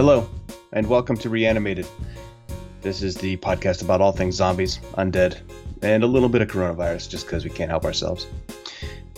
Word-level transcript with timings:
Hello, 0.00 0.26
and 0.72 0.88
welcome 0.88 1.14
to 1.18 1.28
Reanimated. 1.28 1.86
This 2.80 3.02
is 3.02 3.16
the 3.16 3.36
podcast 3.36 3.82
about 3.82 4.00
all 4.00 4.12
things 4.12 4.34
zombies, 4.34 4.78
undead, 4.94 5.40
and 5.82 6.02
a 6.02 6.06
little 6.06 6.30
bit 6.30 6.40
of 6.40 6.48
coronavirus 6.48 7.10
just 7.10 7.26
because 7.26 7.44
we 7.44 7.50
can't 7.50 7.70
help 7.70 7.84
ourselves. 7.84 8.26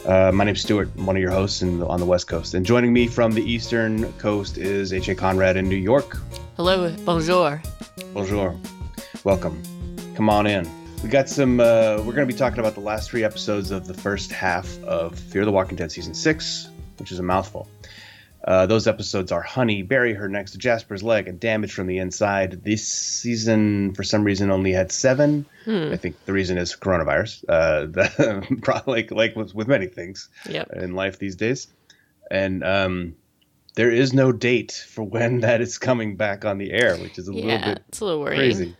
Uh, 0.04 0.32
my 0.34 0.42
name's 0.42 0.62
Stuart, 0.62 0.90
I'm 0.98 1.06
one 1.06 1.14
of 1.14 1.22
your 1.22 1.30
hosts 1.30 1.62
in, 1.62 1.84
on 1.84 2.00
the 2.00 2.04
West 2.04 2.26
Coast. 2.26 2.54
And 2.54 2.66
joining 2.66 2.92
me 2.92 3.06
from 3.06 3.30
the 3.30 3.48
Eastern 3.48 4.12
Coast 4.14 4.58
is 4.58 4.92
H.A. 4.92 5.14
Conrad 5.14 5.56
in 5.56 5.68
New 5.68 5.76
York. 5.76 6.16
Hello, 6.56 6.92
bonjour. 7.04 7.62
Bonjour. 8.12 8.58
Welcome. 9.22 9.62
Come 10.16 10.28
on 10.28 10.48
in. 10.48 10.68
We 11.04 11.08
got 11.08 11.28
some, 11.28 11.60
uh, 11.60 11.98
we're 11.98 12.12
going 12.12 12.26
to 12.26 12.34
be 12.34 12.34
talking 12.34 12.58
about 12.58 12.74
the 12.74 12.80
last 12.80 13.08
three 13.08 13.22
episodes 13.22 13.70
of 13.70 13.86
the 13.86 13.94
first 13.94 14.32
half 14.32 14.82
of 14.82 15.16
Fear 15.16 15.44
the 15.44 15.52
Walking 15.52 15.76
Dead 15.76 15.92
Season 15.92 16.12
6, 16.12 16.70
which 16.98 17.12
is 17.12 17.20
a 17.20 17.22
mouthful. 17.22 17.68
Uh, 18.44 18.66
those 18.66 18.86
episodes 18.88 19.30
are 19.30 19.42
Honey, 19.42 19.82
Bury 19.82 20.14
Her 20.14 20.28
Next 20.28 20.50
to 20.52 20.58
Jasper's 20.58 21.02
Leg, 21.02 21.28
and 21.28 21.38
Damage 21.38 21.72
from 21.72 21.86
the 21.86 21.98
Inside. 21.98 22.64
This 22.64 22.86
season, 22.86 23.94
for 23.94 24.02
some 24.02 24.24
reason, 24.24 24.50
only 24.50 24.72
had 24.72 24.90
seven. 24.90 25.46
Hmm. 25.64 25.90
I 25.92 25.96
think 25.96 26.16
the 26.24 26.32
reason 26.32 26.58
is 26.58 26.74
coronavirus. 26.74 27.44
Uh, 27.48 27.80
the, 27.86 28.58
probably 28.62 29.02
like, 29.02 29.10
like 29.12 29.36
with, 29.36 29.54
with 29.54 29.68
many 29.68 29.86
things 29.86 30.28
Yep. 30.48 30.70
in 30.74 30.94
life 30.94 31.18
these 31.20 31.36
days. 31.36 31.68
And 32.30 32.64
um, 32.64 33.14
there 33.74 33.90
is 33.90 34.12
no 34.12 34.32
date 34.32 34.72
for 34.88 35.02
when 35.04 35.40
that 35.40 35.60
is 35.60 35.78
coming 35.78 36.16
back 36.16 36.44
on 36.44 36.58
the 36.58 36.72
air, 36.72 36.96
which 36.96 37.18
is 37.18 37.28
a 37.28 37.32
little 37.32 37.58
bit 37.58 37.82
it's 37.88 38.00
a 38.00 38.04
little 38.04 38.20
worrying. 38.20 38.40
crazy. 38.40 38.76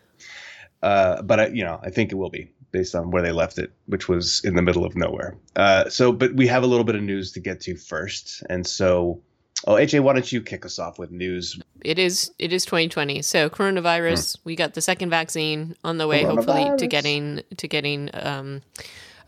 Uh, 0.83 1.23
but 1.23 1.39
I, 1.39 1.47
you 1.49 1.65
know, 1.65 1.79
I 1.83 1.91
think 1.91 2.11
it 2.11 2.17
will 2.17 2.31
be 2.31 2.51
based 2.73 2.95
on 2.95 3.11
where 3.11 3.23
they 3.23 3.31
left 3.33 3.59
it, 3.59 3.71
which 3.87 4.09
was 4.09 4.41
in 4.45 4.57
the 4.57 4.63
middle 4.63 4.85
of 4.85 4.97
nowhere. 4.97 5.37
Uh, 5.55 5.89
so, 5.89 6.11
but 6.11 6.35
we 6.35 6.47
have 6.49 6.63
a 6.63 6.67
little 6.67 6.85
bit 6.85 6.97
of 6.97 7.03
news 7.03 7.31
to 7.33 7.41
get 7.41 7.61
to 7.61 7.77
first, 7.77 8.43
and 8.49 8.67
so, 8.67 9.21
oh, 9.67 9.75
AJ, 9.75 10.01
why 10.01 10.13
don't 10.13 10.31
you 10.31 10.43
kick 10.43 10.65
us 10.65 10.79
off 10.79 10.99
with 10.99 11.11
news? 11.11 11.59
It 11.85 11.99
is 11.99 12.33
it 12.39 12.53
is 12.53 12.65
2020. 12.65 13.23
So 13.23 13.51
coronavirus, 13.51 14.39
we 14.45 14.57
got 14.57 14.75
the 14.75 14.81
second 14.81 15.11
vaccine 15.11 15.77
on 15.85 15.99
the 15.99 16.07
way, 16.07 16.25
hopefully 16.25 16.71
to 16.79 16.87
getting 16.87 17.43
to 17.57 17.69
getting 17.69 18.11
um, 18.15 18.63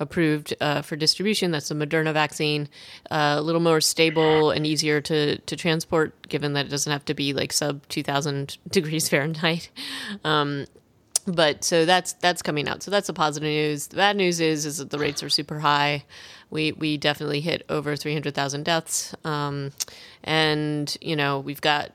approved 0.00 0.54
uh, 0.60 0.82
for 0.82 0.96
distribution. 0.96 1.50
That's 1.50 1.68
the 1.68 1.74
Moderna 1.74 2.12
vaccine, 2.12 2.68
uh, 3.10 3.36
a 3.38 3.42
little 3.42 3.60
more 3.60 3.80
stable 3.80 4.50
and 4.50 4.66
easier 4.66 5.00
to 5.02 5.38
to 5.38 5.56
transport, 5.56 6.28
given 6.28 6.52
that 6.54 6.66
it 6.66 6.68
doesn't 6.68 6.92
have 6.92 7.04
to 7.06 7.14
be 7.14 7.32
like 7.32 7.52
sub 7.52 7.86
2,000 7.88 8.58
degrees 8.70 9.08
Fahrenheit. 9.08 9.70
Um, 10.24 10.66
but 11.26 11.64
so 11.64 11.84
that's 11.84 12.14
that's 12.14 12.42
coming 12.42 12.68
out. 12.68 12.82
So 12.82 12.90
that's 12.90 13.06
the 13.06 13.12
positive 13.12 13.48
news. 13.48 13.88
The 13.88 13.96
bad 13.96 14.16
news 14.16 14.40
is 14.40 14.66
is 14.66 14.78
that 14.78 14.90
the 14.90 14.98
rates 14.98 15.22
are 15.22 15.28
super 15.28 15.60
high. 15.60 16.04
We 16.50 16.72
we 16.72 16.96
definitely 16.96 17.40
hit 17.40 17.64
over 17.68 17.96
three 17.96 18.12
hundred 18.12 18.34
thousand 18.34 18.64
deaths, 18.64 19.14
um, 19.24 19.72
and 20.22 20.96
you 21.00 21.16
know 21.16 21.40
we've 21.40 21.60
got 21.60 21.92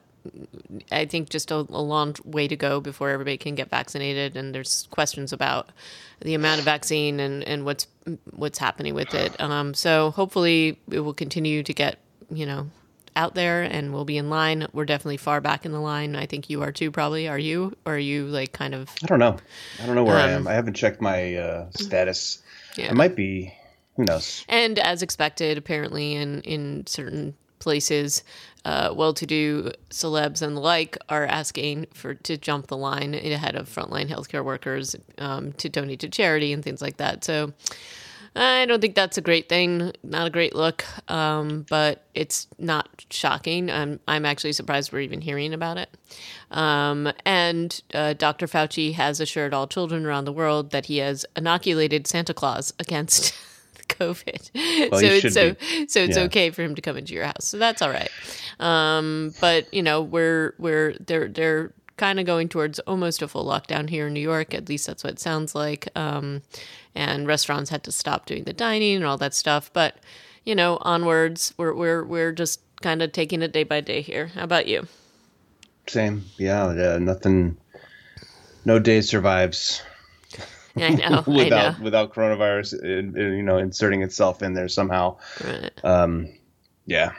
I 0.92 1.06
think 1.06 1.30
just 1.30 1.52
a, 1.52 1.56
a 1.56 1.82
long 1.82 2.16
way 2.26 2.48
to 2.48 2.56
go 2.56 2.82
before 2.82 3.10
everybody 3.10 3.38
can 3.38 3.56
get 3.56 3.70
vaccinated. 3.70 4.36
And 4.36 4.54
there's 4.54 4.88
questions 4.92 5.32
about 5.32 5.70
the 6.22 6.34
amount 6.34 6.60
of 6.60 6.66
vaccine 6.66 7.20
and, 7.20 7.44
and 7.44 7.66
what's 7.66 7.88
what's 8.32 8.60
happening 8.60 8.94
with 8.94 9.14
it. 9.14 9.40
Um, 9.40 9.74
so 9.74 10.12
hopefully 10.12 10.80
it 10.92 11.00
will 11.00 11.14
continue 11.14 11.64
to 11.64 11.74
get 11.74 12.00
you 12.32 12.46
know 12.46 12.70
out 13.16 13.36
there 13.36 13.64
and 13.64 13.94
we'll 13.94 14.06
be 14.06 14.18
in 14.18 14.30
line. 14.30 14.68
We're 14.74 14.86
definitely 14.86 15.18
far 15.18 15.42
back 15.42 15.66
in 15.66 15.72
the 15.72 15.80
line. 15.80 16.16
I 16.16 16.26
think 16.26 16.50
you 16.50 16.62
are 16.64 16.72
too. 16.72 16.92
Probably 16.92 17.28
are 17.28 17.40
you? 17.40 17.76
Or 17.86 17.96
are 17.96 17.98
you 17.98 18.26
like 18.26 18.52
kind 18.52 18.74
of 18.74 18.90
I 19.04 19.08
don't 19.08 19.20
know. 19.20 19.38
I 19.82 19.86
don't 19.86 19.96
know 19.96 20.04
where 20.04 20.18
I 20.18 20.32
Um, 20.34 20.42
am. 20.42 20.48
I 20.48 20.54
haven't 20.54 20.76
checked 20.76 21.02
my 21.02 21.36
uh, 21.36 21.70
status. 21.72 22.42
Yeah. 22.76 22.90
I 22.90 22.94
might 22.94 23.16
be. 23.16 23.54
Who 23.96 24.06
knows? 24.06 24.46
And 24.48 24.80
as 24.80 25.02
expected, 25.02 25.58
apparently, 25.58 26.16
in, 26.16 26.42
in 26.44 26.88
certain 26.88 27.36
places, 27.60 28.24
uh, 28.64 28.94
well-to-do 28.96 29.74
celebs 29.90 30.42
and 30.42 30.56
the 30.56 30.62
like 30.62 30.98
are 31.10 31.26
asking 31.26 31.88
for 31.94 32.14
to 32.14 32.38
jump 32.38 32.68
the 32.68 32.78
line 32.78 33.14
ahead 33.14 33.58
of 33.58 33.68
frontline 33.68 34.08
healthcare 34.10 34.46
workers 34.46 34.96
um, 35.18 35.52
to 35.54 35.68
donate 35.68 36.00
to 36.00 36.08
charity 36.08 36.54
and 36.54 36.64
things 36.64 36.82
like 36.82 36.96
that. 36.96 37.26
So 37.26 37.52
I 38.42 38.66
don't 38.66 38.80
think 38.80 38.96
that's 38.96 39.18
a 39.18 39.22
great 39.22 39.50
thing. 39.50 39.92
Not 40.04 40.28
a 40.28 40.30
great 40.30 40.56
look, 40.56 40.86
um, 41.12 41.66
but 41.70 42.04
it's 42.14 42.48
not 42.58 43.06
shocking. 43.10 43.70
I'm 43.70 44.00
I'm 44.08 44.26
actually 44.26 44.54
surprised 44.54 44.92
we're 44.94 45.02
even 45.02 45.22
hearing 45.22 45.54
about 45.54 45.78
it. 45.78 45.90
Um, 46.52 47.12
and 47.26 47.82
uh, 47.94 48.14
Dr. 48.14 48.48
Fauci 48.48 48.94
has 48.94 49.20
assured 49.20 49.54
all 49.54 49.68
children 49.68 50.06
around 50.06 50.26
the 50.26 50.34
world 50.34 50.72
that 50.72 50.86
he 50.88 50.98
has 50.98 51.26
inoculated 51.36 52.08
Santa 52.08 52.34
Claus 52.34 52.74
against 52.80 53.34
COVID. 53.90 54.90
Well, 54.92 55.00
so 55.02 55.06
it's 55.08 55.34
so 55.34 55.54
be. 55.56 55.88
so 55.88 56.00
it's 56.02 56.18
Yeah. 56.18 56.24
okay 56.24 56.50
for 56.52 56.64
him 56.64 56.76
to 56.76 56.82
come 56.82 56.96
into 56.98 57.14
your 57.14 57.26
house. 57.26 57.44
So 57.46 57.58
that's 57.58 57.82
all 57.82 57.90
right. 57.92 58.10
Um, 58.60 59.34
but 59.42 59.72
you 59.74 59.84
know, 59.84 60.02
we're 60.02 60.54
we're 60.58 60.94
they're 61.06 61.28
they're 61.28 61.74
kind 62.00 62.20
of 62.20 62.26
going 62.26 62.50
towards 62.50 62.80
almost 62.80 63.22
a 63.22 63.28
full 63.28 63.46
lockdown 63.46 63.90
here 63.90 64.08
in 64.08 64.14
New 64.14 64.20
York. 64.20 64.56
At 64.56 64.68
least 64.68 64.88
that's 64.88 65.04
what 65.04 65.14
it 65.14 65.20
sounds 65.20 65.54
like. 65.54 65.88
Um, 65.96 66.42
and 66.96 67.28
restaurants 67.28 67.70
had 67.70 67.84
to 67.84 67.92
stop 67.92 68.26
doing 68.26 68.46
the 68.46 68.54
dining 68.54 68.96
and 68.96 69.06
all 69.06 69.18
that 69.18 69.36
stuff. 69.36 69.72
But 69.72 69.98
you 70.46 70.56
know, 70.56 70.80
onwards, 70.82 71.54
we're 71.58 71.74
we're 71.74 72.04
we're 72.04 72.32
just 72.32 72.62
kind 72.82 73.02
of 73.02 73.12
taking 73.12 73.42
it 73.44 73.52
day 73.52 73.64
by 73.64 73.82
day 73.82 74.02
here. 74.02 74.28
How 74.28 74.44
about 74.44 74.66
you? 74.66 74.88
Same. 75.88 76.26
Yeah. 76.38 76.74
yeah 76.74 76.98
nothing. 76.98 77.58
No 78.66 78.80
day 78.80 79.02
survives 79.02 79.82
I 80.76 80.90
know, 80.90 81.24
I 81.28 81.30
without 81.30 81.80
know. 81.80 81.84
without 81.84 82.14
coronavirus, 82.14 82.84
uh, 82.84 83.20
uh, 83.20 83.36
you 83.36 83.44
know, 83.44 83.58
inserting 83.58 84.02
itself 84.02 84.42
in 84.42 84.54
there 84.54 84.68
somehow. 84.68 85.18
Right. 85.44 85.72
Um, 85.84 86.30
yeah. 86.90 87.12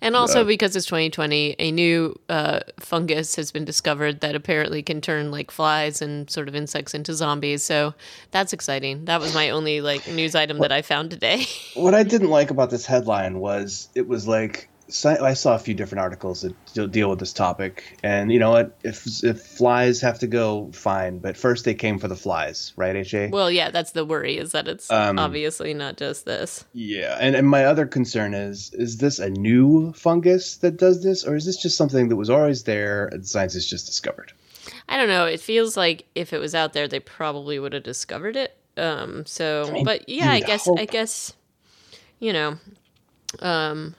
And 0.00 0.14
also 0.14 0.44
because 0.44 0.76
it's 0.76 0.86
2020, 0.86 1.56
a 1.58 1.72
new 1.72 2.18
uh, 2.28 2.60
fungus 2.78 3.36
has 3.36 3.50
been 3.50 3.64
discovered 3.64 4.20
that 4.20 4.34
apparently 4.34 4.82
can 4.82 5.00
turn 5.00 5.30
like 5.30 5.50
flies 5.50 6.02
and 6.02 6.28
sort 6.30 6.46
of 6.46 6.54
insects 6.54 6.94
into 6.94 7.14
zombies. 7.14 7.64
So 7.64 7.94
that's 8.30 8.52
exciting. 8.52 9.06
That 9.06 9.20
was 9.20 9.34
my 9.34 9.50
only 9.50 9.80
like 9.80 10.06
news 10.08 10.34
item 10.34 10.58
that 10.58 10.72
I 10.72 10.82
found 10.82 11.10
today. 11.10 11.46
What 11.74 11.94
I 11.94 12.02
didn't 12.02 12.30
like 12.30 12.50
about 12.50 12.70
this 12.70 12.86
headline 12.86 13.40
was 13.40 13.88
it 13.94 14.06
was 14.06 14.28
like 14.28 14.68
I 15.04 15.34
saw 15.34 15.54
a 15.54 15.58
few 15.58 15.74
different 15.74 16.00
articles 16.00 16.42
that 16.42 16.90
deal- 16.92 17.08
with 17.10 17.18
this 17.18 17.32
topic, 17.32 17.96
and 18.02 18.30
you 18.30 18.38
know 18.38 18.50
what? 18.50 18.76
If 18.82 19.24
if 19.24 19.40
flies 19.40 20.00
have 20.02 20.18
to 20.20 20.26
go, 20.26 20.70
fine. 20.72 21.18
But 21.18 21.36
first, 21.36 21.64
they 21.64 21.74
came 21.74 21.98
for 21.98 22.06
the 22.08 22.16
flies, 22.16 22.72
right, 22.76 22.94
HA? 22.94 23.28
well, 23.28 23.50
yeah, 23.50 23.70
that's 23.70 23.92
the 23.92 24.04
worry 24.04 24.36
is 24.36 24.52
that 24.52 24.68
it's 24.68 24.90
Um, 24.90 25.18
obviously 25.18 25.74
not 25.74 25.96
just 25.96 26.26
this. 26.26 26.64
yeah, 26.74 27.16
and, 27.20 27.34
and 27.34 27.48
my 27.48 27.64
other 27.64 27.86
concern 27.86 28.34
is: 28.34 28.70
is 28.74 28.98
this 28.98 29.18
a 29.18 29.30
new 29.30 29.92
fungus 29.94 30.56
that 30.56 30.76
does 30.76 31.02
this, 31.02 31.24
or 31.24 31.34
is 31.34 31.46
this 31.46 31.56
just 31.56 31.76
something 31.76 32.08
that 32.08 32.16
was 32.16 32.28
always 32.30 32.64
there 32.64 33.06
and 33.06 33.26
science 33.26 33.54
has 33.54 33.66
just 33.66 33.86
discovered? 33.86 34.32
I 34.88 34.96
don't 34.96 35.08
know. 35.08 35.24
It 35.26 35.40
feels 35.40 35.76
like 35.76 36.04
if 36.14 36.32
it 36.32 36.38
was 36.38 36.54
out 36.54 36.72
there, 36.72 36.88
they 36.88 37.00
probably 37.00 37.58
would 37.58 37.72
have 37.72 37.82
discovered 37.82 38.36
it. 38.36 38.56
Um, 38.76 39.24
so, 39.24 39.70
mean, 39.72 39.84
but 39.84 40.08
yeah, 40.08 40.30
I 40.30 40.40
guess, 40.40 40.68
I 40.68 40.84
guess, 40.84 41.32
you 42.18 42.32
know, 42.32 42.58
um, 43.40 43.94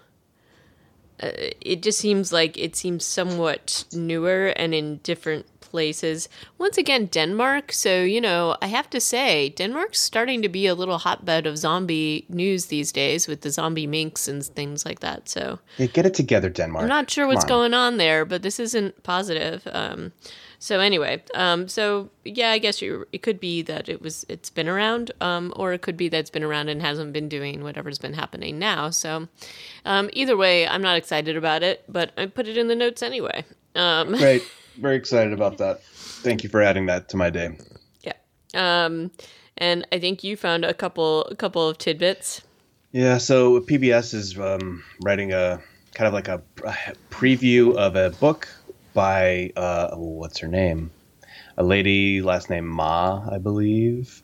uh, 1.26 1.52
it 1.62 1.82
just 1.84 2.00
seems 2.00 2.32
like 2.32 2.58
it 2.58 2.76
seems 2.76 3.06
somewhat 3.06 3.86
newer 3.92 4.48
and 4.56 4.74
in 4.74 4.98
different 5.04 5.46
places. 5.76 6.30
Once 6.58 6.78
again, 6.78 7.08
Denmark. 7.08 7.72
So, 7.74 8.04
you 8.04 8.22
know, 8.22 8.56
I 8.62 8.68
have 8.68 8.90
to 8.92 9.02
say, 9.02 9.50
Denmark's 9.50 10.00
starting 10.00 10.42
to 10.42 10.50
be 10.50 10.68
a 10.68 10.76
little 10.76 10.98
hotbed 10.98 11.46
of 11.46 11.58
zombie 11.58 12.26
news 12.30 12.68
these 12.68 12.94
days 12.94 13.28
with 13.28 13.42
the 13.42 13.50
zombie 13.50 13.88
minks 13.88 14.28
and 14.28 14.42
things 14.44 14.86
like 14.86 15.02
that. 15.02 15.28
So, 15.28 15.60
Yeah, 15.78 15.88
get 15.88 16.06
it 16.06 16.14
together, 16.14 16.50
Denmark. 16.50 16.84
I'm 16.84 16.90
not 16.90 17.12
sure 17.12 17.28
what's 17.28 17.44
on. 17.44 17.50
going 17.50 17.74
on 17.74 17.98
there, 17.98 18.24
but 18.26 18.42
this 18.42 18.60
isn't 18.60 19.04
positive. 19.04 19.68
Um, 19.72 20.14
so 20.60 20.80
anyway, 20.80 21.24
um, 21.34 21.68
so 21.68 22.10
yeah, 22.24 22.52
I 22.52 22.58
guess 22.58 22.82
you 22.82 23.08
it 23.12 23.22
could 23.22 23.40
be 23.40 23.62
that 23.64 23.90
it 23.90 24.02
was 24.02 24.26
it's 24.30 24.50
been 24.50 24.68
around, 24.68 25.12
um, 25.22 25.54
or 25.56 25.74
it 25.74 25.82
could 25.82 25.98
be 25.98 26.10
that 26.10 26.18
it's 26.18 26.30
been 26.30 26.44
around 26.44 26.70
and 26.70 26.82
hasn't 26.82 27.14
been 27.14 27.30
doing 27.30 27.64
whatever's 27.64 28.00
been 28.00 28.14
happening 28.14 28.60
now. 28.60 28.90
So 28.90 29.28
um, 29.86 30.10
either 30.14 30.38
way, 30.38 30.68
I'm 30.68 30.82
not 30.82 30.98
excited 30.98 31.38
about 31.38 31.64
it, 31.64 31.84
but 31.88 32.12
I 32.18 32.26
put 32.28 32.48
it 32.48 32.58
in 32.58 32.68
the 32.68 32.76
notes 32.76 33.04
anyway. 33.04 33.46
Um, 33.76 34.08
Great, 34.18 34.44
very 34.80 34.96
excited 34.96 35.34
about 35.34 35.58
that. 35.58 35.84
Thank 35.84 36.44
you 36.44 36.50
for 36.50 36.62
adding 36.62 36.86
that 36.88 37.10
to 37.10 37.18
my 37.18 37.30
day. 37.30 37.58
yeah, 38.02 38.14
um, 38.54 39.12
and 39.58 39.88
I 39.92 40.00
think 40.00 40.24
you 40.24 40.38
found 40.38 40.66
a 40.66 40.74
couple 40.74 41.24
a 41.26 41.36
couple 41.36 41.68
of 41.68 41.78
tidbits. 41.78 42.42
Yeah, 42.92 43.18
so 43.18 43.60
PBS 43.60 44.14
is 44.14 44.40
um, 44.40 44.82
writing 45.02 45.34
a 45.34 45.62
kind 45.96 46.08
of 46.08 46.14
like 46.14 46.28
a, 46.28 46.42
a 46.64 46.76
preview 47.10 47.76
of 47.76 47.96
a 47.96 48.12
book 48.12 48.48
by 48.96 49.52
uh, 49.56 49.90
oh, 49.92 50.00
what's 50.00 50.40
her 50.40 50.48
name? 50.48 50.90
A 51.58 51.64
lady, 51.64 52.24
last 52.24 52.50
name 52.50 52.66
Ma, 52.66 53.28
I 53.32 53.38
believe. 53.38 54.24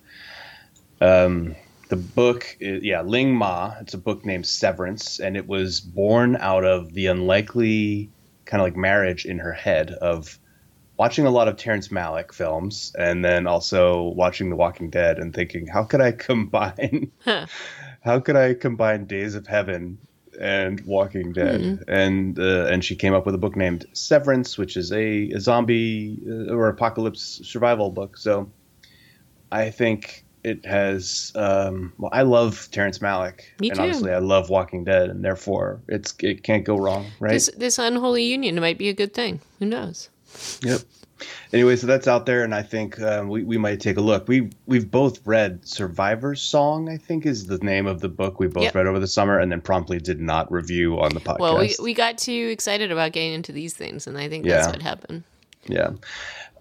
Um, 0.99 1.55
the 1.89 1.97
book, 1.97 2.57
i- 2.61 2.79
yeah, 2.81 3.01
Ling 3.01 3.35
Ma. 3.35 3.75
It's 3.81 3.93
a 3.93 3.99
book 3.99 4.25
named 4.25 4.47
Severance, 4.47 5.19
and 5.19 5.37
it 5.37 5.47
was 5.47 5.79
born 5.81 6.35
out 6.37 6.65
of 6.65 6.93
the 6.93 7.05
unlikely 7.07 8.09
kind 8.45 8.61
of 8.61 8.65
like 8.65 8.75
marriage 8.75 9.25
in 9.25 9.39
her 9.39 9.53
head 9.53 9.91
of 9.91 10.39
watching 10.97 11.25
a 11.25 11.31
lot 11.31 11.47
of 11.47 11.57
Terrence 11.57 11.89
Malick 11.89 12.33
films, 12.33 12.93
and 12.97 13.23
then 13.23 13.47
also 13.47 14.03
watching 14.15 14.49
The 14.49 14.55
Walking 14.55 14.89
Dead, 14.89 15.19
and 15.19 15.33
thinking, 15.33 15.67
how 15.67 15.83
could 15.83 16.01
I 16.01 16.11
combine? 16.11 17.11
Huh. 17.23 17.47
how 18.01 18.19
could 18.19 18.35
I 18.35 18.53
combine 18.53 19.05
Days 19.05 19.35
of 19.35 19.47
Heaven 19.47 19.97
and 20.41 20.81
Walking 20.81 21.33
Dead, 21.33 21.61
mm-hmm. 21.61 21.83
and 21.87 22.39
uh, 22.39 22.65
and 22.65 22.83
she 22.83 22.95
came 22.95 23.13
up 23.13 23.25
with 23.25 23.35
a 23.35 23.37
book 23.37 23.55
named 23.55 23.85
Severance, 23.93 24.57
which 24.57 24.75
is 24.75 24.91
a, 24.91 25.29
a 25.29 25.39
zombie 25.39 26.19
uh, 26.27 26.53
or 26.53 26.67
apocalypse 26.67 27.41
survival 27.43 27.91
book. 27.91 28.17
So 28.17 28.51
I 29.51 29.69
think 29.69 30.25
it 30.43 30.65
has. 30.65 31.31
Um, 31.35 31.93
well, 31.99 32.09
I 32.11 32.23
love 32.23 32.67
Terrence 32.71 32.99
Malick, 32.99 33.41
Me 33.59 33.69
and 33.69 33.77
too. 33.77 33.83
honestly, 33.83 34.11
I 34.11 34.17
love 34.17 34.49
Walking 34.49 34.83
Dead, 34.83 35.09
and 35.09 35.23
therefore 35.23 35.79
it's 35.87 36.15
it 36.19 36.43
can't 36.43 36.65
go 36.65 36.75
wrong, 36.75 37.05
right? 37.19 37.33
This, 37.33 37.51
this 37.55 37.77
unholy 37.77 38.23
union 38.23 38.59
might 38.59 38.79
be 38.79 38.89
a 38.89 38.93
good 38.93 39.13
thing. 39.13 39.39
Who 39.59 39.67
knows? 39.67 40.09
Yep. 40.63 40.81
Anyway, 41.53 41.75
so 41.75 41.87
that's 41.87 42.07
out 42.07 42.25
there, 42.25 42.43
and 42.43 42.55
I 42.55 42.61
think 42.61 42.99
um, 43.01 43.29
we 43.29 43.43
we 43.43 43.57
might 43.57 43.79
take 43.79 43.97
a 43.97 44.01
look. 44.01 44.27
We 44.27 44.49
we've 44.65 44.89
both 44.89 45.25
read 45.25 45.65
Survivor's 45.67 46.41
Song. 46.41 46.89
I 46.89 46.97
think 46.97 47.25
is 47.25 47.47
the 47.47 47.57
name 47.59 47.87
of 47.87 48.01
the 48.01 48.09
book 48.09 48.39
we 48.39 48.47
both 48.47 48.63
yep. 48.63 48.75
read 48.75 48.87
over 48.87 48.99
the 48.99 49.07
summer, 49.07 49.39
and 49.39 49.51
then 49.51 49.61
promptly 49.61 49.99
did 49.99 50.19
not 50.19 50.51
review 50.51 50.99
on 50.99 51.13
the 51.13 51.19
podcast. 51.19 51.39
Well, 51.39 51.57
we 51.57 51.75
we 51.81 51.93
got 51.93 52.17
too 52.17 52.49
excited 52.51 52.91
about 52.91 53.11
getting 53.11 53.33
into 53.33 53.51
these 53.51 53.73
things, 53.73 54.07
and 54.07 54.17
I 54.17 54.29
think 54.29 54.45
that's 54.45 54.67
yeah. 54.67 54.71
what 54.71 54.81
happened. 54.81 55.23
Yeah. 55.67 55.91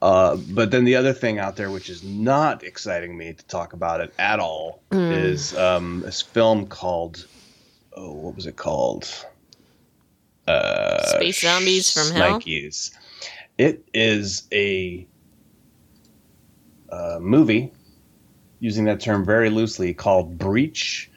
Uh, 0.03 0.37
but 0.51 0.71
then 0.71 0.85
the 0.85 0.97
other 0.97 1.13
thing 1.13 1.39
out 1.39 1.57
there, 1.57 1.71
which 1.71 1.91
is 1.91 2.03
not 2.03 2.63
exciting 2.65 3.17
me 3.17 3.35
to 3.35 3.45
talk 3.47 3.75
about 3.75 4.01
it 4.01 4.13
at 4.19 4.41
all, 4.41 4.81
mm. 4.91 5.13
is 5.13 5.55
um, 5.57 6.01
this 6.01 6.23
film 6.23 6.67
called, 6.67 7.27
oh, 7.93 8.13
what 8.13 8.35
was 8.35 8.47
it 8.47 8.57
called? 8.57 9.27
Uh, 10.49 11.03
Space 11.03 11.43
Zombies 11.43 11.93
from 11.93 12.17
Hell. 12.17 12.41
It 13.61 13.85
is 13.93 14.49
a 14.53 15.07
uh, 16.91 17.19
movie, 17.21 17.73
using 18.59 18.87
that 18.87 19.01
term 19.01 19.25
very 19.25 19.51
loosely, 19.51 19.95
called 19.95 20.39
Breach. 20.39 21.11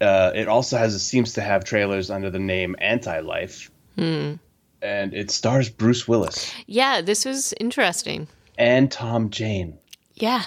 Uh, 0.00 0.32
it 0.34 0.48
also 0.48 0.78
has 0.78 1.00
seems 1.04 1.34
to 1.34 1.40
have 1.40 1.64
trailers 1.64 2.10
under 2.10 2.30
the 2.30 2.38
name 2.38 2.74
Anti 2.78 3.20
Life. 3.20 3.70
Hmm 3.96 4.34
and 4.82 5.14
it 5.14 5.30
stars 5.30 5.68
Bruce 5.68 6.06
Willis. 6.06 6.52
Yeah, 6.66 7.00
this 7.00 7.24
was 7.24 7.52
interesting. 7.60 8.28
And 8.56 8.90
Tom 8.90 9.30
Jane. 9.30 9.78
Yeah. 10.14 10.44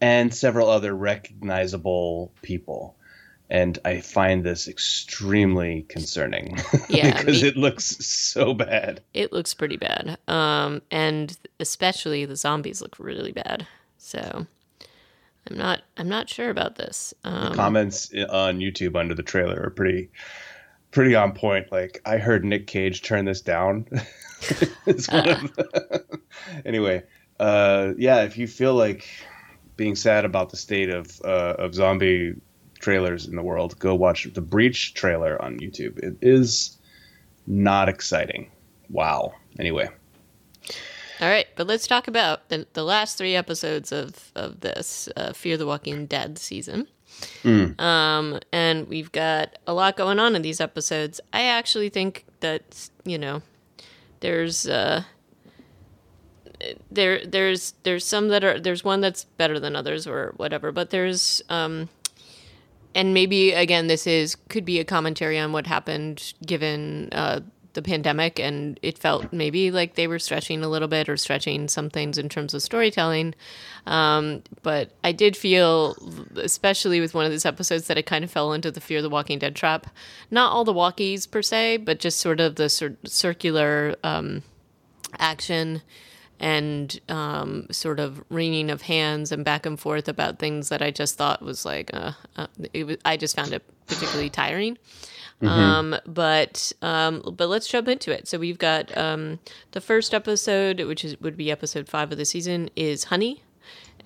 And 0.00 0.32
several 0.32 0.68
other 0.68 0.94
recognizable 0.94 2.32
people. 2.42 2.96
And 3.50 3.78
I 3.84 4.00
find 4.00 4.44
this 4.44 4.68
extremely 4.68 5.82
concerning. 5.88 6.58
Yeah. 6.88 7.16
because 7.18 7.42
me- 7.42 7.48
it 7.48 7.56
looks 7.56 7.84
so 8.06 8.54
bad. 8.54 9.02
It 9.14 9.32
looks 9.32 9.54
pretty 9.54 9.76
bad. 9.76 10.18
Um, 10.28 10.82
and 10.90 11.36
especially 11.60 12.24
the 12.24 12.36
zombies 12.36 12.80
look 12.80 12.96
really 12.98 13.32
bad. 13.32 13.66
So 13.98 14.46
I'm 15.48 15.56
not 15.56 15.82
I'm 15.96 16.08
not 16.08 16.28
sure 16.28 16.50
about 16.50 16.76
this. 16.76 17.14
Um, 17.24 17.50
the 17.50 17.56
comments 17.56 18.10
on 18.30 18.58
YouTube 18.58 18.96
under 18.98 19.14
the 19.14 19.22
trailer 19.22 19.62
are 19.62 19.70
pretty 19.70 20.10
pretty 20.90 21.14
on 21.14 21.32
point. 21.32 21.70
Like 21.72 22.00
I 22.06 22.18
heard 22.18 22.44
Nick 22.44 22.66
Cage 22.66 23.02
turn 23.02 23.24
this 23.24 23.40
down. 23.40 23.86
anyway, 26.64 27.02
uh, 27.40 27.92
yeah, 27.96 28.22
if 28.22 28.38
you 28.38 28.46
feel 28.46 28.74
like 28.74 29.08
being 29.76 29.94
sad 29.96 30.24
about 30.24 30.50
the 30.50 30.56
state 30.56 30.90
of 30.90 31.20
uh, 31.24 31.54
of 31.58 31.74
zombie 31.74 32.34
trailers 32.78 33.26
in 33.26 33.36
the 33.36 33.42
world, 33.42 33.78
go 33.78 33.94
watch 33.94 34.28
the 34.32 34.40
Breach 34.40 34.94
trailer 34.94 35.40
on 35.42 35.58
YouTube. 35.58 35.98
It 35.98 36.16
is 36.22 36.78
not 37.46 37.88
exciting. 37.88 38.50
Wow. 38.90 39.34
Anyway. 39.58 39.88
All 41.20 41.28
right, 41.28 41.46
but 41.56 41.66
let's 41.66 41.88
talk 41.88 42.06
about 42.06 42.48
the, 42.48 42.66
the 42.74 42.84
last 42.84 43.18
three 43.18 43.34
episodes 43.34 43.90
of, 43.90 44.30
of 44.36 44.60
this 44.60 45.08
uh, 45.16 45.32
Fear 45.32 45.56
the 45.56 45.66
Walking 45.66 46.06
Dead 46.06 46.38
season. 46.38 46.86
Mm. 47.42 47.80
Um, 47.80 48.38
and 48.52 48.86
we've 48.86 49.10
got 49.10 49.58
a 49.66 49.74
lot 49.74 49.96
going 49.96 50.20
on 50.20 50.36
in 50.36 50.42
these 50.42 50.60
episodes. 50.60 51.20
I 51.32 51.42
actually 51.42 51.88
think 51.88 52.24
that 52.40 52.88
you 53.04 53.18
know, 53.18 53.42
there's 54.20 54.68
uh, 54.68 55.02
there 56.90 57.24
there's 57.26 57.74
there's 57.82 58.04
some 58.04 58.28
that 58.28 58.44
are 58.44 58.60
there's 58.60 58.84
one 58.84 59.00
that's 59.00 59.24
better 59.24 59.58
than 59.58 59.74
others 59.74 60.06
or 60.06 60.34
whatever, 60.36 60.70
but 60.70 60.90
there's 60.90 61.42
um, 61.48 61.88
and 62.98 63.14
maybe 63.14 63.52
again 63.52 63.86
this 63.86 64.06
is 64.06 64.34
could 64.48 64.64
be 64.64 64.80
a 64.80 64.84
commentary 64.84 65.38
on 65.38 65.52
what 65.52 65.68
happened 65.68 66.34
given 66.44 67.08
uh, 67.12 67.38
the 67.74 67.82
pandemic 67.82 68.40
and 68.40 68.80
it 68.82 68.98
felt 68.98 69.32
maybe 69.32 69.70
like 69.70 69.94
they 69.94 70.08
were 70.08 70.18
stretching 70.18 70.64
a 70.64 70.68
little 70.68 70.88
bit 70.88 71.08
or 71.08 71.16
stretching 71.16 71.68
some 71.68 71.88
things 71.88 72.18
in 72.18 72.28
terms 72.28 72.52
of 72.54 72.60
storytelling. 72.60 73.36
Um, 73.86 74.42
but 74.62 74.90
I 75.04 75.12
did 75.12 75.36
feel, 75.36 75.94
especially 76.36 77.00
with 77.00 77.14
one 77.14 77.24
of 77.24 77.30
these 77.30 77.46
episodes, 77.46 77.86
that 77.86 77.96
it 77.96 78.04
kind 78.04 78.24
of 78.24 78.32
fell 78.32 78.52
into 78.52 78.72
the 78.72 78.80
Fear 78.80 78.98
of 78.98 79.04
the 79.04 79.10
Walking 79.10 79.38
Dead 79.38 79.54
trap. 79.54 79.86
Not 80.28 80.50
all 80.50 80.64
the 80.64 80.74
walkies 80.74 81.30
per 81.30 81.40
se, 81.40 81.78
but 81.78 82.00
just 82.00 82.18
sort 82.18 82.40
of 82.40 82.56
the 82.56 82.68
cir- 82.68 82.96
circular 83.04 83.94
um, 84.02 84.42
action 85.18 85.82
and 86.40 87.00
um, 87.08 87.66
sort 87.70 88.00
of 88.00 88.22
wringing 88.28 88.70
of 88.70 88.82
hands 88.82 89.32
and 89.32 89.44
back 89.44 89.66
and 89.66 89.78
forth 89.78 90.08
about 90.08 90.38
things 90.38 90.68
that 90.68 90.82
I 90.82 90.90
just 90.90 91.16
thought 91.16 91.42
was 91.42 91.64
like, 91.64 91.90
uh, 91.92 92.12
uh, 92.36 92.46
was, 92.74 92.96
I 93.04 93.16
just 93.16 93.34
found 93.36 93.52
it 93.52 93.62
particularly 93.86 94.30
tiring. 94.30 94.78
Mm-hmm. 95.42 95.48
Um, 95.48 95.96
but 96.04 96.72
um, 96.82 97.22
but 97.36 97.48
let's 97.48 97.68
jump 97.68 97.86
into 97.86 98.10
it. 98.10 98.26
So 98.26 98.38
we've 98.38 98.58
got 98.58 98.96
um, 98.96 99.38
the 99.70 99.80
first 99.80 100.12
episode, 100.12 100.80
which 100.80 101.04
is 101.04 101.20
would 101.20 101.36
be 101.36 101.50
episode 101.50 101.88
five 101.88 102.10
of 102.10 102.18
the 102.18 102.24
season, 102.24 102.70
is 102.74 103.04
Honey, 103.04 103.44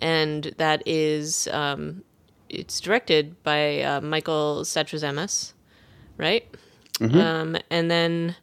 and 0.01 0.53
that 0.59 0.83
is 0.85 1.49
um, 1.49 2.05
it's 2.51 2.81
directed 2.81 3.43
by 3.43 3.81
uh, 3.81 4.01
Michael 4.03 4.61
Satrazemis, 4.63 5.55
right? 6.19 6.47
Mm-hmm. 6.99 7.19
Um, 7.19 7.57
and 7.71 7.91
then 7.91 8.37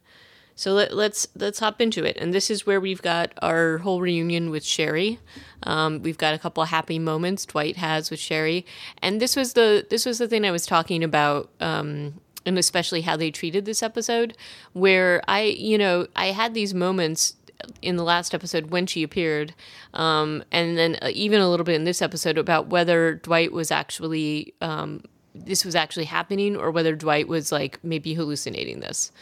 so 0.60 0.74
let, 0.74 0.90
us 0.90 0.94
let's, 0.94 1.28
let's 1.36 1.60
hop 1.60 1.80
into 1.80 2.04
it. 2.04 2.18
And 2.18 2.34
this 2.34 2.50
is 2.50 2.66
where 2.66 2.82
we've 2.82 3.02
got 3.02 3.32
our 3.42 3.78
whole 3.78 4.02
reunion 4.02 4.50
with 4.50 4.66
Sherry. 4.66 5.18
Um, 5.64 6.02
we've 6.02 6.18
got 6.18 6.34
a 6.34 6.38
couple 6.38 6.62
of 6.62 6.68
happy 6.68 7.00
moments 7.00 7.46
Dwight 7.46 7.78
has 7.78 8.12
with 8.12 8.20
Sherry, 8.20 8.66
and 9.02 9.22
this 9.22 9.38
was 9.38 9.54
the 9.54 9.88
this 9.90 10.06
was 10.06 10.18
the 10.18 10.28
thing 10.28 10.46
I 10.46 10.52
was 10.52 10.66
talking 10.66 11.02
about 11.02 11.50
um, 11.62 12.16
and 12.46 12.58
especially 12.58 13.00
how 13.00 13.16
they 13.16 13.32
treated 13.32 13.64
this 13.64 13.82
episode, 13.82 14.36
where 14.74 15.22
I, 15.30 15.44
you 15.44 15.78
know, 15.78 16.08
I 16.18 16.28
had 16.28 16.54
these 16.54 16.74
moments 16.74 17.38
in 17.82 17.96
the 17.96 18.04
last 18.04 18.34
episode 18.34 18.70
when 18.70 18.86
she 18.86 19.02
appeared, 19.02 19.54
um, 19.94 20.44
and 20.52 20.78
then 20.78 20.98
uh, 21.02 21.10
even 21.14 21.40
a 21.40 21.50
little 21.50 21.64
bit 21.64 21.76
in 21.76 21.86
this 21.86 22.02
episode 22.02 22.38
about 22.38 22.68
whether 22.68 23.16
Dwight 23.16 23.54
was 23.54 23.72
actually 23.72 24.54
um, 24.60 25.04
this 25.34 25.64
was 25.64 25.74
actually 25.74 26.06
happening 26.06 26.58
or 26.58 26.70
whether 26.70 26.98
Dwight 26.98 27.30
was 27.30 27.50
like 27.50 27.80
maybe 27.82 28.14
hallucinating 28.14 28.82
this, 28.82 29.14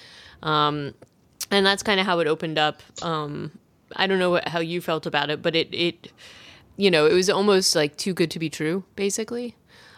um, 0.42 0.96
and 1.52 1.66
that's 1.66 1.84
kind 1.84 2.00
of 2.00 2.06
how 2.06 2.20
it 2.20 2.28
opened 2.28 2.58
up. 2.58 2.82
Um, 3.02 3.52
I 3.96 4.08
don't 4.08 4.20
know 4.20 4.32
what, 4.32 4.48
how 4.48 4.60
you 4.60 4.82
felt 4.82 5.06
about 5.06 5.30
it, 5.30 5.42
but 5.42 5.56
it 5.56 5.70
it 5.74 6.12
you 6.76 6.92
know 6.92 7.06
it 7.06 7.14
was 7.14 7.30
almost 7.30 7.76
like 7.76 7.98
too 7.98 8.14
good 8.14 8.32
to 8.32 8.40
be 8.40 8.50
true, 8.50 8.84
basically. 8.96 9.56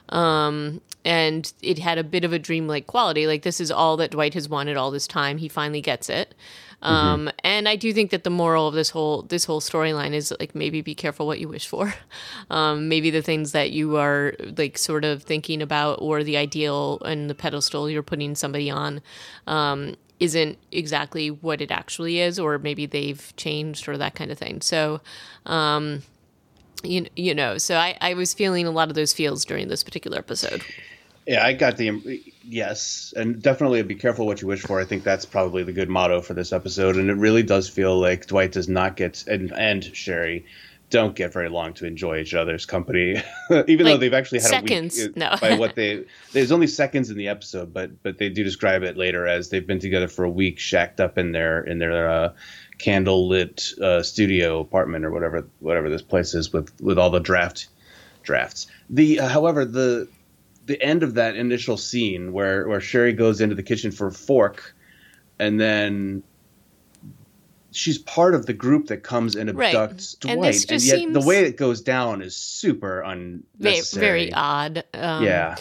Um, 0.09 0.81
and 1.05 1.51
it 1.61 1.79
had 1.79 1.97
a 1.97 2.03
bit 2.03 2.23
of 2.23 2.33
a 2.33 2.39
dreamlike 2.39 2.87
quality. 2.87 3.27
Like 3.27 3.43
this 3.43 3.61
is 3.61 3.71
all 3.71 3.97
that 3.97 4.11
Dwight 4.11 4.33
has 4.33 4.49
wanted 4.49 4.75
all 4.75 4.91
this 4.91 5.07
time. 5.07 5.37
He 5.37 5.47
finally 5.47 5.81
gets 5.81 6.09
it. 6.09 6.35
Um, 6.81 7.27
mm-hmm. 7.27 7.37
and 7.43 7.67
I 7.67 7.75
do 7.75 7.91
think 7.91 8.11
that 8.11 8.23
the 8.23 8.29
moral 8.29 8.67
of 8.67 8.73
this 8.73 8.89
whole 8.89 9.23
this 9.23 9.43
whole 9.43 9.59
storyline 9.59 10.13
is 10.13 10.33
like 10.39 10.55
maybe 10.55 10.81
be 10.81 10.95
careful 10.95 11.27
what 11.27 11.39
you 11.39 11.47
wish 11.47 11.67
for. 11.67 11.93
Um, 12.51 12.89
maybe 12.89 13.11
the 13.11 13.21
things 13.21 13.51
that 13.51 13.71
you 13.71 13.97
are 13.97 14.33
like 14.57 14.75
sort 14.75 15.05
of 15.05 15.21
thinking 15.21 15.61
about 15.61 15.99
or 16.01 16.23
the 16.23 16.35
ideal 16.35 16.99
and 17.05 17.29
the 17.29 17.35
pedestal 17.35 17.87
you're 17.87 18.01
putting 18.01 18.33
somebody 18.33 18.71
on 18.71 19.01
um, 19.45 19.95
isn't 20.19 20.57
exactly 20.71 21.29
what 21.29 21.61
it 21.61 21.71
actually 21.71 22.19
is, 22.19 22.39
or 22.39 22.57
maybe 22.57 22.85
they've 22.85 23.33
changed 23.37 23.87
or 23.87 23.97
that 23.97 24.15
kind 24.15 24.31
of 24.31 24.37
thing. 24.37 24.61
So, 24.61 25.01
um, 25.45 26.01
you, 26.83 27.07
you 27.15 27.33
know, 27.33 27.57
so 27.57 27.75
I, 27.75 27.97
I 28.01 28.13
was 28.13 28.33
feeling 28.33 28.67
a 28.67 28.71
lot 28.71 28.89
of 28.89 28.95
those 28.95 29.13
feels 29.13 29.45
during 29.45 29.67
this 29.67 29.83
particular 29.83 30.17
episode. 30.17 30.63
Yeah, 31.27 31.45
I 31.45 31.53
got 31.53 31.77
the 31.77 32.23
yes, 32.43 33.13
and 33.15 33.41
definitely 33.41 33.83
be 33.83 33.95
careful 33.95 34.25
what 34.25 34.41
you 34.41 34.47
wish 34.47 34.61
for. 34.61 34.79
I 34.79 34.85
think 34.85 35.03
that's 35.03 35.25
probably 35.25 35.63
the 35.63 35.73
good 35.73 35.89
motto 35.89 36.21
for 36.21 36.33
this 36.33 36.51
episode, 36.51 36.95
and 36.95 37.09
it 37.09 37.15
really 37.15 37.43
does 37.43 37.69
feel 37.69 37.99
like 37.99 38.25
Dwight 38.25 38.51
does 38.51 38.67
not 38.67 38.95
get 38.95 39.27
and 39.27 39.51
and 39.53 39.83
Sherry 39.95 40.45
don't 40.89 41.15
get 41.15 41.31
very 41.31 41.49
long 41.49 41.73
to 41.73 41.85
enjoy 41.85 42.19
each 42.19 42.33
other's 42.33 42.65
company, 42.65 43.21
even 43.67 43.85
like 43.85 43.93
though 43.93 43.97
they've 43.97 44.13
actually 44.13 44.39
had 44.39 44.49
seconds. 44.49 44.99
a 44.99 45.07
week. 45.07 45.17
No, 45.17 45.35
by 45.39 45.53
what 45.57 45.75
they 45.75 46.05
there's 46.33 46.51
only 46.51 46.67
seconds 46.67 47.09
in 47.09 47.17
the 47.17 47.27
episode, 47.27 47.73
but 47.73 48.01
but 48.03 48.17
they 48.17 48.29
do 48.29 48.43
describe 48.43 48.83
it 48.83 48.97
later 48.97 49.27
as 49.27 49.49
they've 49.49 49.65
been 49.65 49.79
together 49.79 50.07
for 50.07 50.25
a 50.25 50.29
week, 50.29 50.59
shacked 50.59 50.99
up 50.99 51.17
in 51.17 51.31
their 51.31 51.61
in 51.63 51.79
their 51.79 52.09
uh, 52.09 52.33
candle 52.79 53.27
lit 53.27 53.73
uh, 53.81 54.01
studio 54.01 54.59
apartment 54.59 55.05
or 55.05 55.11
whatever 55.11 55.47
whatever 55.59 55.89
this 55.89 56.01
place 56.01 56.33
is 56.33 56.51
with 56.51 56.71
with 56.81 56.97
all 56.97 57.09
the 57.09 57.19
draft 57.19 57.67
drafts. 58.23 58.67
The 58.89 59.19
uh, 59.19 59.27
however 59.27 59.65
the 59.65 60.07
the 60.65 60.81
end 60.81 61.03
of 61.03 61.15
that 61.15 61.35
initial 61.35 61.77
scene 61.77 62.33
where 62.33 62.67
where 62.67 62.81
Sherry 62.81 63.13
goes 63.13 63.41
into 63.41 63.55
the 63.55 63.63
kitchen 63.63 63.91
for 63.91 64.07
a 64.07 64.11
fork, 64.11 64.75
and 65.37 65.59
then 65.59 66.23
she's 67.71 67.97
part 67.99 68.33
of 68.35 68.45
the 68.45 68.53
group 68.53 68.87
that 68.87 69.03
comes 69.03 69.35
and 69.35 69.53
Right. 69.55 69.73
abducts 69.75 70.15
And 70.25 70.39
Dwight, 70.39 70.55
and, 70.55 70.67
just 70.67 70.85
yet 70.85 71.13
the 71.13 71.21
way 71.21 71.43
it 71.43 71.55
goes 71.57 71.81
down 71.81 72.21
is 72.21 72.35
super 72.35 73.01
unnecessary. 73.01 74.01
very 74.05 74.33
odd. 74.33 74.83
Um, 74.93 75.23
yeah, 75.23 75.55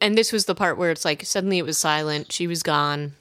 And 0.00 0.16
this 0.18 0.32
was 0.32 0.46
the 0.46 0.54
part 0.54 0.76
where 0.78 0.90
it's 0.90 1.04
like 1.04 1.24
suddenly 1.24 1.58
it 1.58 1.64
was 1.64 1.78
silent. 1.78 2.32
She 2.32 2.46
was 2.46 2.62
gone. 2.62 3.12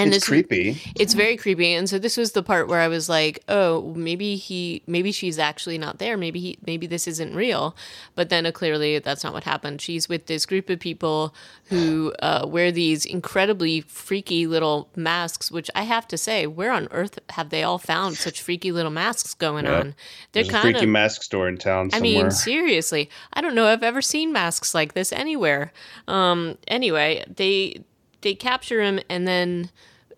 And 0.00 0.14
it's 0.14 0.26
creepy. 0.26 0.80
it's 0.96 1.14
very 1.14 1.36
creepy 1.36 1.74
and 1.74 1.88
so 1.88 1.98
this 1.98 2.16
was 2.16 2.32
the 2.32 2.42
part 2.42 2.68
where 2.68 2.80
i 2.80 2.88
was 2.88 3.08
like 3.08 3.42
oh 3.48 3.92
maybe 3.96 4.36
he 4.36 4.82
maybe 4.86 5.12
she's 5.12 5.38
actually 5.38 5.78
not 5.78 5.98
there 5.98 6.16
maybe 6.16 6.40
he 6.40 6.58
maybe 6.66 6.86
this 6.86 7.06
isn't 7.06 7.34
real 7.34 7.76
but 8.14 8.28
then 8.28 8.46
uh, 8.46 8.52
clearly 8.52 8.98
that's 8.98 9.22
not 9.24 9.32
what 9.32 9.44
happened 9.44 9.80
she's 9.80 10.08
with 10.08 10.26
this 10.26 10.46
group 10.46 10.68
of 10.70 10.78
people 10.80 11.34
who 11.64 12.12
uh, 12.20 12.44
wear 12.48 12.72
these 12.72 13.04
incredibly 13.04 13.80
freaky 13.82 14.46
little 14.46 14.88
masks 14.96 15.50
which 15.50 15.70
i 15.74 15.82
have 15.82 16.06
to 16.08 16.16
say 16.18 16.46
where 16.46 16.72
on 16.72 16.88
earth 16.90 17.18
have 17.30 17.50
they 17.50 17.62
all 17.62 17.78
found 17.78 18.16
such 18.16 18.40
freaky 18.42 18.72
little 18.72 18.90
masks 18.90 19.34
going 19.34 19.64
Yeah. 19.64 19.80
on 19.80 19.94
they're 20.32 20.42
There's 20.44 20.48
a 20.48 20.52
kind 20.52 20.62
freaky 20.62 20.84
of 20.84 20.90
mask 20.90 21.22
store 21.22 21.48
in 21.48 21.56
town 21.58 21.90
I 21.92 22.00
mean, 22.00 22.30
seriously, 22.30 23.10
I 23.32 23.40
don't 23.40 23.54
know. 23.54 23.66
If 23.66 23.78
I've 23.78 23.82
ever 23.82 24.00
seen 24.02 24.32
masks 24.32 24.74
like 24.74 24.94
this 24.94 25.12
anywhere. 25.12 25.72
Um, 26.06 26.56
anyway, 26.68 27.24
they 27.28 27.82
they 28.20 28.34
capture 28.34 28.80
him, 28.82 29.00
and 29.08 29.26
then 29.26 29.70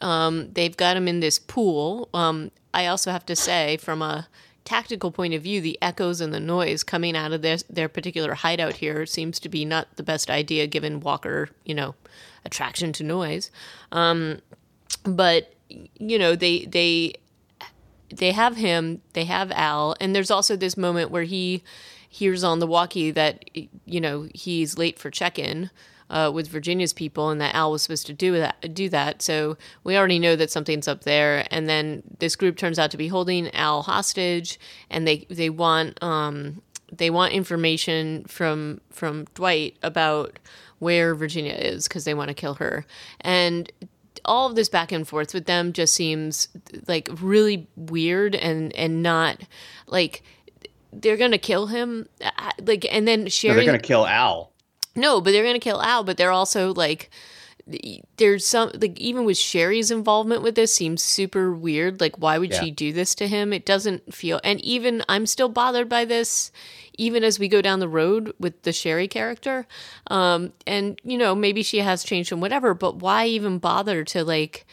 um, 0.02 0.52
they've 0.52 0.76
got 0.76 0.96
him 0.96 1.08
in 1.08 1.20
this 1.20 1.38
pool. 1.38 2.08
Um, 2.12 2.50
I 2.74 2.86
also 2.86 3.10
have 3.10 3.24
to 3.26 3.36
say, 3.36 3.76
from 3.76 4.02
a 4.02 4.28
tactical 4.64 5.10
point 5.10 5.34
of 5.34 5.42
view, 5.42 5.60
the 5.60 5.78
echoes 5.80 6.20
and 6.20 6.32
the 6.32 6.40
noise 6.40 6.82
coming 6.82 7.16
out 7.16 7.32
of 7.32 7.42
their 7.42 7.58
their 7.70 7.88
particular 7.88 8.34
hideout 8.34 8.76
here 8.76 9.06
seems 9.06 9.40
to 9.40 9.48
be 9.48 9.64
not 9.64 9.96
the 9.96 10.02
best 10.02 10.30
idea, 10.30 10.66
given 10.66 11.00
Walker, 11.00 11.48
you 11.64 11.74
know, 11.74 11.94
attraction 12.44 12.92
to 12.94 13.04
noise. 13.04 13.50
Um, 13.90 14.40
but 15.04 15.54
you 15.68 16.18
know, 16.18 16.34
they 16.36 16.64
they 16.66 17.14
they 18.10 18.32
have 18.32 18.56
him, 18.56 19.00
they 19.14 19.24
have 19.24 19.50
Al, 19.52 19.96
and 20.00 20.14
there's 20.14 20.30
also 20.30 20.56
this 20.56 20.76
moment 20.76 21.10
where 21.10 21.22
he 21.22 21.62
hears 22.08 22.44
on 22.44 22.58
the 22.58 22.66
walkie 22.66 23.10
that 23.10 23.44
you 23.86 24.00
know 24.00 24.28
he's 24.34 24.76
late 24.76 24.98
for 24.98 25.10
check-in 25.10 25.70
uh, 26.12 26.30
with 26.32 26.46
Virginia's 26.46 26.92
people, 26.92 27.30
and 27.30 27.40
that 27.40 27.54
Al 27.54 27.72
was 27.72 27.82
supposed 27.82 28.06
to 28.06 28.12
do 28.12 28.32
that. 28.38 28.74
Do 28.74 28.88
that, 28.90 29.22
so 29.22 29.56
we 29.82 29.96
already 29.96 30.18
know 30.18 30.36
that 30.36 30.50
something's 30.50 30.86
up 30.86 31.04
there. 31.04 31.46
And 31.50 31.68
then 31.68 32.02
this 32.20 32.36
group 32.36 32.56
turns 32.56 32.78
out 32.78 32.90
to 32.92 32.96
be 32.96 33.08
holding 33.08 33.52
Al 33.54 33.82
hostage, 33.82 34.60
and 34.90 35.08
they 35.08 35.26
they 35.30 35.50
want 35.50 36.00
um, 36.02 36.62
they 36.92 37.10
want 37.10 37.32
information 37.32 38.24
from 38.24 38.80
from 38.90 39.24
Dwight 39.34 39.76
about 39.82 40.38
where 40.78 41.14
Virginia 41.14 41.54
is 41.54 41.88
because 41.88 42.04
they 42.04 42.14
want 42.14 42.28
to 42.28 42.34
kill 42.34 42.54
her. 42.54 42.84
And 43.22 43.72
all 44.24 44.48
of 44.48 44.54
this 44.54 44.68
back 44.68 44.92
and 44.92 45.08
forth 45.08 45.32
with 45.34 45.46
them 45.46 45.72
just 45.72 45.94
seems 45.94 46.48
like 46.86 47.08
really 47.20 47.66
weird 47.76 48.34
and 48.34 48.74
and 48.74 49.02
not 49.02 49.38
like 49.86 50.22
they're 50.92 51.16
gonna 51.16 51.38
kill 51.38 51.68
him 51.68 52.06
like 52.60 52.86
and 52.92 53.08
then 53.08 53.24
no, 53.24 53.54
they're 53.54 53.64
gonna 53.64 53.78
kill 53.78 54.06
Al. 54.06 54.51
No, 54.94 55.20
but 55.20 55.32
they're 55.32 55.44
gonna 55.44 55.58
kill 55.58 55.82
Al. 55.82 56.04
But 56.04 56.16
they're 56.16 56.30
also 56.32 56.72
like, 56.74 57.10
there's 58.16 58.44
some 58.46 58.70
like 58.80 58.98
even 58.98 59.24
with 59.24 59.36
Sherry's 59.38 59.90
involvement 59.90 60.42
with 60.42 60.54
this 60.56 60.74
seems 60.74 61.02
super 61.02 61.52
weird. 61.52 62.00
Like, 62.00 62.16
why 62.18 62.38
would 62.38 62.50
Yeah. 62.50 62.60
she 62.60 62.70
do 62.70 62.92
this 62.92 63.14
to 63.16 63.28
him? 63.28 63.52
It 63.52 63.64
doesn't 63.64 64.12
feel. 64.14 64.40
And 64.42 64.60
even 64.64 65.04
I'm 65.08 65.26
still 65.26 65.48
bothered 65.48 65.88
by 65.88 66.04
this, 66.04 66.50
even 66.98 67.22
as 67.24 67.38
we 67.38 67.48
go 67.48 67.62
down 67.62 67.78
the 67.80 67.88
road 67.88 68.32
with 68.40 68.62
the 68.62 68.72
Sherry 68.72 69.06
character. 69.08 69.66
Um, 70.08 70.52
and 70.66 70.98
you 71.04 71.16
know 71.16 71.34
maybe 71.34 71.62
she 71.62 71.78
has 71.78 72.02
changed 72.04 72.32
and 72.32 72.42
whatever, 72.42 72.74
but 72.74 72.96
why 72.96 73.26
even 73.26 73.58
bother 73.58 74.02
to 74.04 74.24
like 74.24 74.66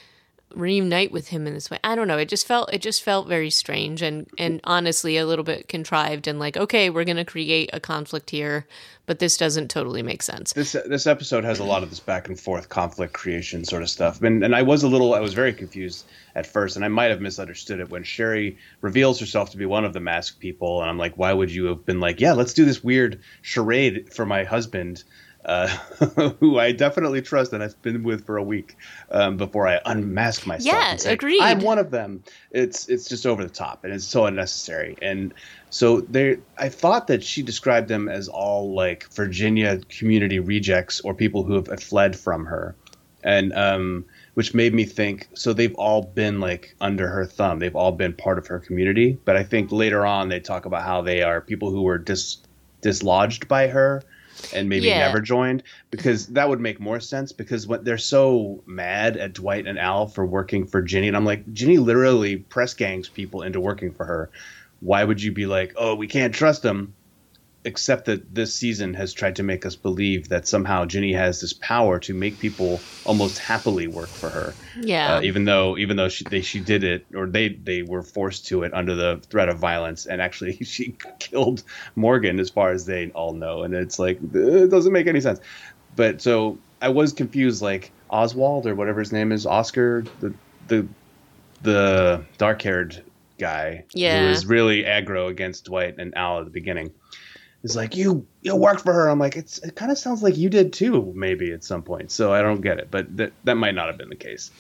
reunite 0.56 1.12
with 1.12 1.28
him 1.28 1.46
in 1.46 1.54
this 1.54 1.70
way. 1.70 1.80
I 1.84 1.96
don't 1.96 2.08
know. 2.08 2.18
It 2.18 2.30
just 2.30 2.48
felt 2.48 2.74
it 2.74 2.82
just 2.82 3.04
felt 3.04 3.28
very 3.28 3.50
strange 3.50 4.02
and 4.02 4.28
and 4.38 4.60
honestly 4.64 5.18
a 5.18 5.26
little 5.26 5.46
bit 5.46 5.68
contrived 5.68 6.28
and 6.28 6.40
like 6.40 6.58
okay, 6.58 6.90
we're 6.90 7.04
going 7.04 7.18
to 7.18 7.26
create 7.26 7.70
a 7.74 7.80
conflict 7.80 8.30
here, 8.30 8.66
but 9.06 9.20
this 9.20 9.38
doesn't 9.38 9.70
totally 9.70 10.02
make 10.02 10.24
sense. 10.24 10.54
This 10.54 10.76
this 10.86 11.08
episode 11.08 11.44
has 11.44 11.60
a 11.60 11.64
lot 11.64 11.84
of 11.84 11.90
this 11.90 12.00
back 12.00 12.28
and 12.28 12.40
forth 12.40 12.70
conflict 12.70 13.14
creation 13.14 13.64
sort 13.64 13.84
of 13.84 13.90
stuff, 13.90 14.22
and 14.22 14.44
and 14.44 14.56
I 14.56 14.62
was 14.64 14.84
a 14.84 14.88
little 14.88 15.14
I 15.14 15.20
was 15.20 15.34
very 15.34 15.54
confused 15.54 16.06
at 16.36 16.48
first, 16.48 16.76
and 16.76 16.86
I 16.86 16.88
might 16.88 17.12
have 17.12 17.22
misunderstood 17.22 17.80
it 17.80 17.90
when 17.90 18.04
Sherry 18.04 18.58
reveals 18.82 19.20
herself 19.20 19.52
to 19.52 19.58
be 19.58 19.66
one 19.66 19.86
of 19.86 19.94
the 19.94 20.00
masked 20.00 20.40
people, 20.40 20.82
and 20.82 20.90
I'm 20.90 20.98
like, 20.98 21.18
why 21.18 21.34
would 21.34 21.52
you 21.52 21.66
have 21.66 21.86
been 21.86 22.00
like, 22.00 22.20
yeah, 22.20 22.34
let's 22.34 22.54
do 22.54 22.66
this 22.66 22.84
weird 22.84 23.22
charade 23.42 24.14
for 24.14 24.26
my 24.26 24.44
husband, 24.44 25.04
uh, 25.50 25.68
who 26.40 26.60
I 26.60 26.72
definitely 26.72 27.24
trust 27.24 27.54
and 27.54 27.64
I've 27.64 27.82
been 27.82 28.04
with 28.04 28.24
for 28.24 28.38
a 28.38 28.44
week 28.44 28.76
um, 29.10 29.36
before 29.36 29.68
I 29.68 29.80
unmask 29.84 30.46
myself. 30.46 30.78
Yeah, 30.78 30.96
say, 30.98 31.14
agreed. 31.14 31.42
I'm 31.42 31.62
one 31.62 31.80
of 31.80 31.90
them. 31.90 32.24
It's 32.52 32.88
it's 32.88 33.10
just 33.10 33.26
over 33.26 33.44
the 33.44 33.50
top 33.50 33.84
and 33.84 33.92
it's 33.92 34.06
so 34.06 34.28
unnecessary. 34.28 34.96
And 35.02 35.34
so 35.72 36.02
they, 36.02 36.38
I 36.60 36.70
thought 36.70 37.08
that 37.08 37.24
she 37.24 37.42
described 37.42 37.88
them 37.88 38.08
as 38.08 38.28
all 38.28 38.76
like 38.76 39.12
Virginia 39.14 39.80
community 39.90 40.38
rejects 40.38 41.02
or 41.02 41.16
people 41.16 41.44
who 41.44 41.56
have 41.56 41.68
fled 41.82 42.16
from 42.16 42.46
her, 42.46 42.76
and 43.24 43.52
um, 43.54 44.06
which 44.36 44.54
made 44.54 44.76
me 44.76 44.86
think. 44.86 45.30
So 45.34 45.54
they've 45.54 45.76
all 45.76 46.04
been 46.04 46.40
like 46.40 46.76
under 46.80 47.08
her 47.08 47.26
thumb. 47.26 47.58
They've 47.58 47.76
all 47.76 47.92
been 47.92 48.14
part 48.14 48.38
of 48.38 48.46
her 48.46 48.60
community. 48.60 49.18
But 49.26 49.36
I 49.36 49.44
think 49.44 49.72
later 49.72 50.06
on 50.06 50.30
they 50.30 50.40
talk 50.40 50.68
about 50.68 50.84
how 50.84 51.02
they 51.02 51.24
are 51.24 51.42
people 51.42 51.72
who 51.72 51.82
were 51.82 51.98
dis 51.98 52.38
dislodged 52.82 53.48
by 53.48 53.68
her 53.68 54.04
and 54.52 54.70
maybe 54.70 54.88
Yeah. 54.88 55.00
never 55.00 55.20
joined 55.22 55.64
because 55.92 56.28
that 56.28 56.50
would 56.50 56.60
make 56.60 56.80
more 56.80 57.00
sense 57.00 57.32
because 57.32 57.68
when 57.68 57.84
they're 57.84 57.98
so 57.98 58.64
mad 58.66 59.18
at 59.18 59.34
Dwight 59.34 59.68
and 59.68 59.78
Al 59.80 60.08
for 60.08 60.26
working 60.26 60.66
for 60.66 60.82
Ginny 60.82 61.08
and 61.08 61.18
I'm 61.18 61.26
like 61.26 61.52
Ginny 61.54 61.78
literally 61.78 62.38
press 62.38 62.74
gangs 62.74 63.10
people 63.10 63.42
into 63.44 63.60
working 63.60 63.92
for 63.92 64.06
her 64.06 64.30
why 64.80 65.04
would 65.04 65.22
you 65.22 65.32
be 65.32 65.46
like 65.46 65.74
oh 65.78 65.96
we 65.96 66.08
can't 66.08 66.34
trust 66.34 66.64
them 66.64 66.94
except 67.66 68.06
that 68.06 68.34
this 68.34 68.56
season 68.56 68.94
has 68.94 69.14
tried 69.14 69.36
to 69.36 69.44
make 69.44 69.66
us 69.66 69.76
believe 69.76 70.30
that 70.30 70.48
somehow 70.48 70.86
Ginny 70.86 71.14
has 71.14 71.42
this 71.42 71.54
power 71.54 72.00
to 72.00 72.14
make 72.14 72.40
people 72.40 72.86
almost 73.04 73.38
happily 73.40 73.88
work 73.88 74.16
for 74.16 74.30
her 74.30 74.58
Yeah. 74.82 75.16
uh, 75.18 75.22
even 75.22 75.46
though 75.46 75.78
even 75.78 75.98
though 75.98 76.10
she 76.10 76.26
they, 76.26 76.42
she 76.42 76.60
did 76.60 76.84
it 76.84 77.06
or 77.16 77.28
they 77.28 77.50
they 77.50 77.82
were 77.82 78.04
forced 78.04 78.48
to 78.48 78.64
it 78.64 78.74
under 78.74 78.96
the 78.96 79.22
threat 79.30 79.50
of 79.50 79.58
violence 79.60 80.06
and 80.06 80.22
actually 80.22 80.54
she 80.64 80.96
killed 81.20 81.64
Morgan 81.96 82.40
as 82.40 82.50
far 82.50 82.72
as 82.72 82.86
they 82.86 83.10
all 83.12 83.34
know 83.34 83.64
and 83.64 83.74
it's 83.74 84.00
like 84.00 84.20
it 84.34 84.70
doesn't 84.70 84.94
make 84.94 85.08
any 85.08 85.22
sense 85.22 85.40
but 85.96 86.22
so 86.22 86.60
I 86.82 86.90
was 86.90 87.12
confused 87.14 87.62
like 87.62 87.92
Oswald 88.10 88.68
or 88.68 88.76
whatever 88.76 89.00
his 89.00 89.12
name 89.12 89.32
is 89.32 89.46
Oscar 89.46 90.04
the 90.20 90.34
the 90.68 90.88
the 91.62 92.26
dark 92.38 92.62
haired 92.62 93.04
guy 93.40 93.86
Yeah. 93.94 94.24
who 94.24 94.30
was 94.30 94.46
really 94.46 94.84
aggro 94.84 95.30
against 95.30 95.66
Dwight 95.66 95.96
and 95.98 96.16
Al 96.16 96.40
at 96.40 96.46
the 96.46 96.52
beginning 96.52 96.92
is 97.64 97.76
like 97.76 97.96
you 97.96 98.26
you 98.42 98.56
worked 98.56 98.82
for 98.82 98.94
her 98.94 99.10
I'm 99.10 99.20
like 99.20 99.36
it's 99.36 99.60
it 99.60 99.76
kind 99.76 99.92
of 99.92 99.98
sounds 99.98 100.24
like 100.24 100.38
you 100.38 100.50
did 100.50 100.74
too 100.74 101.12
maybe 101.16 101.52
at 101.52 101.64
some 101.64 101.84
point 101.84 102.12
so 102.12 102.34
I 102.34 102.42
don't 102.42 102.62
get 102.62 102.80
it 102.80 102.90
but 102.90 103.16
that 103.18 103.34
that 103.44 103.56
might 103.56 103.76
not 103.76 103.88
have 103.88 103.98
been 103.98 104.10
the 104.10 104.16
case 104.16 104.52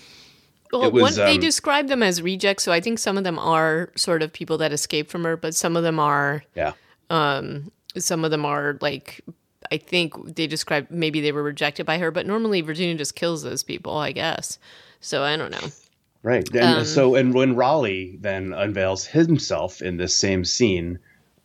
Well, 0.71 0.91
was, 0.91 1.17
one, 1.17 1.25
they 1.25 1.35
um, 1.35 1.39
describe 1.39 1.87
them 1.87 2.03
as 2.03 2.21
rejects, 2.21 2.63
so 2.63 2.71
I 2.71 2.79
think 2.79 2.99
some 2.99 3.17
of 3.17 3.23
them 3.23 3.39
are 3.39 3.89
sort 3.95 4.21
of 4.21 4.31
people 4.31 4.57
that 4.59 4.71
escaped 4.71 5.09
from 5.09 5.23
her, 5.23 5.35
but 5.35 5.55
some 5.55 5.75
of 5.75 5.83
them 5.83 5.99
are, 5.99 6.43
yeah 6.53 6.73
um, 7.09 7.71
some 7.97 8.23
of 8.23 8.31
them 8.31 8.45
are 8.45 8.77
like, 8.81 9.21
I 9.71 9.77
think 9.77 10.35
they 10.35 10.47
describe 10.47 10.87
maybe 10.89 11.21
they 11.21 11.31
were 11.31 11.43
rejected 11.43 11.85
by 11.85 11.97
her, 11.97 12.11
but 12.11 12.25
normally 12.25 12.61
Virginia 12.61 12.95
just 12.95 13.15
kills 13.15 13.43
those 13.43 13.63
people, 13.63 13.97
I 13.97 14.11
guess. 14.11 14.59
So 15.01 15.23
I 15.23 15.37
don't 15.37 15.51
know. 15.51 15.69
Right. 16.21 16.47
And 16.55 16.85
so, 16.85 17.15
and 17.15 17.33
when 17.33 17.55
Rollie 17.55 18.21
then 18.21 18.53
unveils 18.53 19.05
himself 19.05 19.81
in 19.81 19.97
this 19.97 20.13
same 20.13 20.43
scene, 20.43 20.99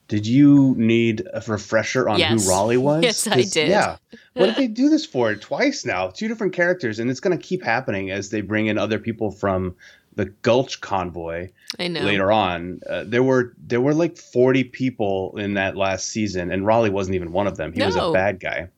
did 0.08 0.26
you 0.26 0.75
need 0.76 1.26
a 1.32 1.42
refresher 1.46 2.08
on 2.08 2.18
Yes. 2.18 2.44
who 2.44 2.50
Rollie 2.50 2.78
was? 2.78 3.02
Yes, 3.02 3.26
I 3.26 3.42
did. 3.42 3.68
Yeah. 3.68 3.96
What 4.34 4.46
did 4.46 4.56
they 4.56 4.66
do 4.82 4.88
this 4.90 5.06
for? 5.06 5.34
Twice 5.34 5.84
now, 5.84 6.08
two 6.08 6.28
different 6.28 6.52
characters, 6.52 6.99
and 6.99 7.11
it's 7.11 7.20
going 7.20 7.37
to 7.37 7.42
keep 7.42 7.62
happening 7.62 8.11
as 8.11 8.30
they 8.30 8.40
bring 8.42 8.66
in 8.66 8.76
other 8.78 8.99
people 8.99 9.30
from 9.30 9.75
the 10.16 10.26
Gulch 10.26 10.80
convoy 10.80 11.49
I 11.78 11.88
know. 11.88 12.02
later 12.02 12.30
on. 12.30 12.80
Uh, 12.88 13.02
there 13.06 13.23
were 13.23 13.52
there 13.66 13.80
were 13.80 13.94
like 13.94 14.16
forty 14.16 14.62
people 14.62 15.34
in 15.38 15.54
that 15.54 15.76
last 15.76 16.08
season, 16.08 16.52
and 16.52 16.64
Rollie 16.64 16.90
wasn't 16.92 17.16
even 17.16 17.32
one 17.32 17.46
of 17.46 17.56
them. 17.56 17.73
He 17.73 17.82
was 17.82 17.96
a 17.96 18.12
bad 18.12 18.38
guy. 18.40 18.68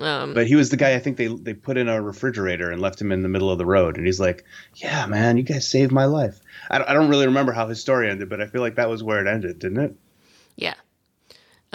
Um, 0.00 0.34
But 0.34 0.48
he 0.48 0.56
was 0.56 0.70
the 0.70 0.76
guy 0.76 0.94
I 0.94 0.98
think 0.98 1.16
they 1.16 1.28
they 1.28 1.54
put 1.54 1.76
in 1.76 1.88
a 1.88 2.02
refrigerator 2.02 2.70
and 2.70 2.80
left 2.82 3.00
him 3.00 3.12
in 3.12 3.22
the 3.22 3.28
middle 3.28 3.50
of 3.50 3.58
the 3.58 3.66
road. 3.66 3.96
And 3.96 4.04
he's 4.04 4.18
like, 4.20 4.44
"Yeah, 4.74 5.06
man, 5.06 5.36
you 5.36 5.44
guys 5.44 5.66
saved 5.68 5.92
my 5.92 6.04
life." 6.06 6.40
I, 6.70 6.78
don't- 6.78 6.90
I 6.90 6.92
don't 6.92 7.08
really 7.08 7.26
remember 7.26 7.52
how 7.52 7.66
his 7.68 7.80
story 7.80 8.10
ended, 8.10 8.28
but 8.28 8.40
I 8.40 8.46
feel 8.46 8.60
like 8.62 8.74
that 8.76 8.88
was 8.90 9.02
where 9.04 9.24
it 9.24 9.28
ended, 9.28 9.58
didn't 9.60 9.78
it? 9.78 9.94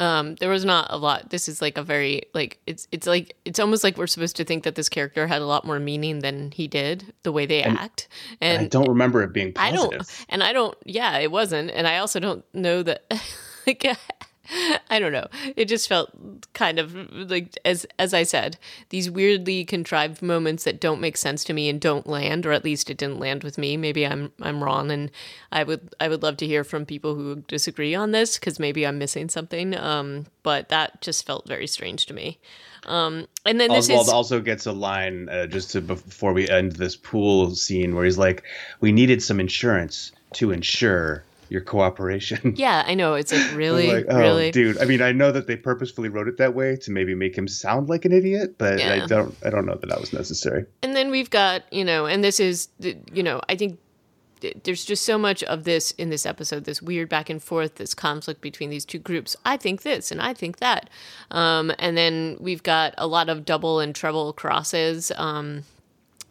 Um, 0.01 0.33
there 0.35 0.49
was 0.49 0.65
not 0.65 0.87
a 0.89 0.97
lot. 0.97 1.29
This 1.29 1.47
is 1.47 1.61
like 1.61 1.77
a 1.77 1.83
very 1.83 2.23
like 2.33 2.57
it's 2.65 2.87
it's 2.91 3.05
like 3.05 3.35
it's 3.45 3.59
almost 3.59 3.83
like 3.83 3.97
we're 3.97 4.07
supposed 4.07 4.35
to 4.37 4.43
think 4.43 4.63
that 4.63 4.73
this 4.73 4.89
character 4.89 5.27
had 5.27 5.43
a 5.43 5.45
lot 5.45 5.63
more 5.63 5.79
meaning 5.79 6.19
than 6.19 6.49
he 6.49 6.67
did 6.67 7.13
the 7.21 7.31
way 7.31 7.45
they 7.45 7.61
act. 7.61 8.07
And 8.41 8.63
I 8.63 8.67
don't 8.67 8.89
remember 8.89 9.21
it 9.21 9.31
being 9.31 9.53
I 9.57 9.71
don't 9.71 10.25
and 10.27 10.41
I 10.43 10.53
don't 10.53 10.75
yeah, 10.85 11.19
it 11.19 11.31
wasn't. 11.31 11.69
And 11.69 11.87
I 11.87 11.99
also 11.99 12.19
don't 12.19 12.43
know 12.51 12.81
that 12.81 13.03
like 13.67 13.85
I 14.89 14.99
don't 14.99 15.11
know. 15.11 15.27
It 15.55 15.65
just 15.65 15.87
felt 15.87 16.11
kind 16.53 16.79
of 16.79 16.93
like 17.11 17.57
as 17.63 17.85
as 17.97 18.13
I 18.13 18.23
said, 18.23 18.57
these 18.89 19.09
weirdly 19.09 19.63
contrived 19.63 20.21
moments 20.21 20.63
that 20.65 20.81
don't 20.81 20.99
make 20.99 21.17
sense 21.17 21.43
to 21.45 21.53
me 21.53 21.69
and 21.69 21.79
don't 21.79 22.07
land, 22.07 22.45
or 22.45 22.51
at 22.51 22.65
least 22.65 22.89
it 22.89 22.97
didn't 22.97 23.19
land 23.19 23.43
with 23.43 23.57
me. 23.57 23.77
Maybe 23.77 24.05
I'm 24.05 24.31
I'm 24.41 24.63
wrong, 24.63 24.91
and 24.91 25.11
I 25.51 25.63
would 25.63 25.93
I 25.99 26.07
would 26.07 26.23
love 26.23 26.37
to 26.37 26.47
hear 26.47 26.63
from 26.63 26.85
people 26.85 27.15
who 27.15 27.37
disagree 27.47 27.95
on 27.95 28.11
this 28.11 28.37
because 28.37 28.59
maybe 28.59 28.85
I'm 28.85 28.97
missing 28.97 29.29
something. 29.29 29.75
Um, 29.77 30.25
but 30.43 30.69
that 30.69 31.01
just 31.01 31.25
felt 31.25 31.47
very 31.47 31.67
strange 31.67 32.05
to 32.07 32.13
me. 32.13 32.39
Um, 32.87 33.27
and 33.45 33.59
then 33.59 33.69
this 33.69 33.89
Oswald 33.89 34.07
is 34.07 34.13
also 34.13 34.41
gets 34.41 34.65
a 34.65 34.71
line 34.71 35.29
uh, 35.29 35.45
just 35.45 35.71
to 35.71 35.81
before 35.81 36.33
we 36.33 36.49
end 36.49 36.73
this 36.73 36.95
pool 36.95 37.55
scene 37.55 37.95
where 37.95 38.05
he's 38.05 38.17
like, 38.17 38.43
"We 38.81 38.91
needed 38.91 39.23
some 39.23 39.39
insurance 39.39 40.11
to 40.33 40.51
ensure." 40.51 41.23
Your 41.51 41.59
cooperation. 41.59 42.53
yeah, 42.57 42.85
I 42.87 42.93
know. 42.93 43.15
It's 43.15 43.33
like 43.33 43.53
really, 43.53 43.91
like, 43.91 44.05
oh, 44.07 44.17
really, 44.17 44.51
dude. 44.51 44.77
I 44.77 44.85
mean, 44.85 45.01
I 45.01 45.11
know 45.11 45.33
that 45.33 45.47
they 45.47 45.57
purposefully 45.57 46.07
wrote 46.07 46.29
it 46.29 46.37
that 46.37 46.55
way 46.55 46.77
to 46.77 46.91
maybe 46.91 47.13
make 47.13 47.37
him 47.37 47.45
sound 47.45 47.89
like 47.89 48.05
an 48.05 48.13
idiot, 48.13 48.57
but 48.57 48.79
I 48.79 49.05
don't. 49.05 49.35
I 49.45 49.49
don't 49.49 49.65
know 49.65 49.75
that 49.75 49.89
that 49.89 49.99
was 49.99 50.13
necessary. 50.13 50.65
And 50.81 50.95
then 50.95 51.11
we've 51.11 51.29
got, 51.29 51.63
you 51.69 51.83
know, 51.83 52.05
and 52.05 52.23
this 52.23 52.39
is, 52.39 52.69
you 52.79 53.21
know, 53.21 53.41
I 53.49 53.57
think 53.57 53.79
there's 54.63 54.85
just 54.85 55.03
so 55.03 55.17
much 55.17 55.43
of 55.43 55.65
this 55.65 55.91
in 55.91 56.09
this 56.09 56.25
episode, 56.25 56.63
this 56.63 56.81
weird 56.81 57.09
back 57.09 57.29
and 57.29 57.43
forth, 57.43 57.75
this 57.75 57.93
conflict 57.93 58.39
between 58.39 58.69
these 58.69 58.85
two 58.85 58.99
groups. 58.99 59.35
I 59.43 59.57
think 59.57 59.81
this 59.81 60.09
and 60.09 60.21
I 60.21 60.33
think 60.33 60.59
that. 60.59 60.89
Um, 61.31 61.73
and 61.79 61.97
then 61.97 62.37
we've 62.39 62.63
got 62.63 62.93
a 62.97 63.07
lot 63.07 63.27
of 63.27 63.45
double 63.45 63.81
and 63.81 63.93
treble 63.93 64.33
crosses. 64.33 65.11
Um, 65.17 65.63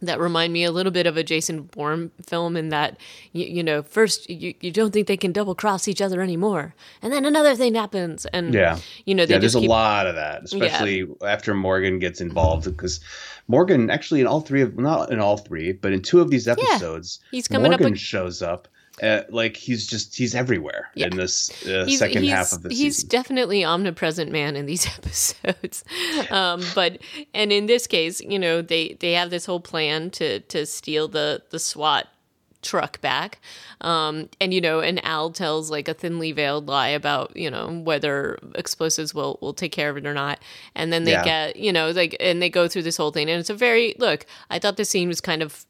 that 0.03 0.19
remind 0.19 0.53
me 0.53 0.65
a 0.65 0.71
little 0.71 0.93
bit 0.93 1.07
of 1.07 1.17
a 1.17 1.23
Jason 1.23 1.63
Bourne 1.63 2.11
film 2.27 2.57
in 2.57 2.71
that 2.71 2.97
you, 3.33 3.47
you 3.47 3.63
know 3.63 3.83
first 3.83 4.29
you, 4.31 4.55
you 4.61 4.71
don't 4.71 4.93
think 4.93 5.07
they 5.07 5.17
can 5.17 5.33
double 5.33 5.55
cross 5.55 5.87
each 5.89 6.01
other 6.01 6.21
anymore 6.23 6.75
and 7.03 7.13
then 7.13 7.25
another 7.25 7.55
thing 7.55 7.75
happens 7.75 8.27
and 8.27 8.55
Yeah. 8.55 8.79
you 9.05 9.15
know 9.15 9.27
they 9.27 9.35
yeah, 9.35 9.39
there's 9.39 9.55
keep 9.55 9.69
a 9.69 9.73
lot 9.73 10.07
of 10.07 10.15
that, 10.15 10.45
especially 10.45 11.07
after 11.25 11.55
Morgan 11.55 11.99
gets 11.99 12.21
involved, 12.21 12.65
because 12.65 13.01
Morgan 13.49 13.91
actually 13.91 14.21
in 14.21 14.27
all 14.27 14.41
three 14.41 14.63
of 14.63 14.79
not 14.79 15.11
in 15.11 15.21
all 15.21 15.37
three, 15.37 15.73
but 15.73 15.93
in 15.93 16.03
two 16.03 16.21
of 16.21 16.31
these 16.31 16.47
episodes, 16.49 17.21
he's 17.31 17.49
coming 17.49 17.73
up 17.73 17.81
Morgan 17.81 17.97
shows 17.97 18.43
up. 18.43 18.69
Uh, 19.03 19.23
like 19.31 19.57
he's 19.57 19.87
just 19.87 20.15
he's 20.17 20.35
everywhere 20.35 20.91
Yeah. 20.95 21.07
in 21.07 21.17
this 21.17 21.51
uh, 21.67 21.85
he's, 21.87 21.99
second 21.99 22.23
he's, 22.23 22.33
half 22.33 22.53
of 22.53 22.63
the 22.63 22.69
season. 22.71 22.85
he's 22.85 22.97
season. 22.97 23.09
definitely 23.09 23.65
omnipresent 23.65 24.31
man 24.31 24.57
in 24.57 24.67
these 24.67 24.87
episodes 24.99 25.85
um, 26.31 26.63
but 26.75 26.99
and 27.33 27.51
in 27.53 27.67
this 27.67 27.87
case 27.87 28.21
you 28.21 28.39
know 28.39 28.61
they 28.63 28.97
they 29.01 29.13
have 29.13 29.31
this 29.31 29.47
whole 29.47 29.61
plan 29.61 30.11
to 30.11 30.41
to 30.41 30.67
steal 30.67 31.09
the 31.09 31.43
the 31.51 31.59
swat 31.59 32.09
truck 32.63 33.01
back 33.01 33.41
um, 33.81 34.29
and 34.39 34.53
you 34.53 34.61
know 34.61 34.81
and 34.81 35.03
al 35.03 35.31
tells 35.31 35.71
like 35.71 35.89
a 35.89 35.95
thinly 35.95 36.31
veiled 36.31 36.67
lie 36.69 36.89
about 36.89 37.35
you 37.35 37.51
know 37.51 37.81
whether 37.85 38.39
explosives 38.55 39.15
will 39.15 39.39
will 39.41 39.55
take 39.55 39.73
care 39.73 39.89
of 39.89 39.97
it 39.97 40.05
or 40.05 40.13
not 40.13 40.39
and 40.75 40.93
then 40.93 41.05
they 41.05 41.13
Yeah. 41.13 41.25
get 41.25 41.57
you 41.57 41.73
know 41.73 41.91
like 41.93 42.15
and 42.21 42.43
they 42.43 42.51
go 42.51 42.69
through 42.69 42.83
this 42.83 42.99
whole 42.99 43.13
thing 43.13 43.31
and 43.31 43.41
it's 43.41 43.49
a 43.49 43.55
very 43.55 43.95
look 43.99 44.27
i 44.51 44.59
thought 44.59 44.77
the 44.77 44.85
scene 44.85 45.09
was 45.09 45.23
kind 45.23 45.43
of 45.43 45.65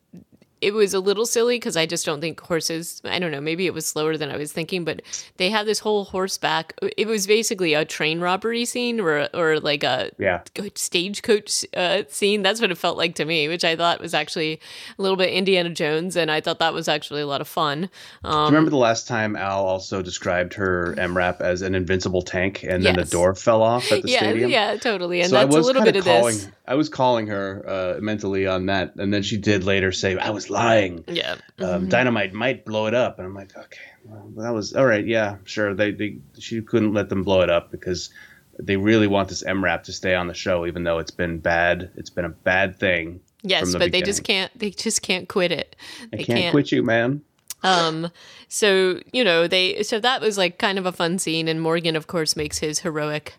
it 0.61 0.75
was 0.75 0.95
a 0.95 1.01
little 1.01 1.27
silly 1.27 1.57
because 1.57 1.77
I 1.77 1.87
just 1.87 2.05
don't 2.05 2.21
think 2.21 2.41
horses. 2.41 3.01
I 3.05 3.19
don't 3.19 3.31
know. 3.31 3.41
Maybe 3.41 3.67
it 3.67 3.75
was 3.75 3.87
slower 3.87 4.17
than 4.17 4.31
I 4.31 4.37
was 4.37 4.53
thinking, 4.53 4.85
but 4.85 5.03
they 5.37 5.51
had 5.51 5.67
this 5.67 5.79
whole 5.79 6.05
horseback. 6.05 6.75
It 6.97 7.07
was 7.07 7.27
basically 7.27 7.75
a 7.75 7.85
train 7.85 8.21
robbery 8.21 8.65
scene 8.65 9.01
or 9.01 9.29
or 9.35 9.61
like 9.61 9.85
a 9.85 10.11
yeah. 10.19 10.43
stagecoach 10.75 11.65
uh, 11.75 12.03
scene. 12.09 12.43
That's 12.43 12.61
what 12.61 12.71
it 12.71 12.79
felt 12.79 12.99
like 12.99 13.15
to 13.17 13.25
me, 13.25 13.49
which 13.49 13.65
I 13.65 13.77
thought 13.77 14.01
was 14.01 14.15
actually 14.15 14.61
a 14.99 15.03
little 15.03 15.17
bit 15.17 15.31
Indiana 15.33 15.71
Jones, 15.71 16.17
and 16.17 16.31
I 16.31 16.41
thought 16.41 16.59
that 16.59 16.75
was 16.75 16.89
actually 16.89 17.23
a 17.23 17.27
lot 17.27 17.41
of 17.41 17.49
fun. 17.49 17.89
Do 18.23 18.31
you 18.31 18.45
remember 18.45 18.71
the 18.71 18.77
last 18.77 19.09
time 19.09 19.37
Al 19.37 19.65
also 19.65 20.03
described 20.03 20.55
her 20.55 20.95
MRAP 20.99 21.41
as 21.41 21.63
an 21.63 21.75
invincible 21.75 22.23
tank, 22.23 22.63
and 22.63 22.85
then 22.85 22.97
Yes. 22.97 23.09
the 23.09 23.13
door 23.13 23.35
fell 23.35 23.63
off 23.63 23.91
at 23.93 24.03
the 24.03 24.11
yeah, 24.11 24.19
stadium? 24.19 24.51
yeah, 24.51 24.77
totally. 24.77 25.21
And 25.21 25.31
so 25.31 25.37
that's 25.37 25.55
a 25.55 25.61
little 25.61 25.83
bit 25.83 25.97
of 25.97 26.05
calling, 26.05 26.35
this. 26.35 26.49
I 26.67 26.75
was 26.75 26.89
calling 26.89 27.29
her 27.29 27.65
uh, 27.67 28.01
mentally 28.01 28.47
on 28.47 28.67
that, 28.67 28.95
and 28.97 29.13
then 29.13 29.23
she 29.23 29.37
did 29.37 29.65
later 29.65 29.93
say, 29.93 30.17
"I 30.17 30.31
was 30.31 30.50
lying. 30.51 31.05
Yeah. 31.09 31.37
Um, 31.59 31.89
Dynamite 31.89 32.33
might 32.33 32.65
blow 32.65 32.87
it 32.87 32.95
up." 32.95 33.19
And 33.19 33.27
I'm 33.27 33.35
like, 33.35 33.57
"Okay, 33.57 33.81
well, 34.05 34.31
that 34.37 34.53
was 34.53 34.75
all 34.75 34.87
right. 34.87 35.07
Yeah, 35.07 35.37
sure. 35.45 35.75
They, 35.75 35.93
they 35.93 36.17
she 36.39 36.61
couldn't 36.63 36.95
let 36.95 37.09
them 37.09 37.23
blow 37.23 37.41
it 37.41 37.51
up 37.51 37.71
because 37.71 38.11
they 38.59 38.77
really 38.77 39.07
want 39.07 39.29
this 39.29 39.43
MRAP 39.43 39.85
to 39.85 39.93
stay 39.93 40.15
on 40.15 40.27
the 40.27 40.35
show, 40.35 40.67
even 40.67 40.85
though 40.85 40.99
it's 40.99 41.11
been 41.11 41.39
bad. 41.39 41.91
It's 41.97 42.11
been 42.11 42.25
a 42.25 42.31
bad 42.31 42.79
thing. 42.79 43.21
Yes, 43.43 43.73
the 43.73 43.79
but 43.79 43.93
they 43.93 44.03
just 44.03 44.25
can't. 44.25 44.57
They 44.59 44.71
just 44.71 45.03
can't 45.03 45.29
quit 45.29 45.53
it. 45.53 45.77
I 46.13 46.17
They 46.17 46.25
can't, 46.25 46.53
quit 46.53 46.73
you, 46.73 46.83
man." 46.83 47.23
Um, 47.63 48.11
so 48.49 49.01
you 49.13 49.23
know 49.23 49.47
they 49.47 49.83
so 49.83 50.01
that 50.01 50.21
was 50.21 50.39
like 50.39 50.59
kind 50.59 50.79
of 50.79 50.87
a 50.87 50.93
fun 50.93 51.19
scene, 51.19 51.49
and 51.49 51.61
Morgan, 51.61 51.97
of 51.97 52.07
course, 52.07 52.37
makes 52.37 52.59
his 52.59 52.81
heroic 52.81 53.35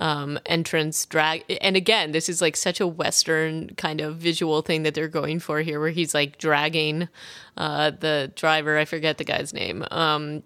um 0.00 0.38
entrance 0.46 1.04
drag 1.06 1.44
and 1.60 1.76
again 1.76 2.12
this 2.12 2.28
is 2.28 2.40
like 2.40 2.56
such 2.56 2.80
a 2.80 2.86
western 2.86 3.68
kind 3.76 4.00
of 4.00 4.16
visual 4.16 4.62
thing 4.62 4.84
that 4.84 4.94
they're 4.94 5.08
going 5.08 5.40
for 5.40 5.60
here 5.60 5.80
where 5.80 5.90
he's 5.90 6.14
like 6.14 6.38
dragging 6.38 7.08
uh 7.56 7.90
the 7.98 8.30
driver 8.36 8.78
i 8.78 8.84
forget 8.84 9.18
the 9.18 9.24
guy's 9.24 9.52
name 9.52 9.84
um 9.90 10.42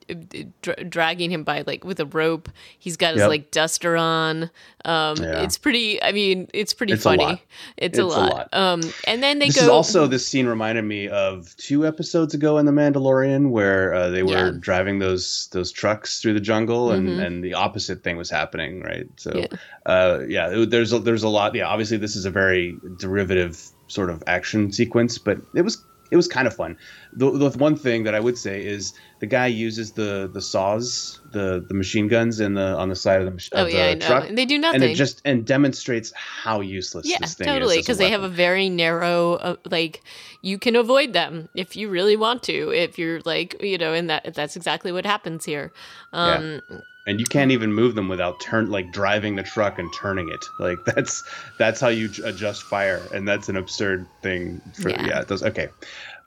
dra- 0.62 0.82
dragging 0.84 1.30
him 1.30 1.44
by 1.44 1.62
like 1.66 1.84
with 1.84 2.00
a 2.00 2.06
rope 2.06 2.48
he's 2.78 2.96
got 2.96 3.12
his 3.12 3.20
Yep. 3.20 3.28
like 3.28 3.50
duster 3.50 3.96
on 3.96 4.44
um 4.86 5.16
Yeah. 5.18 5.42
it's 5.42 5.58
pretty 5.58 6.02
i 6.02 6.12
mean 6.12 6.48
it's 6.54 6.72
pretty 6.72 6.94
It's 6.94 7.02
a 7.04 7.10
funny 7.10 7.24
lot. 7.24 7.40
It's, 7.76 7.98
a, 7.98 8.06
It's 8.06 8.14
a 8.14 8.18
lot. 8.20 8.32
lot. 8.32 8.48
um 8.54 8.80
and 9.06 9.22
then 9.22 9.38
they 9.38 9.48
This 9.48 9.56
go 9.56 9.62
is 9.64 9.68
also 9.68 10.06
this 10.06 10.26
scene 10.26 10.46
reminded 10.46 10.82
me 10.86 11.08
of 11.08 11.54
two 11.58 11.86
episodes 11.86 12.32
ago 12.32 12.56
in 12.56 12.64
The 12.64 12.72
Mandalorian 12.72 13.50
where 13.50 13.92
uh, 13.92 14.08
they 14.08 14.22
were 14.22 14.30
Yeah. 14.32 14.42
Mm-hmm. 14.48 14.60
driving 14.60 14.98
those 14.98 15.48
those 15.52 15.70
trucks 15.70 16.20
through 16.22 16.32
the 16.34 16.40
jungle 16.40 16.90
and, 16.92 17.20
and 17.20 17.44
the 17.44 17.52
opposite 17.54 18.02
thing 18.02 18.16
was 18.16 18.30
happening, 18.30 18.80
right? 18.80 19.06
So 19.16 19.31
Yeah. 19.38 19.46
uh, 19.86 20.20
yeah, 20.28 20.50
it- 20.50 20.70
there's 20.70 20.92
a, 20.92 20.98
there's 20.98 21.22
a 21.22 21.28
lot. 21.28 21.54
Yeah, 21.54 21.66
obviously 21.66 21.96
this 21.98 22.16
is 22.16 22.24
a 22.24 22.30
very 22.30 22.76
derivative 22.98 23.60
sort 23.88 24.10
of 24.10 24.22
action 24.26 24.72
sequence, 24.72 25.18
but 25.18 25.38
it 25.54 25.62
was 25.62 25.84
it 26.10 26.16
was 26.16 26.28
kind 26.28 26.46
of 26.46 26.54
fun. 26.54 26.76
The, 27.14 27.30
the 27.30 27.48
one 27.58 27.74
thing 27.74 28.04
that 28.04 28.14
I 28.14 28.20
would 28.20 28.36
say 28.36 28.62
is 28.66 28.92
the 29.20 29.26
guy 29.26 29.46
uses 29.46 29.92
the 29.92 30.28
the 30.30 30.42
saws, 30.42 31.20
the 31.32 31.64
the 31.66 31.72
machine 31.72 32.06
guns 32.06 32.38
in 32.38 32.52
the 32.52 32.76
on 32.76 32.90
the 32.90 32.94
side 32.96 33.20
of 33.20 33.24
the, 33.24 33.30
mach- 33.30 33.48
oh 33.52 33.64
of 33.64 33.72
yeah 33.72 33.86
the 33.86 33.90
i 33.90 33.94
know 33.94 34.06
truck. 34.06 34.28
and 34.28 34.36
they 34.36 34.44
do 34.44 34.58
nothing, 34.58 34.82
and 34.82 34.90
it 34.90 34.94
just 34.94 35.22
and 35.24 35.46
demonstrates 35.46 36.12
how 36.14 36.60
useless 36.60 37.06
Yeah, 37.08 37.16
this 37.20 37.32
thing 37.34 37.46
totally. 37.46 37.76
is. 37.78 37.82
Because 37.86 37.96
they 37.96 38.10
have 38.10 38.22
a 38.22 38.28
very 38.28 38.68
narrow, 38.68 39.34
uh, 39.34 39.56
like, 39.70 40.02
you 40.42 40.58
can 40.58 40.76
avoid 40.76 41.14
them 41.14 41.48
if 41.54 41.76
you 41.76 41.88
really 41.88 42.16
want 42.16 42.42
to. 42.44 42.70
If 42.74 42.98
you're 42.98 43.20
like, 43.24 43.56
you 43.62 43.78
know, 43.78 43.94
and 43.94 44.10
that 44.10 44.34
that's 44.34 44.54
exactly 44.54 44.92
what 44.92 45.06
happens 45.06 45.46
here. 45.46 45.72
Um, 46.12 46.60
and 47.06 47.18
you 47.18 47.26
can't 47.26 47.50
even 47.50 47.72
move 47.72 47.94
them 47.94 48.08
without 48.08 48.40
turn 48.40 48.70
like 48.70 48.92
driving 48.92 49.36
the 49.36 49.42
truck 49.42 49.78
and 49.78 49.92
turning 49.92 50.28
it. 50.28 50.44
Like 50.58 50.84
that's 50.84 51.24
that's 51.58 51.80
how 51.80 51.88
you 51.88 52.08
adjust 52.24 52.62
fire. 52.62 53.02
And 53.12 53.26
that's 53.26 53.48
an 53.48 53.56
absurd 53.56 54.06
thing 54.22 54.60
for 54.74 54.90
Yeah. 54.90 55.06
yeah, 55.06 55.20
it 55.20 55.28
does 55.28 55.42
okay 55.42 55.68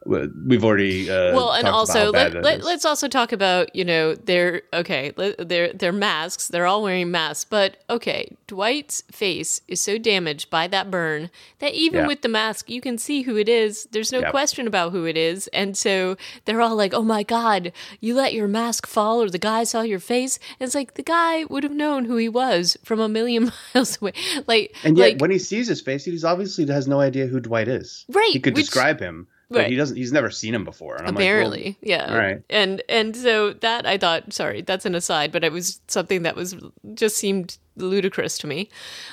we've 0.06 0.64
already 0.64 1.10
uh 1.10 1.34
well, 1.34 1.52
and 1.54 1.68
also 1.68 2.12
let, 2.12 2.34
let, 2.44 2.64
let's 2.64 2.86
also 2.86 3.08
talk 3.08 3.32
about 3.32 3.76
you 3.76 3.84
know 3.84 4.16
they're 4.16 4.62
okay 4.74 5.12
their 5.38 5.74
their 5.74 5.92
masks. 5.92 6.48
They're 6.48 6.66
all 6.66 6.84
wearing 6.84 7.12
masks, 7.12 7.46
but 7.46 7.78
okay, 7.90 8.36
Dwight's 8.48 9.02
face 9.12 9.62
is 9.68 9.82
so 9.82 9.98
damaged 9.98 10.50
by 10.50 10.68
that 10.68 10.92
burn 10.92 11.30
that 11.60 11.74
even 11.74 12.02
Yeah. 12.02 12.08
with 12.08 12.22
the 12.22 12.30
mask, 12.30 12.70
you 12.70 12.82
can 12.82 12.98
see 12.98 13.24
who 13.24 13.36
it 13.38 13.50
is. 13.50 13.88
There's 13.92 14.12
no 14.12 14.30
question 14.30 14.68
about 14.68 14.92
who 14.92 15.06
it 15.06 15.18
is, 15.18 15.48
and 15.48 15.78
so 15.78 16.18
they're 16.46 16.62
all 16.62 16.76
like, 16.76 16.94
"Oh 16.94 17.02
my 17.04 17.24
god, 17.24 17.72
you 18.00 18.14
let 18.16 18.34
your 18.34 18.48
mask 18.48 18.86
fall, 18.88 19.22
or 19.22 19.30
the 19.30 19.40
guy 19.40 19.64
saw 19.64 19.82
your 19.82 20.00
face." 20.00 20.38
And 20.60 20.68
it's 20.68 20.76
like 20.76 20.94
the 20.94 21.04
guy 21.04 21.46
would 21.46 21.64
have 21.64 21.74
known 21.74 22.06
who 22.06 22.18
he 22.18 22.30
was 22.30 22.78
from 22.84 23.00
a 23.00 23.10
million 23.10 23.52
miles 23.76 23.98
away. 24.02 24.14
Like, 24.48 24.76
and 24.84 24.98
yet 24.98 25.04
like, 25.14 25.22
when 25.22 25.32
he 25.32 25.40
sees 25.40 25.68
his 25.68 25.82
face 25.82 26.06
he's 26.06 26.24
obviously 26.24 26.66
has 26.68 26.88
no 26.88 27.00
idea 27.00 27.26
who 27.28 27.40
dwight 27.40 27.68
is 27.68 28.06
Right, 28.10 28.30
he 28.32 28.40
could 28.40 28.56
which- 28.56 28.66
describe 28.66 29.00
him 29.00 29.28
but 29.50 29.68
he 29.70 29.76
doesn't 29.76 29.96
he's 29.98 30.12
never 30.12 30.30
seen 30.30 30.54
him 30.54 30.64
before 30.64 30.96
and 30.96 31.08
I'm 31.08 31.14
like, 31.16 31.20
well, 31.20 31.28
apparently 31.28 31.78
yeah 31.82 32.12
all 32.12 32.18
right. 32.18 32.42
and 32.50 32.82
and 32.90 33.16
so 33.16 33.54
that 33.54 33.86
i 33.86 33.98
thought 33.98 34.34
sorry 34.34 34.62
that's 34.62 34.86
an 34.86 34.96
aside 34.96 35.32
but 35.32 35.44
it 35.44 35.52
was 35.52 35.80
something 35.88 36.24
that 36.24 36.36
was 36.36 36.56
just 36.94 37.18
seemed 37.18 37.58
ludicrous 37.78 38.38
to 38.40 38.48
me 38.48 38.70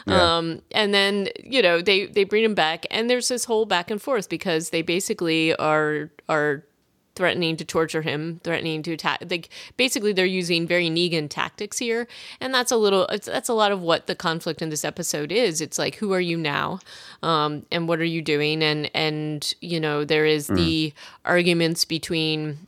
Yeah. 0.06 0.36
um 0.36 0.62
and 0.70 0.94
then 0.94 1.28
you 1.42 1.62
know 1.62 1.82
they 1.82 2.06
they 2.06 2.24
bring 2.24 2.44
him 2.44 2.54
back 2.54 2.86
and 2.90 3.10
there's 3.10 3.28
this 3.28 3.44
whole 3.44 3.66
back 3.66 3.90
and 3.90 4.00
forth 4.00 4.28
because 4.28 4.70
they 4.70 4.82
basically 4.82 5.54
are 5.56 6.10
are 6.28 6.64
threatening 7.14 7.56
to 7.56 7.64
torture 7.64 8.02
him 8.02 8.40
threatening 8.42 8.82
to 8.82 8.92
attack 8.92 9.22
like 9.30 9.48
basically 9.76 10.12
they're 10.12 10.24
using 10.24 10.66
very 10.66 10.88
negan 10.88 11.28
tactics 11.28 11.78
here 11.78 12.08
and 12.40 12.54
that's 12.54 12.72
a 12.72 12.76
little 12.76 13.06
it's, 13.06 13.26
that's 13.26 13.48
a 13.48 13.54
lot 13.54 13.70
of 13.70 13.80
what 13.80 14.06
the 14.06 14.14
conflict 14.14 14.62
in 14.62 14.70
this 14.70 14.84
episode 14.84 15.30
is 15.30 15.60
it's 15.60 15.78
like 15.78 15.96
who 15.96 16.12
are 16.12 16.20
you 16.20 16.36
now 16.36 16.78
um 17.22 17.66
and 17.70 17.86
what 17.86 18.00
are 18.00 18.04
you 18.04 18.22
doing 18.22 18.62
and 18.62 18.90
and 18.94 19.54
you 19.60 19.78
know 19.78 20.04
there 20.04 20.24
is 20.24 20.46
the 20.46 20.92
arguments 21.24 21.84
between 21.84 22.58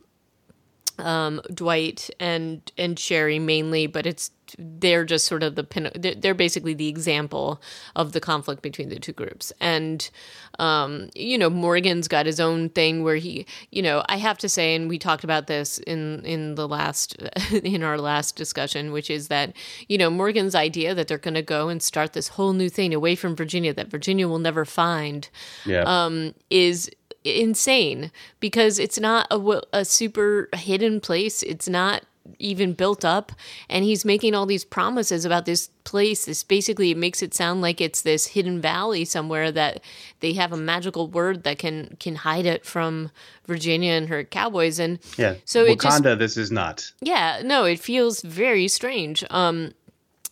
um, 0.99 1.41
Dwight 1.53 2.09
and 2.19 2.71
and 2.77 2.97
Sherry 2.97 3.39
mainly, 3.39 3.87
but 3.87 4.05
it's 4.05 4.31
they're 4.57 5.03
just 5.03 5.25
sort 5.25 5.43
of 5.43 5.55
the 5.55 5.63
pin. 5.63 5.91
They're, 5.95 6.15
they're 6.15 6.33
basically 6.33 6.73
the 6.73 6.87
example 6.87 7.61
of 7.95 8.13
the 8.13 8.21
conflict 8.21 8.61
between 8.61 8.89
the 8.89 8.99
two 8.99 9.11
groups. 9.11 9.51
And 9.59 10.09
um, 10.59 11.09
you 11.15 11.37
know, 11.37 11.49
Morgan's 11.49 12.07
got 12.07 12.25
his 12.25 12.39
own 12.39 12.69
thing 12.69 13.03
where 13.03 13.15
he, 13.17 13.45
you 13.71 13.81
know, 13.81 14.03
I 14.07 14.17
have 14.17 14.37
to 14.39 14.49
say, 14.49 14.75
and 14.75 14.87
we 14.89 14.97
talked 14.97 15.23
about 15.23 15.47
this 15.47 15.77
in 15.79 16.23
in 16.25 16.55
the 16.55 16.67
last 16.67 17.15
in 17.51 17.83
our 17.83 17.97
last 17.97 18.35
discussion, 18.35 18.91
which 18.91 19.09
is 19.09 19.27
that 19.27 19.53
you 19.87 19.97
know 19.97 20.09
Morgan's 20.09 20.55
idea 20.55 20.93
that 20.95 21.07
they're 21.07 21.17
going 21.17 21.33
to 21.35 21.41
go 21.41 21.69
and 21.69 21.81
start 21.81 22.13
this 22.13 22.29
whole 22.29 22.53
new 22.53 22.69
thing 22.69 22.93
away 22.93 23.15
from 23.15 23.35
Virginia 23.35 23.73
that 23.73 23.87
Virginia 23.87 24.27
will 24.27 24.39
never 24.39 24.65
find 24.65 25.29
Yeah. 25.65 25.83
um, 25.85 26.33
is 26.49 26.89
insane 27.23 28.11
because 28.39 28.77
it's 28.79 28.99
not 28.99 29.27
a, 29.31 29.61
a 29.73 29.83
super 29.85 30.47
hidden 30.53 30.99
place. 31.01 31.41
It's 31.43 31.67
not 31.67 32.03
even 32.39 32.73
built 32.73 33.05
up. 33.05 33.31
And 33.69 33.83
he's 33.85 34.05
making 34.05 34.35
all 34.35 34.45
these 34.45 34.65
promises 34.65 35.25
about 35.25 35.45
this 35.45 35.69
place. 35.83 36.25
This 36.25 36.43
basically 36.43 36.91
it 36.91 36.97
makes 36.97 37.21
it 37.21 37.33
sound 37.33 37.61
like 37.61 37.81
it's 37.81 38.01
this 38.01 38.27
hidden 38.27 38.61
valley 38.61 39.05
somewhere 39.05 39.51
that 39.51 39.81
they 40.19 40.33
have 40.33 40.51
a 40.51 40.57
magical 40.57 41.07
word 41.07 41.43
that 41.43 41.57
can 41.57 41.95
can 41.99 42.15
hide 42.15 42.45
it 42.45 42.65
from 42.65 43.11
Virginia 43.45 43.93
and 43.93 44.09
her 44.09 44.23
cowboys. 44.23 44.79
And 44.79 44.99
yeah. 45.17 45.35
so 45.45 45.63
it 45.63 45.79
just 45.79 46.01
Wakanda, 46.03 46.17
this 46.17 46.37
is 46.37 46.51
not. 46.51 46.91
yeah, 47.01 47.41
no, 47.43 47.65
it 47.65 47.79
feels 47.79 48.21
very 48.21 48.67
strange. 48.67 49.23
Um 49.29 49.73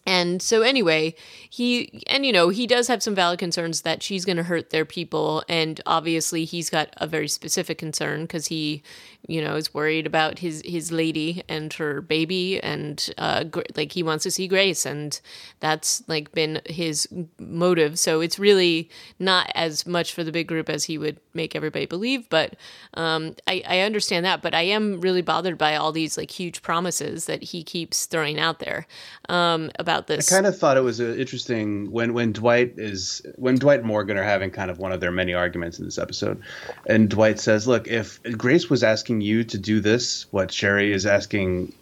and 0.06 0.42
so 0.42 0.64
anyway, 0.64 1.16
he 1.50 2.04
and 2.08 2.26
you 2.26 2.34
know, 2.34 2.50
he 2.50 2.68
does 2.68 2.88
have 2.88 3.02
some 3.02 3.16
valid 3.16 3.40
concerns 3.40 3.82
that 3.82 4.04
she's 4.04 4.26
going 4.26 4.38
to 4.38 4.44
hurt 4.44 4.70
their 4.70 4.84
people 4.84 5.44
and 5.48 5.80
obviously 5.86 6.44
he's 6.44 6.70
got 6.70 6.90
a 6.98 7.08
very 7.08 7.28
specific 7.30 7.78
concern 7.78 8.28
cuz 8.28 8.48
he, 8.48 8.84
you 9.28 9.42
know, 9.42 9.56
is 9.56 9.74
worried 9.74 10.06
about 10.06 10.40
his 10.40 10.62
his 10.66 10.92
lady 10.92 11.44
and 11.48 11.72
her 11.74 12.02
baby 12.02 12.62
and 12.62 13.10
uh 13.18 13.46
like 13.76 13.94
he 13.94 14.04
wants 14.04 14.24
to 14.24 14.32
see 14.32 14.48
Grace 14.48 14.86
and 14.86 15.20
that's 15.62 16.04
like 16.08 16.32
been 16.34 16.62
his 16.66 17.08
motive. 17.40 17.98
So 17.98 18.20
it's 18.20 18.38
really 18.38 18.90
not 19.20 19.50
as 19.56 19.86
much 19.86 20.14
for 20.14 20.24
the 20.26 20.32
big 20.32 20.48
group 20.48 20.70
as 20.70 20.84
he 20.84 20.98
would 20.98 21.20
make 21.34 21.56
everybody 21.56 21.86
believe, 21.86 22.30
but 22.30 22.56
um 22.96 23.36
I 23.48 23.64
I 23.68 23.80
understand 23.80 24.26
that, 24.26 24.42
but 24.42 24.54
I 24.54 24.64
am 24.64 25.00
really 25.00 25.22
bothered 25.22 25.58
by 25.58 25.76
all 25.76 25.94
these 25.94 26.18
like 26.18 26.32
huge 26.32 26.62
promises 26.62 27.26
that 27.26 27.44
he 27.44 27.64
keeps 27.64 28.06
throwing 28.06 28.40
out 28.40 28.60
there 28.60 28.88
um 29.30 29.72
about 29.80 30.08
this. 30.08 30.30
I 30.30 30.36
kind 30.36 30.48
of 30.48 30.58
thought 30.58 30.76
it 30.76 30.84
was 30.84 31.00
uh, 31.00 31.16
interesting 31.18 31.90
when 31.92 32.14
when 32.14 32.34
Dwight 32.34 32.74
is 32.78 33.22
when 33.36 33.56
Dwight 33.56 33.80
and 33.80 33.88
Morgan 33.88 34.18
are 34.18 34.24
having 34.24 34.52
kind 34.52 34.70
of 34.70 34.80
one 34.80 34.92
of 34.92 35.00
their 35.00 35.12
many 35.12 35.34
arguments 35.34 35.80
in 35.80 35.86
this 35.86 35.98
episode, 35.98 36.42
and 36.88 37.10
Dwight 37.10 37.40
says, 37.40 37.68
"Look, 37.68 37.88
if 37.88 38.22
Grace 38.38 38.70
was 38.70 38.84
asking 38.84 39.13
you 39.22 39.44
to 39.46 39.58
do 39.58 39.80
this, 39.80 40.26
what 40.32 40.52
Sherry 40.52 40.94
is 40.94 41.06
asking, 41.06 41.74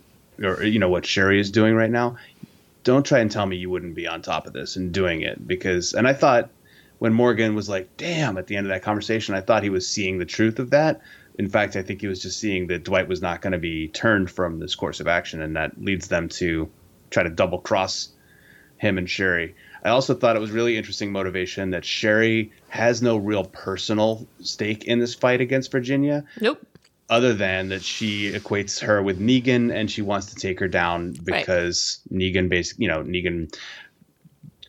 or 0.43 0.63
you 0.63 0.79
know 0.79 0.89
what 0.89 1.05
Sherry 1.05 1.39
is 1.39 1.51
doing 1.51 1.75
right 1.75 1.91
now, 1.91 2.17
don't 2.83 3.05
try 3.05 3.19
and 3.19 3.31
tell 3.31 3.45
me 3.45 3.57
you 3.57 3.69
wouldn't 3.69 3.95
be 3.95 4.07
on 4.07 4.21
top 4.21 4.47
of 4.47 4.53
this 4.53 4.75
and 4.75 4.91
doing 4.91 5.21
it 5.21 5.47
because." 5.47 5.93
And 5.93 6.07
I 6.07 6.13
thought 6.13 6.49
when 6.99 7.13
Morgan 7.13 7.55
was 7.55 7.69
like, 7.69 7.89
"Damn," 7.97 8.37
at 8.37 8.47
the 8.47 8.55
end 8.55 8.67
of 8.67 8.71
that 8.71 8.83
conversation, 8.83 9.35
I 9.35 9.41
thought 9.41 9.63
he 9.63 9.69
was 9.69 9.87
seeing 9.87 10.17
the 10.17 10.25
truth 10.25 10.59
of 10.59 10.69
that. 10.71 11.01
In 11.39 11.49
fact, 11.49 11.75
I 11.75 11.81
think 11.81 12.01
he 12.01 12.07
was 12.07 12.21
just 12.21 12.39
seeing 12.39 12.67
that 12.67 12.83
Dwight 12.83 13.07
was 13.07 13.21
not 13.21 13.41
going 13.41 13.53
to 13.53 13.59
be 13.59 13.87
turned 13.87 14.29
from 14.29 14.59
this 14.59 14.75
course 14.75 14.99
of 14.99 15.07
action, 15.07 15.41
and 15.41 15.55
that 15.55 15.81
leads 15.81 16.07
them 16.07 16.29
to 16.29 16.69
try 17.09 17.23
to 17.23 17.29
double 17.29 17.59
cross 17.59 18.09
him 18.77 18.97
and 18.97 19.09
Sherry. 19.09 19.55
I 19.83 19.89
also 19.89 20.13
thought 20.13 20.35
it 20.35 20.39
was 20.39 20.51
really 20.51 20.77
interesting 20.77 21.11
motivation 21.11 21.71
that 21.71 21.85
Sherry 21.85 22.51
has 22.69 23.01
no 23.01 23.17
real 23.17 23.45
personal 23.45 24.27
stake 24.41 24.85
in 24.85 24.99
this 24.99 25.15
fight 25.15 25.41
against 25.41 25.71
Virginia, 25.71 26.23
nope. 26.39 26.65
Other 27.11 27.33
than 27.33 27.67
that 27.69 27.83
she 27.83 28.31
equates 28.31 28.79
her 28.79 29.03
with 29.03 29.19
Negan 29.19 29.71
and 29.71 29.91
she 29.91 30.01
wants 30.01 30.27
to 30.27 30.35
take 30.35 30.59
her 30.61 30.69
down 30.69 31.13
Right. 31.23 31.41
because 31.41 31.99
Negan 32.11 32.47
basically, 32.49 32.85
you 32.85 32.89
know, 32.89 33.03
Negan 33.03 33.53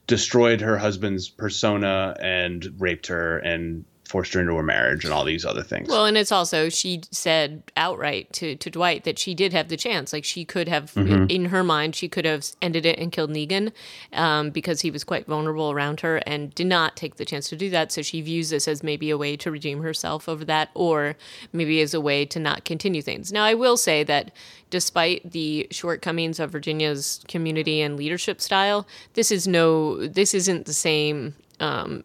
destroyed 0.08 0.60
her 0.60 0.76
husband's 0.76 1.28
persona 1.28 2.16
and 2.20 2.68
raped 2.78 3.06
her 3.06 3.38
and 3.38 3.84
forced 4.12 4.34
her 4.34 4.40
into 4.40 4.52
a 4.58 4.62
marriage 4.62 5.04
and 5.04 5.12
all 5.12 5.24
these 5.24 5.44
other 5.44 5.62
things. 5.62 5.88
Well, 5.88 6.04
and 6.04 6.16
it's 6.16 6.30
also 6.30 6.68
she 6.68 7.00
said 7.10 7.62
outright 7.76 8.32
to, 8.34 8.54
to 8.56 8.70
Dwight 8.70 9.04
that 9.04 9.18
she 9.18 9.34
did 9.34 9.52
have 9.52 9.68
the 9.68 9.76
chance. 9.76 10.12
Like 10.12 10.24
she 10.24 10.44
could 10.44 10.68
have, 10.68 10.92
Mm-hmm. 10.92 11.26
in 11.30 11.46
her 11.46 11.64
mind, 11.64 11.96
she 11.96 12.08
could 12.08 12.24
have 12.26 12.44
ended 12.60 12.84
it 12.86 12.98
and 12.98 13.10
killed 13.10 13.30
Negan 13.30 13.72
um, 14.12 14.50
because 14.50 14.82
he 14.82 14.90
was 14.90 15.02
quite 15.02 15.26
vulnerable 15.26 15.70
around 15.72 16.00
her 16.00 16.18
and 16.26 16.54
did 16.54 16.66
not 16.66 16.96
take 16.96 17.16
the 17.16 17.24
chance 17.24 17.48
to 17.48 17.56
do 17.56 17.70
that. 17.70 17.90
So 17.90 18.02
she 18.02 18.20
views 18.20 18.50
this 18.50 18.68
as 18.68 18.82
maybe 18.82 19.08
a 19.10 19.16
way 19.16 19.36
to 19.38 19.50
redeem 19.50 19.82
herself 19.82 20.28
over 20.28 20.44
that, 20.44 20.68
or 20.74 21.16
maybe 21.52 21.80
as 21.80 21.94
a 21.94 22.00
way 22.00 22.26
to 22.26 22.38
not 22.38 22.64
continue 22.66 23.00
things. 23.02 23.32
Now, 23.32 23.44
I 23.44 23.54
will 23.54 23.76
say 23.78 24.04
that 24.04 24.30
despite 24.70 25.32
the 25.32 25.66
shortcomings 25.70 26.38
of 26.38 26.50
Virginia's 26.52 27.20
community 27.28 27.80
and 27.80 27.96
leadership 27.96 28.40
style, 28.40 28.86
this 29.14 29.30
is 29.30 29.48
no, 29.48 30.06
this 30.06 30.34
isn't 30.34 30.66
the 30.66 30.72
same. 30.74 31.34
Um, 31.60 32.04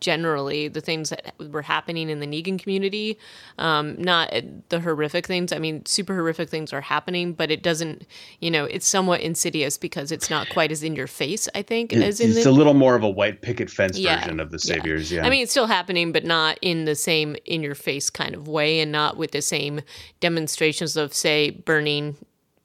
generally 0.00 0.68
the 0.68 0.80
things 0.80 1.10
that 1.10 1.34
were 1.50 1.62
happening 1.62 2.10
in 2.10 2.20
the 2.20 2.26
Negan 2.26 2.58
community, 2.58 3.18
um, 3.58 4.00
not 4.00 4.32
the 4.68 4.80
horrific 4.80 5.26
things. 5.26 5.52
I 5.52 5.58
mean, 5.58 5.84
super 5.86 6.14
horrific 6.14 6.48
things 6.48 6.72
are 6.72 6.80
happening, 6.80 7.32
but 7.32 7.50
it 7.50 7.62
doesn't, 7.62 8.06
you 8.40 8.50
know, 8.50 8.64
it's 8.64 8.86
somewhat 8.86 9.20
insidious 9.20 9.78
because 9.78 10.12
it's 10.12 10.30
not 10.30 10.48
quite 10.48 10.72
as 10.72 10.82
in 10.82 10.96
your 10.96 11.06
face, 11.06 11.48
I 11.54 11.62
think, 11.62 11.92
as 11.92 12.20
in 12.20 12.30
it's 12.30 12.44
the. 12.44 12.50
a 12.50 12.52
little 12.52 12.74
more 12.74 12.94
of 12.94 13.02
a 13.02 13.10
white 13.10 13.42
picket 13.42 13.70
fence 13.70 13.98
Yeah, 13.98 14.20
version 14.20 14.40
of 14.40 14.50
the 14.50 14.60
yeah. 14.64 14.74
Saviors. 14.74 15.12
Yeah. 15.12 15.26
I 15.26 15.30
mean, 15.30 15.42
it's 15.42 15.52
still 15.52 15.66
happening, 15.66 16.12
but 16.12 16.24
not 16.24 16.58
in 16.62 16.84
the 16.84 16.94
same 16.94 17.36
in 17.44 17.62
your 17.62 17.74
face 17.74 18.10
kind 18.10 18.34
of 18.34 18.48
way 18.48 18.80
and 18.80 18.92
not 18.92 19.16
with 19.16 19.32
the 19.32 19.42
same 19.42 19.80
demonstrations 20.20 20.96
of, 20.96 21.12
say, 21.14 21.50
burning 21.50 22.16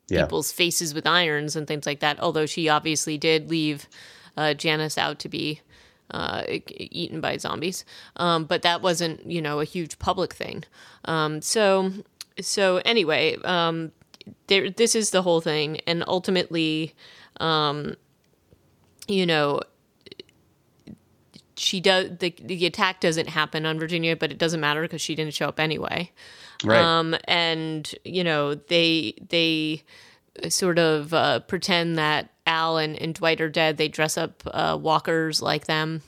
yeah. 0.09 0.23
people's 0.23 0.51
faces 0.51 0.93
with 0.93 1.05
irons 1.05 1.55
and 1.55 1.67
things 1.67 1.85
like 1.85 1.99
that. 1.99 2.19
Although 2.19 2.45
she 2.45 2.69
obviously 2.69 3.17
did 3.17 3.49
leave 3.49 3.87
uh, 4.37 4.53
Janice 4.53 4.97
out 4.97 5.19
to 5.19 5.29
be 5.29 5.61
uh, 6.11 6.43
eaten 6.47 7.21
by 7.21 7.37
zombies, 7.37 7.85
um, 8.17 8.45
but 8.45 8.61
that 8.61 8.81
wasn't 8.81 9.25
you 9.25 9.41
know 9.41 9.59
a 9.59 9.65
huge 9.65 9.99
public 9.99 10.33
thing. 10.33 10.63
Um, 11.05 11.41
so 11.41 11.91
so 12.41 12.77
anyway, 12.85 13.37
um, 13.43 13.91
there 14.47 14.69
this 14.69 14.95
is 14.95 15.11
the 15.11 15.21
whole 15.21 15.41
thing, 15.41 15.79
and 15.87 16.03
ultimately, 16.07 16.95
um, 17.39 17.95
you 19.07 19.25
know. 19.25 19.61
She 21.55 21.81
does 21.81 22.19
the 22.19 22.33
the 22.41 22.65
attack 22.65 23.01
doesn't 23.01 23.27
happen 23.27 23.65
on 23.65 23.79
Virginia, 23.79 24.15
but 24.15 24.31
it 24.31 24.37
doesn't 24.37 24.61
matter 24.61 24.81
because 24.81 25.01
she 25.01 25.13
didn't 25.13 25.33
show 25.33 25.49
up 25.49 25.59
anyway. 25.59 26.09
Right. 26.63 26.79
Um, 26.79 27.15
and 27.25 27.93
you 28.05 28.23
know 28.23 28.55
they 28.55 29.15
they 29.29 29.83
sort 30.49 30.79
of 30.79 31.13
uh, 31.13 31.39
pretend 31.41 31.97
that 31.97 32.29
Al 32.47 32.77
and, 32.77 32.95
and 33.01 33.13
Dwight 33.13 33.41
are 33.41 33.49
dead. 33.49 33.77
They 33.77 33.87
dress 33.87 34.17
up 34.17 34.43
uh, 34.47 34.77
walkers 34.79 35.41
like 35.41 35.65
them. 35.65 36.01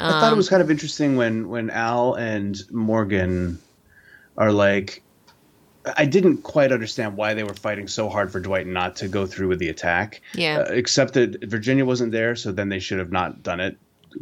I 0.00 0.20
thought 0.20 0.32
it 0.32 0.36
was 0.36 0.48
kind 0.48 0.62
of 0.62 0.70
interesting 0.70 1.16
when 1.16 1.48
when 1.48 1.70
Al 1.70 2.14
and 2.14 2.56
Morgan 2.70 3.58
are 4.36 4.52
like 4.52 5.02
I 5.96 6.04
didn't 6.04 6.38
quite 6.42 6.72
understand 6.72 7.16
why 7.16 7.34
they 7.34 7.44
were 7.44 7.54
fighting 7.54 7.88
so 7.88 8.08
hard 8.08 8.30
for 8.30 8.40
Dwight 8.40 8.66
not 8.66 8.96
to 8.96 9.08
go 9.08 9.26
through 9.26 9.48
with 9.48 9.58
the 9.58 9.68
attack. 9.68 10.20
Yeah. 10.34 10.58
Uh, 10.58 10.72
except 10.72 11.14
that 11.14 11.42
Virginia 11.44 11.84
wasn't 11.84 12.12
there, 12.12 12.36
so 12.36 12.52
then 12.52 12.68
they 12.68 12.78
should 12.78 12.98
have 12.98 13.12
not 13.12 13.42
done 13.42 13.60
it. 13.60 13.76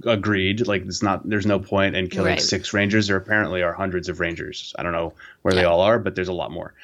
Agreed. 0.05 0.67
Like 0.67 0.85
it's 0.85 1.03
not. 1.03 1.29
There's 1.29 1.47
no 1.47 1.59
point 1.59 1.97
in 1.97 2.09
killing 2.09 2.33
Right. 2.33 2.43
six 2.43 2.73
rangers. 2.73 3.07
There 3.09 3.17
apparently 3.17 3.63
are 3.63 3.73
hundreds 3.73 4.09
of 4.09 4.21
rangers. 4.21 4.75
I 4.79 4.83
don't 4.83 4.93
know 4.93 5.13
where 5.43 5.55
they 5.55 5.65
all 5.65 5.81
are, 5.81 5.99
but 5.99 6.15
there's 6.15 6.29
a 6.29 6.33
lot 6.33 6.51
more. 6.51 6.75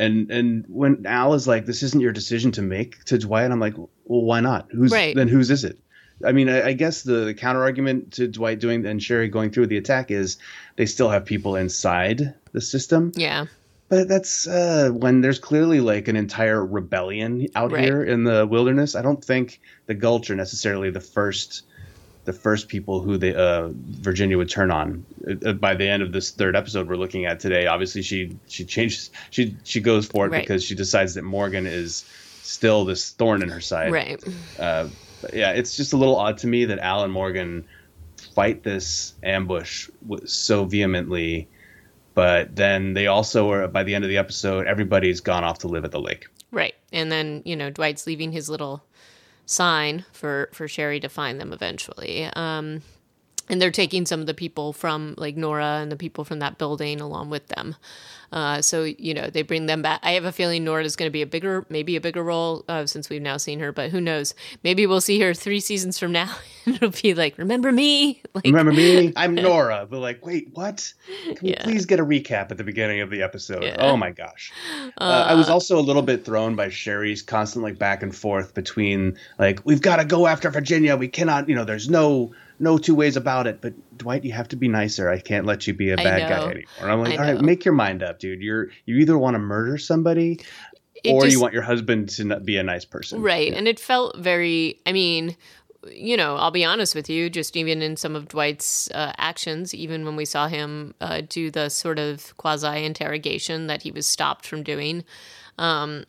And 0.00 0.30
and 0.30 0.64
when 0.68 1.06
Al 1.06 1.34
is 1.34 1.48
like, 1.48 1.66
"This 1.66 1.82
isn't 1.82 2.00
your 2.00 2.12
decision 2.12 2.52
to 2.52 2.62
make," 2.62 3.02
to 3.06 3.18
Dwight, 3.18 3.50
I'm 3.50 3.60
like, 3.60 3.76
"Well, 3.76 3.88
why 4.22 4.40
not? 4.40 4.68
Who's 4.70 4.92
Right. 4.92 5.14
then? 5.14 5.28
Whose 5.28 5.50
is 5.50 5.64
it?" 5.64 5.78
I 6.24 6.32
mean, 6.32 6.48
I, 6.48 6.68
I 6.68 6.72
guess 6.72 7.02
the, 7.02 7.26
the 7.26 7.34
counter 7.34 7.62
argument 7.62 8.12
to 8.14 8.26
Dwight 8.28 8.58
doing 8.60 8.84
and 8.86 9.02
Sherry 9.02 9.28
going 9.28 9.50
through 9.50 9.68
the 9.68 9.76
attack 9.76 10.10
is 10.10 10.36
they 10.76 10.86
still 10.86 11.08
have 11.10 11.24
people 11.24 11.54
inside 11.56 12.34
the 12.52 12.60
system. 12.60 13.12
Yeah. 13.14 13.46
But 13.88 14.06
that's 14.08 14.46
uh, 14.46 14.90
when 14.92 15.20
there's 15.22 15.38
clearly 15.38 15.80
like 15.80 16.08
an 16.08 16.16
entire 16.16 16.64
rebellion 16.64 17.46
out 17.54 17.72
Right. 17.72 17.84
here 17.84 18.02
in 18.04 18.24
the 18.24 18.46
wilderness. 18.46 18.94
I 18.94 19.02
don't 19.02 19.24
think 19.24 19.60
the 19.86 19.94
Gulch 19.94 20.28
are 20.30 20.36
necessarily 20.36 20.90
the 20.90 21.00
first, 21.00 21.62
the 22.28 22.32
first 22.34 22.68
people 22.68 23.00
who 23.00 23.16
the 23.16 23.34
uh, 23.34 23.70
Virginia 23.72 24.36
would 24.36 24.50
turn 24.50 24.70
on. 24.70 25.06
Uh, 25.46 25.54
by 25.54 25.74
the 25.74 25.88
end 25.88 26.02
of 26.02 26.12
this 26.12 26.30
third 26.30 26.54
episode 26.54 26.86
we're 26.86 26.96
looking 26.96 27.24
at 27.24 27.40
today, 27.40 27.66
obviously 27.66 28.02
she 28.02 28.36
she 28.48 28.66
changes 28.66 29.10
she 29.30 29.56
she 29.64 29.80
goes 29.80 30.06
for 30.06 30.26
it 30.26 30.30
Right. 30.32 30.42
because 30.42 30.62
she 30.62 30.74
decides 30.74 31.14
that 31.14 31.22
Morgan 31.24 31.66
is 31.66 32.04
still 32.42 32.84
this 32.84 33.10
thorn 33.12 33.42
in 33.42 33.48
her 33.48 33.62
side. 33.62 33.92
Right. 33.92 34.22
Uh, 34.58 34.88
yeah, 35.32 35.52
it's 35.52 35.74
just 35.74 35.94
a 35.94 35.96
little 35.96 36.16
odd 36.16 36.36
to 36.38 36.46
me 36.46 36.66
that 36.66 36.78
Al 36.80 37.02
and 37.02 37.12
Morgan 37.12 37.64
fight 38.34 38.62
this 38.62 39.14
ambush 39.22 39.88
so 40.26 40.66
vehemently, 40.66 41.48
but 42.12 42.54
then 42.54 42.92
they 42.92 43.06
also 43.06 43.50
are 43.52 43.68
by 43.68 43.84
the 43.84 43.94
end 43.94 44.04
of 44.04 44.10
the 44.10 44.18
episode, 44.18 44.66
everybody's 44.66 45.20
gone 45.22 45.44
off 45.44 45.60
to 45.60 45.68
live 45.68 45.86
at 45.86 45.92
the 45.92 46.00
lake. 46.00 46.26
Right. 46.50 46.74
And 46.92 47.10
then, 47.10 47.42
you 47.46 47.56
know, 47.56 47.70
Dwight's 47.70 48.06
leaving 48.06 48.32
his 48.32 48.48
little 48.50 48.84
sign 49.48 50.04
for 50.12 50.48
for 50.52 50.68
Sherry 50.68 51.00
to 51.00 51.08
find 51.08 51.40
them 51.40 51.52
eventually. 51.52 52.24
Um 52.36 52.82
and 53.48 53.60
they're 53.60 53.70
taking 53.70 54.06
some 54.06 54.20
of 54.20 54.26
the 54.26 54.34
people 54.34 54.72
from 54.72 55.14
like 55.16 55.36
Nora 55.36 55.78
and 55.80 55.90
the 55.90 55.96
people 55.96 56.24
from 56.24 56.38
that 56.40 56.58
building 56.58 57.00
along 57.00 57.30
with 57.30 57.46
them. 57.48 57.76
Uh, 58.30 58.60
so 58.60 58.84
you 58.84 59.14
know 59.14 59.28
they 59.28 59.42
bring 59.42 59.66
them 59.66 59.80
back. 59.80 60.00
I 60.02 60.12
have 60.12 60.24
a 60.24 60.32
feeling 60.32 60.64
Nora 60.64 60.84
is 60.84 60.96
going 60.96 61.08
to 61.08 61.12
be 61.12 61.22
a 61.22 61.26
bigger, 61.26 61.64
maybe 61.70 61.96
a 61.96 62.00
bigger 62.00 62.22
role 62.22 62.64
uh, 62.68 62.84
since 62.84 63.08
we've 63.08 63.22
now 63.22 63.38
seen 63.38 63.58
her. 63.60 63.72
But 63.72 63.90
who 63.90 64.00
knows? 64.00 64.34
Maybe 64.62 64.86
we'll 64.86 65.00
see 65.00 65.18
her 65.20 65.32
three 65.32 65.60
seasons 65.60 65.98
from 65.98 66.12
now, 66.12 66.34
and 66.66 66.74
it'll 66.74 66.90
be 66.90 67.14
like, 67.14 67.38
"Remember 67.38 67.72
me? 67.72 68.22
Like, 68.34 68.44
Remember 68.44 68.72
me? 68.72 69.12
I'm 69.16 69.34
Nora." 69.34 69.86
But 69.90 69.98
like, 69.98 70.24
wait, 70.24 70.50
what? 70.52 70.92
Can 71.24 71.38
we 71.42 71.54
please 71.54 71.86
get 71.86 71.98
a 71.98 72.04
recap 72.04 72.52
at 72.52 72.58
the 72.58 72.62
beginning 72.62 73.00
of 73.00 73.10
the 73.10 73.22
episode? 73.22 73.64
Yeah. 73.64 73.76
Oh 73.78 73.96
my 73.96 74.10
gosh. 74.10 74.52
Uh, 74.98 75.26
I 75.28 75.34
was 75.34 75.48
also 75.48 75.78
a 75.78 75.80
little 75.80 76.02
bit 76.02 76.24
thrown 76.24 76.54
by 76.54 76.68
Sherry's 76.68 77.22
constant 77.22 77.64
like 77.64 77.78
back 77.78 78.02
and 78.02 78.14
forth 78.14 78.54
between 78.54 79.18
like 79.38 79.60
we've 79.64 79.82
got 79.82 79.96
to 79.96 80.04
go 80.04 80.26
after 80.26 80.50
Virginia. 80.50 80.96
We 80.96 81.08
cannot, 81.08 81.48
you 81.48 81.56
know, 81.56 81.64
there's 81.64 81.88
no 81.88 82.32
no 82.58 82.78
two 82.78 82.94
ways 82.94 83.16
about 83.16 83.46
it. 83.46 83.60
But 83.60 83.74
Dwight, 83.96 84.24
you 84.24 84.32
have 84.32 84.48
to 84.48 84.56
be 84.56 84.68
nicer. 84.68 85.08
I 85.08 85.20
can't 85.20 85.46
let 85.46 85.66
you 85.66 85.74
be 85.74 85.90
a 85.90 85.96
bad 85.96 86.28
guy 86.28 86.44
anymore. 86.44 86.64
And 86.80 86.90
I'm 86.90 87.00
like, 87.00 87.18
all 87.18 87.24
right, 87.24 87.40
make 87.40 87.64
your 87.64 87.74
mind 87.74 88.02
up, 88.02 88.18
dude. 88.18 88.40
You're 88.42 88.68
you 88.86 88.96
either 88.96 89.18
want 89.18 89.34
to 89.34 89.38
murder 89.38 89.78
somebody 89.78 90.40
it 91.04 91.12
or 91.12 91.22
just- 91.22 91.32
you 91.32 91.40
want 91.40 91.54
your 91.54 91.62
husband 91.62 92.08
to 92.10 92.40
be 92.40 92.56
a 92.56 92.62
nice 92.62 92.84
person. 92.84 93.22
Right. 93.22 93.52
And 93.52 93.68
it 93.68 93.78
felt 93.80 94.16
very, 94.18 94.80
I 94.86 94.92
mean, 94.92 95.36
you 95.92 96.16
know, 96.16 96.36
I'll 96.36 96.50
be 96.50 96.64
honest 96.64 96.94
with 96.94 97.08
you, 97.08 97.30
just 97.30 97.56
even 97.56 97.82
in 97.82 97.96
some 97.96 98.16
of 98.16 98.28
Dwight's 98.28 98.90
uh, 98.90 99.12
actions, 99.16 99.74
even 99.74 100.04
when 100.04 100.16
we 100.16 100.24
saw 100.24 100.48
him 100.48 100.94
uh, 101.00 101.22
do 101.28 101.50
the 101.50 101.68
sort 101.68 101.98
of 101.98 102.36
quasi 102.36 102.84
interrogation 102.84 103.68
that 103.68 103.82
he 103.82 103.90
was 103.90 104.06
stopped 104.06 104.44
from 104.46 104.62
doing, 104.62 105.04
um, 105.56 106.04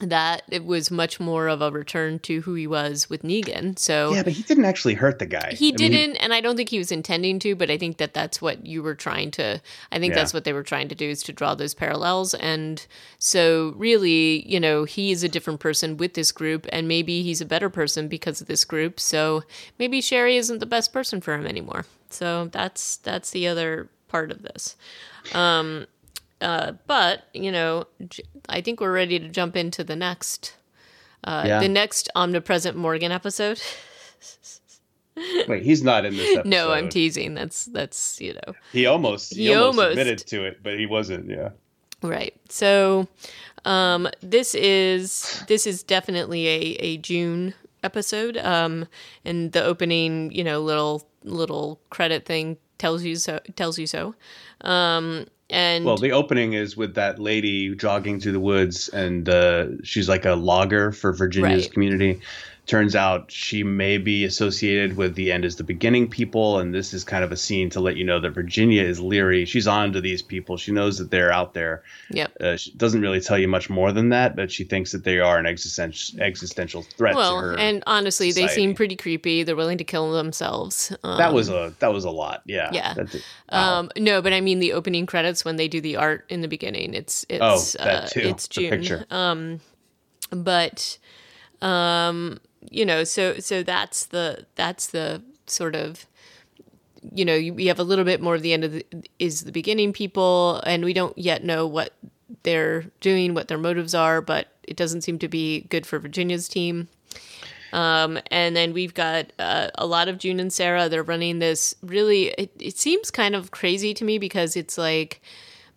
that 0.00 0.42
it 0.48 0.64
was 0.64 0.92
much 0.92 1.18
more 1.18 1.48
of 1.48 1.60
a 1.60 1.72
return 1.72 2.20
to 2.20 2.40
who 2.42 2.54
he 2.54 2.68
was 2.68 3.10
with 3.10 3.22
Negan. 3.22 3.76
So 3.76 4.14
Yeah, 4.14 4.22
but 4.22 4.32
he 4.32 4.44
didn't 4.44 4.64
actually 4.64 4.94
hurt 4.94 5.18
the 5.18 5.26
guy. 5.26 5.54
he 5.56 5.72
I 5.72 5.76
didn't, 5.76 6.16
and 6.16 6.32
I 6.32 6.40
don't 6.40 6.56
think 6.56 6.68
he 6.68 6.78
was 6.78 6.92
intending 6.92 7.40
to, 7.40 7.56
but 7.56 7.68
I 7.68 7.78
think 7.78 7.96
that 7.96 8.14
that's 8.14 8.40
what 8.40 8.64
you 8.64 8.80
were 8.80 8.94
trying 8.94 9.32
to. 9.32 9.60
I 9.90 9.98
think 9.98 10.12
Yeah. 10.12 10.20
that's 10.20 10.32
what 10.32 10.44
they 10.44 10.52
were 10.52 10.62
trying 10.62 10.88
to 10.88 10.94
do 10.94 11.08
is 11.08 11.24
to 11.24 11.32
draw 11.32 11.56
those 11.56 11.74
parallels. 11.74 12.32
And 12.34 12.86
so, 13.18 13.74
really, 13.76 14.48
you 14.48 14.60
know, 14.60 14.84
he 14.84 15.10
is 15.10 15.24
a 15.24 15.28
different 15.28 15.58
person 15.58 15.96
with 15.96 16.14
this 16.14 16.30
group, 16.30 16.68
and 16.70 16.86
maybe 16.86 17.22
he's 17.24 17.40
a 17.40 17.46
better 17.46 17.68
person 17.68 18.06
because 18.06 18.40
of 18.40 18.46
this 18.46 18.64
group. 18.64 19.00
So 19.00 19.42
maybe 19.80 20.00
Sherry 20.00 20.36
isn't 20.36 20.60
the 20.60 20.66
best 20.66 20.92
person 20.92 21.20
for 21.20 21.34
him 21.34 21.46
anymore. 21.46 21.86
So 22.10 22.46
that's 22.52 22.96
that's 22.98 23.30
the 23.32 23.48
other 23.48 23.88
part 24.06 24.30
of 24.30 24.42
this. 24.42 24.76
Um, 25.34 25.86
uh, 26.40 26.72
but 26.86 27.24
you 27.34 27.50
know, 27.52 27.86
j- 28.08 28.24
I 28.48 28.60
think 28.60 28.80
we're 28.80 28.92
ready 28.92 29.18
to 29.18 29.28
jump 29.28 29.56
into 29.56 29.82
the 29.84 29.96
next. 29.96 30.54
Uh, 31.24 31.44
Yeah. 31.46 31.60
The 31.60 31.68
next 31.68 32.08
omnipresent 32.14 32.76
Morgan 32.76 33.10
episode. 33.12 33.60
Wait, 35.48 35.64
he's 35.64 35.82
not 35.82 36.04
in 36.04 36.16
this 36.16 36.36
episode. 36.36 36.48
No, 36.48 36.70
I'm 36.70 36.88
teasing. 36.88 37.34
That's 37.34 37.64
that's 37.66 38.20
you 38.20 38.34
know 38.34 38.54
He 38.72 38.86
almost 38.86 39.34
he, 39.34 39.44
He 39.46 39.54
almost, 39.54 39.78
almost- 39.78 39.90
admitted 39.98 40.18
to 40.28 40.44
it, 40.44 40.62
but 40.62 40.78
he 40.78 40.86
wasn't. 40.86 41.28
Yeah. 41.28 41.50
right. 42.02 42.34
So, 42.48 43.08
um, 43.64 44.08
this 44.20 44.54
is 44.54 45.42
this 45.48 45.66
is 45.66 45.82
definitely 45.82 46.46
a 46.46 46.60
a 46.78 46.96
June 46.98 47.54
episode. 47.82 48.36
Um, 48.36 48.86
and 49.24 49.50
the 49.50 49.64
opening, 49.64 50.30
you 50.30 50.44
know, 50.44 50.60
little 50.60 51.08
little 51.24 51.80
credit 51.90 52.24
thing 52.24 52.56
tells 52.78 53.02
you 53.02 53.16
so 53.16 53.40
tells 53.56 53.76
you 53.76 53.88
so. 53.88 54.14
Um, 54.60 55.26
and 55.50 55.84
Well, 55.84 55.96
the 55.96 56.12
opening 56.12 56.52
is 56.52 56.76
with 56.76 56.94
that 56.94 57.18
lady 57.18 57.74
jogging 57.74 58.20
through 58.20 58.32
the 58.32 58.40
woods, 58.40 58.88
and 58.88 59.28
uh, 59.28 59.66
she's 59.82 60.08
like 60.08 60.24
a 60.24 60.34
logger 60.34 60.92
for 60.92 61.12
Virginia's 61.12 61.64
Right. 61.64 61.72
community. 61.72 62.20
Turns 62.68 62.94
out 62.94 63.30
she 63.32 63.62
may 63.62 63.96
be 63.96 64.26
associated 64.26 64.98
with 64.98 65.14
the 65.14 65.32
end 65.32 65.46
is 65.46 65.56
the 65.56 65.64
beginning 65.64 66.06
people, 66.06 66.58
and 66.58 66.74
this 66.74 66.92
is 66.92 67.02
kind 67.02 67.24
of 67.24 67.32
a 67.32 67.36
scene 67.36 67.70
to 67.70 67.80
let 67.80 67.96
you 67.96 68.04
know 68.04 68.20
that 68.20 68.32
Virginia 68.32 68.82
is 68.82 69.00
leery. 69.00 69.46
She's 69.46 69.66
on 69.66 69.90
to 69.94 70.02
these 70.02 70.20
people. 70.20 70.58
She 70.58 70.70
knows 70.70 70.98
that 70.98 71.10
they're 71.10 71.32
out 71.32 71.54
there. 71.54 71.82
yep. 72.10 72.30
Uh, 72.38 72.56
she 72.56 72.70
doesn't 72.72 73.00
really 73.00 73.22
tell 73.22 73.38
you 73.38 73.48
much 73.48 73.70
more 73.70 73.90
than 73.90 74.10
that, 74.10 74.36
but 74.36 74.52
she 74.52 74.64
thinks 74.64 74.92
that 74.92 75.02
they 75.02 75.18
are 75.18 75.38
an 75.38 75.46
existential 75.46 76.20
existential 76.20 76.82
threat 76.82 77.12
to 77.12 77.16
Well, 77.16 77.40
her. 77.40 77.58
and 77.58 77.82
honestly, 77.86 78.32
they 78.32 78.48
seem 78.48 78.74
pretty 78.74 78.96
creepy. 78.96 79.44
They're 79.44 79.56
willing 79.56 79.78
to 79.78 79.84
kill 79.84 80.12
themselves. 80.12 80.94
Um, 81.02 81.16
that 81.16 81.32
was 81.32 81.48
a 81.48 81.72
that 81.78 81.94
was 81.94 82.04
a 82.04 82.10
lot. 82.10 82.42
Yeah. 82.44 82.68
Yeah. 82.70 82.94
Wow. 83.50 83.78
Um, 83.78 83.90
no, 83.96 84.20
but 84.20 84.34
I 84.34 84.42
mean 84.42 84.58
the 84.58 84.74
opening 84.74 85.06
credits 85.06 85.42
when 85.42 85.56
they 85.56 85.68
do 85.68 85.80
the 85.80 85.96
art 85.96 86.26
in 86.28 86.42
the 86.42 86.48
beginning. 86.48 86.92
It's 86.92 87.24
it's 87.30 87.40
Oh, 87.78 87.82
that 87.82 88.04
uh, 88.04 88.06
too, 88.08 88.20
it's 88.20 88.46
the 88.48 88.76
June. 88.78 89.06
Um, 89.10 89.60
but 90.30 90.98
um, 91.62 92.38
you 92.70 92.84
know, 92.84 93.04
so 93.04 93.38
so 93.38 93.62
that's 93.62 94.06
the 94.06 94.46
that's 94.54 94.88
the 94.88 95.22
sort 95.46 95.74
of 95.74 96.06
you 97.12 97.24
know 97.24 97.36
we 97.54 97.66
have 97.66 97.78
a 97.78 97.84
little 97.84 98.04
bit 98.04 98.20
more 98.20 98.34
of 98.34 98.42
the 98.42 98.52
end 98.52 98.64
of 98.64 98.72
the 98.72 98.86
is 99.18 99.44
the 99.44 99.52
beginning 99.52 99.92
people, 99.92 100.60
and 100.66 100.84
we 100.84 100.92
don't 100.92 101.16
yet 101.16 101.44
know 101.44 101.66
what 101.66 101.94
they're 102.42 102.84
doing, 103.00 103.34
what 103.34 103.48
their 103.48 103.58
motives 103.58 103.94
are, 103.94 104.20
but 104.20 104.48
it 104.64 104.76
doesn't 104.76 105.02
seem 105.02 105.18
to 105.18 105.28
be 105.28 105.62
good 105.62 105.86
for 105.86 105.98
Virginia's 105.98 106.48
team. 106.48 106.88
Um, 107.72 108.18
and 108.30 108.56
then 108.56 108.72
we've 108.72 108.94
got 108.94 109.32
uh, 109.38 109.68
a 109.74 109.86
lot 109.86 110.08
of 110.08 110.18
June 110.18 110.40
and 110.40 110.52
Sarah. 110.52 110.88
They're 110.88 111.02
running 111.02 111.38
this 111.38 111.74
really, 111.82 112.28
it, 112.38 112.50
it 112.58 112.78
seems 112.78 113.10
kind 113.10 113.34
of 113.34 113.50
crazy 113.50 113.92
to 113.94 114.04
me 114.04 114.18
because 114.18 114.56
it's 114.56 114.78
like, 114.78 115.20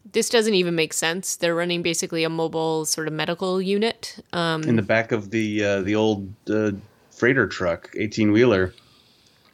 this 0.10 0.30
doesn't 0.30 0.54
even 0.54 0.76
make 0.76 0.94
sense. 0.94 1.36
They're 1.36 1.56
running 1.56 1.82
basically 1.82 2.24
a 2.24 2.30
mobile 2.30 2.86
sort 2.86 3.08
of 3.08 3.14
medical 3.14 3.62
unit. 3.62 4.24
Um, 4.34 4.64
in 4.64 4.76
the 4.76 4.82
back 4.82 5.12
of 5.12 5.32
the 5.32 5.64
uh, 5.64 5.82
the 5.82 5.96
old 5.96 6.32
uh, 6.50 6.72
freighter 7.12 7.48
truck, 7.48 7.90
eighteen 7.98 8.32
wheeler. 8.32 8.74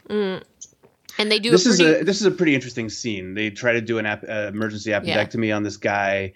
and 0.10 1.32
they 1.32 1.40
do 1.40 1.52
This 1.52 1.66
a 1.66 1.70
is 1.70 1.82
a 1.82 2.04
this 2.04 2.22
is 2.22 2.26
a 2.28 2.32
pretty 2.32 2.56
interesting 2.56 2.90
scene. 2.90 3.34
They 3.34 3.50
try 3.50 3.74
to 3.74 3.82
do 3.82 3.98
an 3.98 4.06
ap- 4.06 4.24
uh, 4.28 4.48
emergency 4.54 4.92
appendectomy 4.92 5.56
on 5.56 5.64
this 5.64 5.78
guy. 5.78 6.34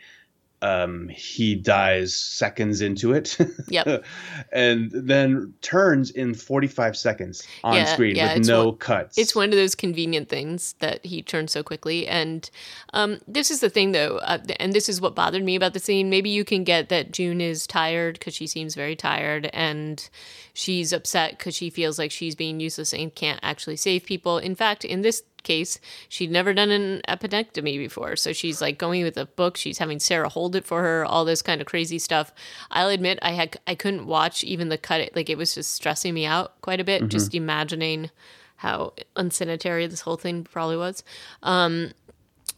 Um, 0.63 1.07
he 1.09 1.55
dies 1.55 2.15
seconds 2.15 2.81
into 2.81 3.13
it. 3.13 3.37
Yep. 3.67 4.03
and 4.51 4.91
then 4.91 5.53
turns 5.61 6.11
in 6.11 6.33
45 6.33 6.95
seconds 6.97 7.47
on 7.63 7.75
Yeah, 7.75 7.85
screen 7.85 8.15
yeah, 8.15 8.35
with 8.37 8.47
no 8.47 8.67
one- 8.67 8.77
cuts. 8.77 9.17
It's 9.17 9.33
one 9.33 9.49
of 9.49 9.55
those 9.55 9.75
convenient 9.75 10.29
things 10.29 10.75
that 10.79 11.05
he 11.05 11.21
turns 11.21 11.51
so 11.51 11.63
quickly. 11.63 12.07
And 12.07 12.49
um, 12.93 13.19
this 13.27 13.49
is 13.49 13.59
the 13.61 13.69
thing, 13.69 13.91
though, 13.93 14.17
uh, 14.17 14.39
and 14.59 14.73
this 14.73 14.89
is 14.89 14.99
what 15.01 15.15
bothered 15.15 15.43
me 15.43 15.55
about 15.55 15.73
the 15.73 15.79
scene. 15.79 16.09
Maybe 16.09 16.29
you 16.29 16.43
can 16.43 16.63
get 16.63 16.89
that 16.89 17.11
June 17.11 17.39
is 17.41 17.65
tired 17.65 18.19
because 18.19 18.33
she 18.35 18.45
seems 18.47 18.75
very 18.75 18.95
tired, 18.95 19.49
and 19.53 20.07
she's 20.53 20.91
upset 20.91 21.37
because 21.37 21.55
she 21.55 21.69
feels 21.69 21.97
like 21.97 22.11
she's 22.11 22.35
being 22.35 22.59
useless 22.59 22.93
and 22.93 23.13
can't 23.15 23.39
actually 23.41 23.77
save 23.77 24.03
people. 24.05 24.37
In 24.37 24.53
fact, 24.55 24.83
in 24.83 25.01
this 25.01 25.23
case, 25.43 25.79
she'd 26.09 26.31
never 26.31 26.53
done 26.53 26.71
an 26.71 27.01
appendectomy 27.07 27.77
before. 27.77 28.15
So 28.15 28.33
she's 28.33 28.61
like 28.61 28.77
going 28.77 29.03
with 29.03 29.17
a 29.17 29.25
book. 29.25 29.57
She's 29.57 29.77
having 29.77 29.99
Sarah 29.99 30.29
hold 30.29 30.55
it 30.55 30.65
for 30.65 30.81
her, 30.81 31.05
all 31.05 31.25
this 31.25 31.41
kind 31.41 31.61
of 31.61 31.67
crazy 31.67 31.99
stuff. 31.99 32.33
I'll 32.69 32.89
admit 32.89 33.19
I 33.21 33.31
had 33.31 33.57
I 33.67 33.75
couldn't 33.75 34.07
watch 34.07 34.43
even 34.43 34.69
the 34.69 34.77
cut 34.77 35.09
like 35.15 35.29
it 35.29 35.37
was 35.37 35.55
just 35.55 35.71
stressing 35.73 36.13
me 36.13 36.25
out 36.25 36.59
quite 36.61 36.79
a 36.79 36.83
bit, 36.83 37.07
just 37.09 37.35
imagining 37.35 38.09
how 38.57 38.93
unsanitary 39.15 39.87
this 39.87 40.01
whole 40.01 40.17
thing 40.17 40.43
probably 40.43 40.77
was. 40.77 41.03
Um, 41.41 41.91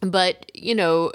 but 0.00 0.50
you 0.54 0.74
know, 0.74 1.12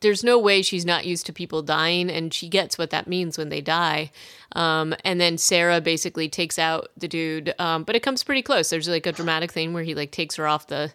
there's 0.00 0.24
no 0.24 0.38
way 0.38 0.62
she's 0.62 0.84
not 0.84 1.04
used 1.04 1.26
to 1.26 1.32
people 1.32 1.62
dying, 1.62 2.10
and 2.10 2.34
she 2.34 2.48
gets 2.48 2.76
what 2.76 2.90
that 2.90 3.06
means 3.06 3.38
when 3.38 3.50
they 3.50 3.60
die. 3.60 4.10
Um, 4.52 4.94
and 5.04 5.20
then 5.20 5.38
Sarah 5.38 5.80
basically 5.80 6.28
takes 6.28 6.58
out 6.58 6.88
the 6.96 7.08
dude, 7.08 7.54
um, 7.58 7.84
but 7.84 7.94
it 7.96 8.02
comes 8.02 8.24
pretty 8.24 8.42
close. 8.42 8.70
There's 8.70 8.88
like 8.88 9.06
a 9.06 9.12
dramatic 9.12 9.52
thing 9.52 9.72
where 9.72 9.84
he 9.84 9.94
like 9.94 10.10
takes 10.10 10.36
her 10.36 10.46
off 10.46 10.66
the 10.66 10.92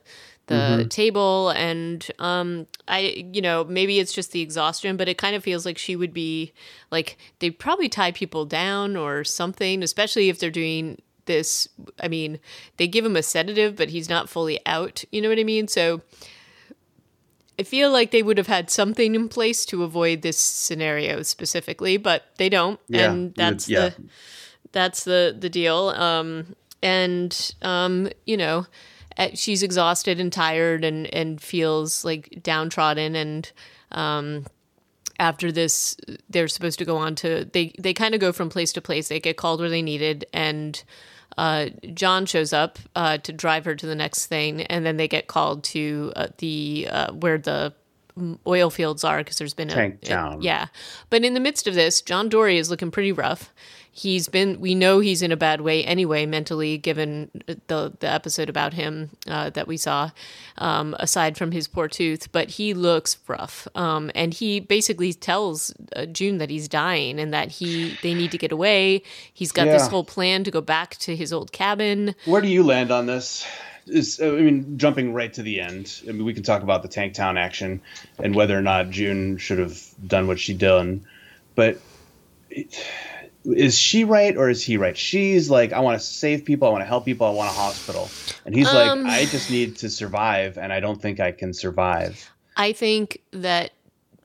the 0.48 0.86
table, 0.90 1.50
and 1.52 2.06
um, 2.18 2.66
I, 2.88 3.24
you 3.32 3.40
know, 3.42 3.64
maybe 3.64 4.00
it's 4.00 4.12
just 4.12 4.32
the 4.32 4.42
exhaustion, 4.42 4.98
but 4.98 5.08
it 5.08 5.18
kind 5.18 5.36
of 5.36 5.44
feels 5.44 5.64
like 5.64 5.78
she 5.78 5.96
would 5.96 6.12
be 6.14 6.54
like 6.92 7.18
they 7.38 7.52
probably 7.52 7.88
tie 7.88 8.12
people 8.12 8.46
down 8.46 8.98
or 8.98 9.24
something, 9.24 9.84
especially 9.84 10.28
if 10.28 10.40
they're 10.40 10.50
doing 10.50 11.02
this. 11.26 11.70
I 12.00 12.08
mean, 12.08 12.40
they 12.78 12.88
give 12.88 13.06
him 13.06 13.16
a 13.16 13.22
sedative, 13.22 13.76
but 13.76 13.90
he's 13.90 14.10
not 14.10 14.28
fully 14.28 14.60
out. 14.66 15.04
You 15.12 15.22
know 15.22 15.30
what 15.30 15.40
I 15.40 15.44
mean? 15.44 15.68
So. 15.68 16.02
I 17.60 17.64
feel 17.64 17.92
like 17.92 18.12
they 18.12 18.24
would 18.24 18.38
have 18.38 18.48
had 18.48 18.70
something 18.70 19.16
in 19.16 19.28
place 19.28 19.66
to 19.66 19.84
avoid 19.84 20.22
this 20.22 20.38
scenario 20.38 21.24
specifically, 21.24 21.98
but 21.98 22.24
they 22.38 22.48
don't, 22.48 22.80
Yeah, 22.88 23.12
and 23.12 23.36
that's 23.36 23.68
yeah. 23.68 23.90
the 23.90 23.96
that's 24.72 25.04
the 25.04 25.36
the 25.38 25.50
deal. 25.50 25.90
Um, 25.90 26.56
and 26.82 27.54
um, 27.62 28.08
you 28.26 28.38
know, 28.38 28.66
eh, 29.18 29.32
she's 29.36 29.62
exhausted 29.62 30.22
and 30.22 30.32
tired, 30.32 30.86
and 30.86 31.14
and 31.14 31.42
feels 31.42 32.06
like 32.06 32.40
downtrodden. 32.42 33.16
And 33.18 33.52
um, 33.92 34.46
after 35.20 35.52
this, 35.52 35.98
they're 36.30 36.48
supposed 36.48 36.80
to 36.80 36.86
go 36.86 36.96
on 36.96 37.16
to 37.16 37.44
they 37.44 37.74
they 37.78 37.94
kind 37.94 38.16
of 38.16 38.22
go 38.22 38.32
from 38.32 38.50
place 38.50 38.72
to 38.74 38.82
place. 38.82 39.10
They 39.10 39.20
get 39.20 39.36
called 39.36 39.60
where 39.60 39.70
they 39.70 39.82
needed, 39.82 40.26
and 40.32 40.82
uh, 41.40 41.70
John 41.94 42.26
shows 42.26 42.52
up 42.52 42.78
uh, 42.96 43.18
to 43.20 43.32
drive 43.32 43.64
her 43.66 43.74
to 43.74 43.86
the 43.88 43.96
next 43.96 44.26
thing, 44.26 44.64
and 44.64 44.86
then 44.86 44.98
they 44.98 45.08
get 45.08 45.28
called 45.28 45.64
to 45.76 46.12
uh, 46.16 46.28
the 46.40 46.88
uh, 46.92 47.14
where 47.14 47.38
the 47.38 47.74
oil 48.46 48.70
fields 48.70 49.06
are 49.06 49.20
because 49.20 49.38
there's 49.38 49.54
been 49.54 49.70
a 49.70 49.74
Tank 49.74 50.00
a- 50.04 50.08
yeah, 50.42 50.68
but 51.10 51.24
in 51.24 51.34
the 51.36 51.40
midst 51.40 51.66
of 51.68 51.76
this, 51.76 52.02
John 52.02 52.28
Dorie 52.28 52.58
is 52.58 52.70
looking 52.70 52.92
pretty 52.92 53.14
rough. 53.14 53.54
He's 53.92 54.28
been 54.28 54.60
we 54.60 54.76
know 54.76 55.00
he's 55.00 55.22
in 55.22 55.32
a 55.32 55.38
bad 55.38 55.62
way 55.62 55.84
anyway 55.86 56.26
mentally 56.26 56.78
given 56.78 57.30
the 57.68 57.94
the 58.00 58.10
episode 58.10 58.50
about 58.50 58.74
him 58.74 59.10
uh, 59.28 59.50
that 59.50 59.68
we 59.68 59.78
saw 59.78 60.10
um, 60.58 60.96
aside 61.00 61.38
from 61.38 61.52
his 61.52 61.68
poor 61.68 61.88
tooth 61.88 62.32
but 62.32 62.50
he 62.50 62.74
looks 62.74 63.18
rough 63.28 63.68
um, 63.76 64.12
and 64.16 64.34
he 64.34 64.60
basically 64.60 65.14
tells 65.14 65.74
uh, 65.96 66.06
June 66.06 66.38
that 66.38 66.50
he's 66.50 66.68
dying 66.68 67.20
and 67.20 67.34
that 67.34 67.50
he 67.50 67.98
they 68.02 68.14
need 68.14 68.32
to 68.32 68.38
get 68.38 68.52
away 68.52 69.02
he's 69.34 69.52
got 69.52 69.66
this 69.66 69.88
whole 69.88 70.04
plan 70.04 70.44
to 70.44 70.52
go 70.52 70.62
back 70.62 70.96
to 70.98 71.16
his 71.16 71.34
old 71.34 71.52
cabin 71.52 72.16
Where 72.26 72.42
do 72.42 72.48
you 72.48 72.64
land 72.64 72.92
on 72.92 73.06
this? 73.06 73.46
Is 73.88 74.22
I 74.22 74.30
mean, 74.30 74.78
jumping 74.78 75.14
right 75.14 75.34
to 75.34 75.42
the 75.42 75.60
end. 75.60 76.02
I 76.08 76.12
mean, 76.12 76.24
we 76.26 76.34
can 76.34 76.44
talk 76.44 76.62
about 76.62 76.84
the 76.84 76.88
Tank 76.88 77.16
Town 77.16 77.38
action 77.38 77.82
and 78.20 78.36
whether 78.36 78.58
or 78.58 78.62
not 78.62 78.92
June 78.92 79.38
should 79.38 79.58
have 79.58 79.82
done 80.06 80.28
what 80.28 80.40
she 80.40 80.54
done. 80.54 81.06
But 81.56 81.80
it, 82.52 82.86
is 83.56 83.78
she 83.78 84.04
right 84.04 84.36
or 84.36 84.50
is 84.50 84.64
he 84.64 84.78
right? 84.78 84.98
She's 84.98 85.50
like, 85.50 85.74
I 85.74 85.80
want 85.80 86.00
to 86.00 86.06
save 86.06 86.46
people, 86.46 86.68
I 86.68 86.72
want 86.72 86.82
to 86.82 86.88
help 86.88 87.06
people, 87.06 87.28
I 87.28 87.32
want 87.32 87.50
a 87.50 87.54
hospital, 87.54 88.10
and 88.46 88.56
he's 88.56 88.68
Um, 88.68 89.04
like, 89.04 89.14
I 89.14 89.26
just 89.26 89.50
need 89.50 89.78
to 89.78 89.90
survive, 89.90 90.58
and 90.58 90.74
I 90.74 90.80
don't 90.80 91.02
think 91.02 91.20
I 91.20 91.32
can 91.32 91.54
survive. 91.54 92.30
I 92.58 92.74
think 92.74 93.22
that 93.32 93.72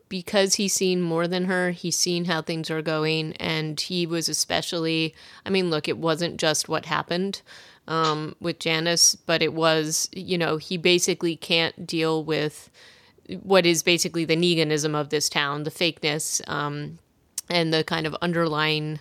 because 0.09 0.55
he's 0.55 0.73
seen 0.73 1.01
more 1.01 1.27
than 1.27 1.47
her, 1.47 1.71
he's 1.71 1.97
seen 1.97 2.27
how 2.27 2.43
things 2.43 2.71
are 2.71 2.83
going, 2.83 3.33
and 3.35 3.81
he 3.81 4.07
was 4.07 4.29
especially. 4.29 5.15
I 5.45 5.51
mean, 5.51 5.71
look, 5.71 5.89
it 5.89 5.99
wasn't 5.99 6.37
just 6.37 6.69
what 6.69 6.87
happened 6.87 7.43
um, 7.89 8.37
with 8.41 8.59
Janice, 8.59 9.17
but 9.17 9.43
it 9.43 9.55
was, 9.55 10.09
you 10.13 10.39
know, 10.39 10.57
he 10.57 10.77
basically 10.77 11.37
can't 11.37 11.87
deal 11.87 12.23
with 12.23 12.71
what 13.43 13.67
is 13.67 13.83
basically 13.83 14.25
the 14.25 14.37
Neganism 14.37 14.95
of 14.95 15.09
this 15.09 15.29
town, 15.29 15.63
the 15.63 15.71
fakeness, 15.71 16.47
um, 16.49 16.99
and 17.49 17.73
the 17.73 17.85
kind 17.85 18.07
of 18.07 18.15
underlying 18.23 19.01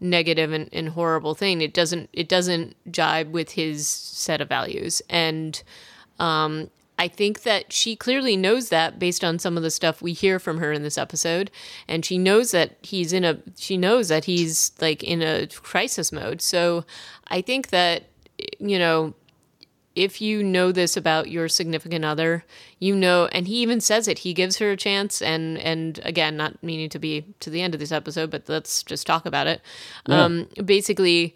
negative 0.00 0.52
and, 0.52 0.68
and 0.72 0.90
horrible 0.90 1.34
thing. 1.34 1.60
It 1.60 1.72
doesn't 1.72 2.10
it 2.12 2.28
doesn't 2.28 2.76
jibe 2.90 3.32
with 3.32 3.52
his 3.52 3.86
set 3.86 4.40
of 4.40 4.48
values, 4.48 5.02
and 5.08 5.62
um, 6.18 6.70
I 6.98 7.08
think 7.08 7.42
that 7.42 7.72
she 7.72 7.96
clearly 7.96 8.36
knows 8.36 8.68
that 8.68 8.98
based 8.98 9.24
on 9.24 9.38
some 9.38 9.56
of 9.56 9.62
the 9.62 9.70
stuff 9.70 10.02
we 10.02 10.12
hear 10.12 10.38
from 10.38 10.58
her 10.58 10.72
in 10.72 10.82
this 10.82 10.98
episode, 10.98 11.50
and 11.88 12.04
she 12.04 12.18
knows 12.18 12.50
that 12.50 12.76
he's 12.82 13.12
in 13.12 13.24
a 13.24 13.38
she 13.56 13.76
knows 13.76 14.08
that 14.08 14.26
he's 14.26 14.72
like 14.80 15.02
in 15.02 15.22
a 15.22 15.46
crisis 15.46 16.12
mode. 16.12 16.42
So 16.42 16.84
I 17.28 17.40
think 17.40 17.70
that 17.70 18.04
you 18.58 18.78
know 18.78 19.14
if 19.94 20.20
you 20.20 20.42
know 20.42 20.72
this 20.72 20.96
about 20.96 21.30
your 21.30 21.48
significant 21.48 22.04
other, 22.04 22.44
you 22.78 22.96
know, 22.96 23.26
and 23.32 23.46
he 23.46 23.56
even 23.56 23.80
says 23.80 24.08
it. 24.08 24.20
He 24.20 24.32
gives 24.32 24.56
her 24.58 24.70
a 24.70 24.76
chance, 24.76 25.20
and 25.22 25.58
and 25.58 26.00
again, 26.04 26.36
not 26.36 26.62
meaning 26.62 26.88
to 26.90 26.98
be 26.98 27.24
to 27.40 27.50
the 27.50 27.62
end 27.62 27.74
of 27.74 27.80
this 27.80 27.92
episode, 27.92 28.30
but 28.30 28.48
let's 28.48 28.82
just 28.82 29.06
talk 29.06 29.26
about 29.26 29.46
it. 29.46 29.60
Um, 30.06 30.48
basically, 30.64 31.34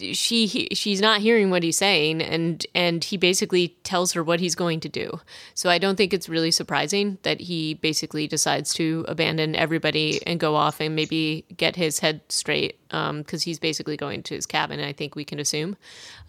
she 0.00 0.46
he, 0.46 0.68
she's 0.72 1.00
not 1.00 1.20
hearing 1.20 1.50
what 1.50 1.62
he's 1.62 1.76
saying 1.76 2.20
and 2.20 2.66
and 2.74 3.04
he 3.04 3.16
basically 3.16 3.68
tells 3.82 4.12
her 4.12 4.22
what 4.22 4.40
he's 4.40 4.54
going 4.54 4.80
to 4.80 4.88
do. 4.88 5.20
So 5.54 5.70
i 5.70 5.78
don't 5.78 5.96
think 5.96 6.12
it's 6.12 6.28
really 6.28 6.50
surprising 6.50 7.18
that 7.22 7.40
he 7.40 7.74
basically 7.74 8.26
decides 8.26 8.74
to 8.74 9.04
abandon 9.08 9.56
everybody 9.56 10.20
and 10.26 10.38
go 10.38 10.54
off 10.54 10.80
and 10.80 10.94
maybe 10.94 11.44
get 11.56 11.76
his 11.76 11.98
head 11.98 12.20
straight 12.28 12.78
um, 12.90 13.18
because 13.18 13.42
he's 13.42 13.58
basically 13.58 13.96
going 13.96 14.22
to 14.24 14.34
his 14.34 14.46
cabin 14.46 14.80
i 14.80 14.92
think 14.92 15.14
we 15.14 15.24
can 15.24 15.38
assume 15.38 15.76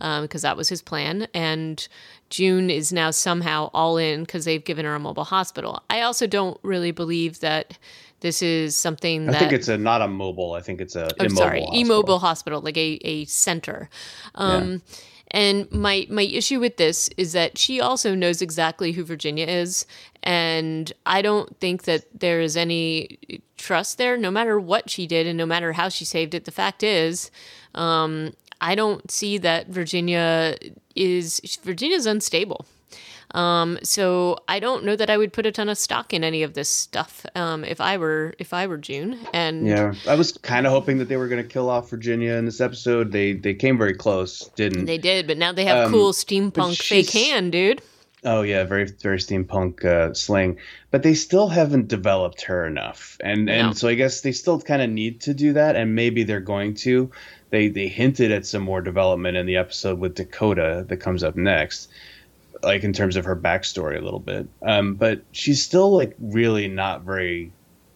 um, 0.02 0.24
because 0.24 0.42
that 0.42 0.58
was 0.58 0.70
his 0.70 0.82
plan. 0.82 1.28
And 1.34 1.88
june 2.30 2.70
is 2.70 2.94
now 2.94 3.12
somehow 3.12 3.70
all 3.74 3.98
in 3.98 4.22
because 4.22 4.46
they've 4.46 4.64
given 4.64 4.86
her 4.86 4.96
a 4.96 5.00
mobile 5.00 5.24
hospital. 5.24 5.82
I 5.90 6.02
also 6.02 6.28
don't 6.28 6.60
really 6.64 6.92
believe 6.92 7.40
that 7.40 7.78
this 8.22 8.42
is 8.42 8.76
something 8.76 9.30
I 9.30 9.40
think 9.40 9.54
it's 9.54 9.68
a 9.68 9.78
not 9.78 10.02
a 10.02 10.08
mobile. 10.08 10.54
I 10.54 10.62
think 10.62 10.82
it's 10.82 10.96
a 10.96 11.10
immobile. 11.20 11.36
sorry, 11.38 11.60
hospital. 11.62 11.82
immobile 11.82 12.20
hospital, 12.20 12.62
like 12.62 12.78
a, 12.78 13.00
a 13.04 13.26
center. 13.26 13.90
Um, 14.36 14.82
And 15.32 15.72
my 15.72 16.08
my 16.10 16.24
issue 16.24 16.60
with 16.60 16.78
this 16.78 17.08
is 17.16 17.34
that 17.34 17.58
she 17.58 17.80
also 17.80 18.16
knows 18.16 18.42
exactly 18.42 18.94
who 18.94 19.04
Virginia 19.04 19.46
is, 19.46 19.86
and 20.24 20.92
I 21.06 21.22
don't 21.22 21.56
think 21.60 21.84
that 21.84 22.06
there 22.20 22.42
is 22.42 22.58
any 22.58 23.20
trust 23.56 24.00
there. 24.00 24.18
No 24.18 24.32
matter 24.32 24.60
what 24.60 24.90
she 24.90 25.06
did, 25.06 25.28
and 25.28 25.38
no 25.38 25.46
matter 25.46 25.74
how 25.74 25.88
she 25.90 26.04
saved 26.04 26.34
it, 26.34 26.46
the 26.46 26.52
fact 26.52 26.82
is, 26.82 27.30
um, 27.76 28.34
I 28.60 28.74
don't 28.74 29.12
see 29.12 29.38
that 29.38 29.68
Virginia 29.68 30.58
is 30.96 31.60
Virginia's 31.64 32.08
unstable. 32.08 32.66
Um, 33.36 33.78
so 33.84 34.38
I 34.48 34.60
don't 34.60 34.84
know 34.86 34.96
that 34.96 35.10
I 35.10 35.18
would 35.18 35.34
put 35.34 35.46
a 35.46 35.52
ton 35.52 35.70
of 35.70 35.78
stock 35.78 36.14
in 36.14 36.24
any 36.24 36.44
of 36.44 36.54
this 36.54 36.70
stuff 36.70 37.26
um, 37.36 37.64
if 37.64 37.80
I 37.80 37.98
were 37.98 38.34
if 38.40 38.54
I 38.54 38.68
were 38.68 38.78
June. 38.78 39.20
And 39.34 39.68
Yeah, 39.68 39.94
I 40.08 40.16
was 40.16 40.32
kind 40.32 40.66
of 40.66 40.72
hoping 40.72 40.98
that 40.98 41.10
they 41.10 41.18
were 41.18 41.28
going 41.28 41.42
to 41.44 41.48
kill 41.48 41.70
off 41.70 41.90
Virginia 41.90 42.34
in 42.34 42.46
this 42.46 42.62
episode. 42.62 43.12
They 43.12 43.34
they 43.34 43.54
came 43.54 43.78
very 43.78 43.94
close, 43.94 44.50
didn't? 44.56 44.86
They 44.86 44.98
did, 44.98 45.28
but 45.28 45.38
now 45.38 45.52
they 45.52 45.66
have 45.66 45.86
Um, 45.86 45.92
cool 45.92 46.12
steampunk 46.12 46.82
she's- 46.82 47.14
hand, 47.14 47.52
dude. 47.52 47.82
Oh 48.26 48.42
yeah, 48.42 48.66
very 48.66 48.86
very 48.86 49.18
steampunk 49.18 49.86
uh, 49.86 50.14
slang, 50.14 50.58
but 50.92 51.04
they 51.04 51.14
still 51.14 51.48
haven't 51.48 51.88
developed 51.88 52.42
her 52.42 52.66
enough, 52.66 53.18
and 53.24 53.50
and 53.50 53.78
so 53.78 53.88
I 53.88 53.94
guess 53.94 54.22
they 54.22 54.34
still 54.34 54.60
kind 54.60 54.82
of 54.82 54.90
need 54.90 55.22
to 55.22 55.34
do 55.34 55.54
that, 55.54 55.78
and 55.78 55.96
maybe 55.96 56.24
they're 56.24 56.42
going 56.42 56.74
to. 56.84 57.10
They 57.50 57.70
they 57.70 57.88
hinted 57.88 58.32
at 58.34 58.46
some 58.46 58.62
more 58.64 58.82
development 58.82 59.38
in 59.38 59.46
the 59.46 59.56
episode 59.56 60.00
with 60.00 60.16
Dakota 60.16 60.86
that 60.90 60.98
comes 60.98 61.24
up 61.24 61.38
next, 61.38 61.90
like 62.64 62.84
in 62.84 62.94
terms 62.94 63.16
of 63.16 63.26
her 63.26 63.36
backstory 63.36 63.98
a 63.98 64.02
little 64.02 64.20
bit. 64.20 64.48
Um, 64.62 64.96
but 64.96 65.22
she's 65.32 65.64
still 65.64 65.96
like 65.96 66.16
really 66.20 66.68
not 66.68 67.02
very 67.02 67.52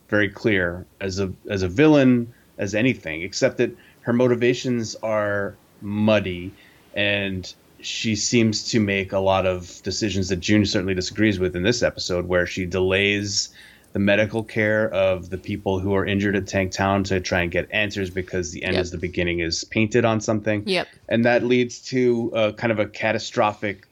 very 0.09 0.29
clear 0.29 0.85
as 1.01 1.19
a 1.19 1.31
as 1.49 1.63
a 1.63 1.67
villain 1.67 2.33
as 2.57 2.75
anything, 2.75 3.21
except 3.23 3.57
that 3.57 3.75
her 4.01 4.13
motivations 4.13 4.95
are 5.03 5.55
muddy 5.81 6.51
and 6.93 7.53
she 7.81 8.15
seems 8.15 8.69
to 8.71 8.79
make 8.79 9.11
a 9.11 9.19
lot 9.19 9.45
of 9.45 9.81
decisions 9.83 10.29
that 10.29 10.37
June 10.39 10.65
certainly 10.65 10.93
disagrees 10.93 11.39
with 11.39 11.55
in 11.55 11.63
this 11.63 11.83
episode, 11.83 12.27
where 12.27 12.45
she 12.45 12.65
delays 12.65 13.49
the 13.91 13.99
medical 13.99 14.41
care 14.43 14.89
of 14.91 15.29
the 15.29 15.37
people 15.37 15.79
who 15.79 15.93
are 15.93 16.05
injured 16.05 16.35
at 16.35 16.47
Tank 16.47 16.71
Town 16.71 17.03
to 17.05 17.19
try 17.19 17.41
and 17.41 17.51
get 17.51 17.67
answers 17.71 18.09
because 18.09 18.51
the 18.51 18.63
end 18.63 18.75
Yep. 18.75 18.81
is 18.83 18.91
the 18.91 18.97
beginning 18.97 19.39
is 19.39 19.65
painted 19.65 20.05
on 20.05 20.21
something. 20.21 20.63
Yep. 20.65 20.87
And 21.09 21.25
that 21.25 21.43
leads 21.43 21.79
to 21.89 22.31
a 22.33 22.53
kind 22.53 22.71
of 22.71 22.79
a 22.79 22.87
catastrophic 22.87 23.85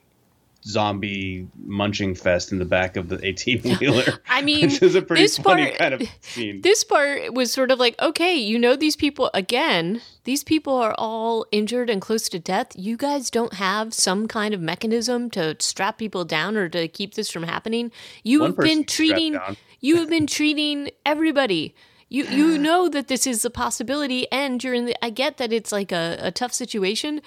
zombie 0.64 1.48
munching 1.64 2.14
fest 2.14 2.52
in 2.52 2.58
the 2.58 2.64
back 2.64 2.96
of 2.96 3.08
the 3.08 3.24
18 3.24 3.78
wheeler. 3.78 4.04
I 4.28 4.42
mean, 4.42 4.62
which 4.68 4.82
is 4.82 4.94
a 4.94 5.02
pretty 5.02 5.22
this 5.22 5.38
funny 5.38 5.66
part- 5.66 5.78
kind 5.78 5.94
of 5.94 6.02
scene. 6.20 6.60
This 6.60 6.84
part 6.84 7.34
was 7.34 7.52
sort 7.52 7.70
of 7.70 7.78
like, 7.78 8.00
okay, 8.00 8.34
you 8.34 8.58
know, 8.58 8.76
these 8.76 8.96
people, 8.96 9.30
again, 9.34 10.00
these 10.24 10.44
people 10.44 10.74
are 10.74 10.94
all 10.98 11.46
injured 11.50 11.90
and 11.90 12.00
close 12.00 12.28
to 12.28 12.38
death. 12.38 12.68
You 12.76 12.96
guys 12.96 13.30
don't 13.30 13.54
have 13.54 13.92
some 13.92 14.28
kind 14.28 14.54
of 14.54 14.60
mechanism 14.60 15.30
to 15.30 15.56
strap 15.58 15.98
people 15.98 16.24
down 16.24 16.56
or 16.56 16.68
to 16.68 16.88
keep 16.88 17.14
this 17.14 17.30
from 17.30 17.42
happening. 17.42 17.90
You 18.22 18.40
One 18.40 18.50
have 18.50 18.58
been 18.58 18.84
treating, 18.84 19.38
you 19.80 19.96
have 19.96 20.08
been 20.08 20.26
treating 20.26 20.90
everybody. 21.04 21.74
You, 22.08 22.24
you 22.24 22.58
know 22.66 22.88
that 22.88 23.08
this 23.08 23.26
is 23.26 23.44
a 23.44 23.50
possibility, 23.50 24.30
and 24.30 24.62
you're 24.62 24.74
in 24.74 24.84
the. 24.84 24.94
I 25.04 25.10
get 25.10 25.38
that 25.38 25.52
it's 25.52 25.72
like 25.72 25.90
a, 25.92 26.18
a 26.20 26.30
tough 26.30 26.52
situation, 26.52 27.20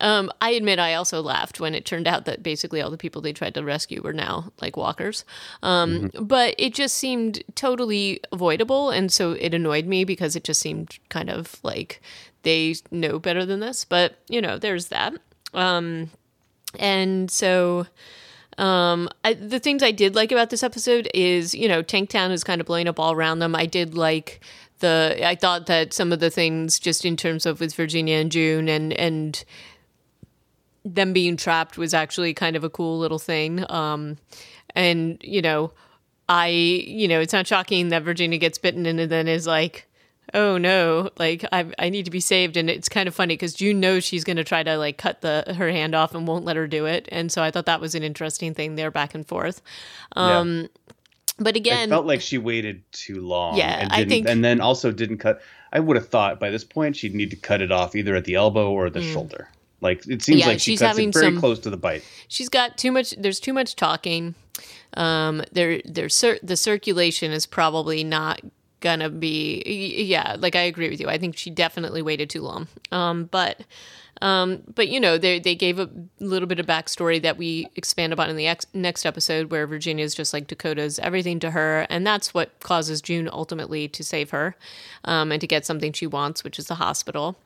um, 0.00 0.30
I 0.40 0.50
admit 0.50 0.78
I 0.78 0.94
also 0.94 1.20
laughed 1.20 1.60
when 1.60 1.74
it 1.74 1.84
turned 1.84 2.06
out 2.06 2.24
that 2.24 2.42
basically 2.42 2.80
all 2.80 2.90
the 2.90 2.96
people 2.96 3.20
they 3.20 3.32
tried 3.32 3.54
to 3.54 3.64
rescue 3.64 4.02
were 4.02 4.12
now 4.12 4.52
like 4.60 4.76
walkers. 4.76 5.24
Um, 5.62 6.10
But 6.20 6.54
it 6.58 6.74
just 6.74 6.96
seemed 6.96 7.42
totally 7.54 8.20
avoidable. 8.32 8.90
And 8.90 9.12
so 9.12 9.32
it 9.32 9.54
annoyed 9.54 9.86
me 9.86 10.04
because 10.04 10.36
it 10.36 10.44
just 10.44 10.60
seemed 10.60 10.98
kind 11.08 11.30
of 11.30 11.56
like 11.62 12.00
they 12.42 12.74
know 12.90 13.18
better 13.18 13.44
than 13.44 13.60
this. 13.60 13.84
But, 13.84 14.18
you 14.28 14.40
know, 14.40 14.58
there's 14.58 14.88
that. 14.88 15.14
Um, 15.54 16.10
and 16.78 17.30
so. 17.30 17.86
Um, 18.58 19.08
I, 19.22 19.34
the 19.34 19.60
things 19.60 19.84
I 19.84 19.92
did 19.92 20.16
like 20.16 20.32
about 20.32 20.50
this 20.50 20.64
episode 20.64 21.08
is, 21.14 21.54
you 21.54 21.68
know, 21.68 21.80
Tank 21.80 22.10
Town 22.10 22.32
is 22.32 22.42
kind 22.42 22.60
of 22.60 22.66
blowing 22.66 22.88
up 22.88 22.98
all 22.98 23.12
around 23.12 23.38
them. 23.38 23.54
I 23.54 23.66
did 23.66 23.94
like 23.94 24.40
the, 24.80 25.20
I 25.24 25.36
thought 25.36 25.66
that 25.66 25.92
some 25.92 26.10
of 26.12 26.18
the 26.18 26.28
things 26.28 26.80
just 26.80 27.04
in 27.04 27.16
terms 27.16 27.46
of 27.46 27.60
with 27.60 27.72
Virginia 27.76 28.16
and 28.16 28.32
June 28.32 28.68
and, 28.68 28.92
and 28.94 29.44
them 30.94 31.12
being 31.12 31.36
trapped 31.36 31.76
was 31.78 31.94
actually 31.94 32.34
kind 32.34 32.56
of 32.56 32.64
a 32.64 32.70
cool 32.70 32.98
little 32.98 33.18
thing. 33.18 33.64
Um, 33.70 34.16
and, 34.74 35.18
you 35.22 35.42
know, 35.42 35.72
I, 36.28 36.48
you 36.48 37.08
know, 37.08 37.20
it's 37.20 37.32
not 37.32 37.46
shocking 37.46 37.88
that 37.88 38.02
Virginia 38.02 38.38
gets 38.38 38.58
bitten 38.58 38.86
and 38.86 38.98
then 38.98 39.28
is 39.28 39.46
like, 39.46 39.86
oh 40.34 40.58
no, 40.58 41.10
like 41.18 41.44
I, 41.52 41.66
I 41.78 41.88
need 41.88 42.04
to 42.04 42.10
be 42.10 42.20
saved. 42.20 42.56
And 42.56 42.68
it's 42.68 42.88
kind 42.88 43.08
of 43.08 43.14
funny 43.14 43.34
because 43.34 43.54
June 43.54 43.80
knows 43.80 44.04
she's 44.04 44.24
going 44.24 44.36
to 44.36 44.44
try 44.44 44.62
to 44.62 44.76
like 44.76 44.98
cut 44.98 45.22
the 45.22 45.54
her 45.56 45.70
hand 45.70 45.94
off 45.94 46.14
and 46.14 46.26
won't 46.28 46.44
let 46.44 46.56
her 46.56 46.66
do 46.66 46.84
it. 46.86 47.08
And 47.10 47.32
so 47.32 47.42
I 47.42 47.50
thought 47.50 47.66
that 47.66 47.80
was 47.80 47.94
an 47.94 48.02
interesting 48.02 48.52
thing 48.54 48.74
there 48.74 48.90
back 48.90 49.14
and 49.14 49.26
forth. 49.26 49.62
Um, 50.16 50.68
But 51.38 51.56
again, 51.56 51.88
It 51.88 51.90
felt 51.90 52.04
like 52.06 52.20
she 52.20 52.36
waited 52.36 52.82
too 52.92 53.20
long. 53.26 53.56
Yeah, 53.56 53.80
and 53.82 53.92
I 53.92 54.04
think- 54.04 54.28
and 54.28 54.44
then 54.44 54.60
also 54.60 54.90
didn't 54.92 55.18
cut. 55.18 55.40
I 55.72 55.80
would 55.80 55.96
have 55.96 56.08
thought 56.08 56.40
by 56.40 56.50
this 56.50 56.64
point 56.64 56.96
she'd 56.96 57.14
need 57.14 57.30
to 57.30 57.36
cut 57.36 57.62
it 57.62 57.70
off 57.70 57.94
either 57.94 58.14
at 58.16 58.24
the 58.24 58.34
elbow 58.34 58.70
or 58.70 58.90
the 58.90 59.02
shoulder. 59.02 59.48
Like 59.80 60.06
it 60.08 60.22
seems. 60.22 60.40
Yeah, 60.40 60.46
like 60.48 60.60
she 60.60 60.72
she's 60.72 60.80
cuts 60.80 60.88
having 60.88 61.08
it 61.10 61.14
very 61.14 61.26
some- 61.26 61.38
close 61.40 61.58
to 61.60 61.70
the 61.70 61.76
bite. 61.76 62.02
she's 62.28 62.48
got 62.48 62.76
too 62.78 62.90
much 62.92 63.10
there's 63.18 63.40
too 63.40 63.52
much 63.52 63.76
talking 63.76 64.34
um 64.94 65.42
there 65.52 65.80
there's 65.84 66.24
the 66.42 66.56
circulation 66.56 67.30
is 67.30 67.46
probably 67.46 68.02
not 68.02 68.40
gonna 68.80 69.08
be 69.10 69.62
yeah 70.06 70.36
like 70.38 70.56
i 70.56 70.60
agree 70.62 70.88
with 70.88 71.00
you 71.00 71.08
i 71.08 71.18
think 71.18 71.36
she 71.36 71.50
definitely 71.50 72.00
waited 72.02 72.30
too 72.30 72.40
long 72.42 72.66
um 72.92 73.24
but 73.26 73.60
um, 74.22 74.62
but 74.74 74.88
you 74.88 74.98
know, 75.00 75.18
they 75.18 75.38
they 75.38 75.54
gave 75.54 75.78
a 75.78 75.88
little 76.20 76.48
bit 76.48 76.58
of 76.58 76.66
backstory 76.66 77.20
that 77.22 77.36
we 77.36 77.68
expand 77.76 78.12
upon 78.12 78.30
in 78.30 78.36
the 78.36 78.46
ex- 78.46 78.66
next 78.74 79.06
episode, 79.06 79.50
where 79.50 79.66
Virginia 79.66 80.04
is 80.04 80.14
just 80.14 80.32
like 80.32 80.46
Dakota's 80.46 80.98
everything 80.98 81.38
to 81.40 81.50
her, 81.52 81.86
and 81.90 82.06
that's 82.06 82.34
what 82.34 82.58
causes 82.60 83.00
June 83.00 83.28
ultimately 83.32 83.88
to 83.88 84.02
save 84.04 84.30
her 84.30 84.56
um, 85.04 85.30
and 85.32 85.40
to 85.40 85.46
get 85.46 85.64
something 85.66 85.92
she 85.92 86.06
wants, 86.06 86.42
which 86.44 86.58
is 86.58 86.66
the 86.66 86.76
hospital. 86.76 87.38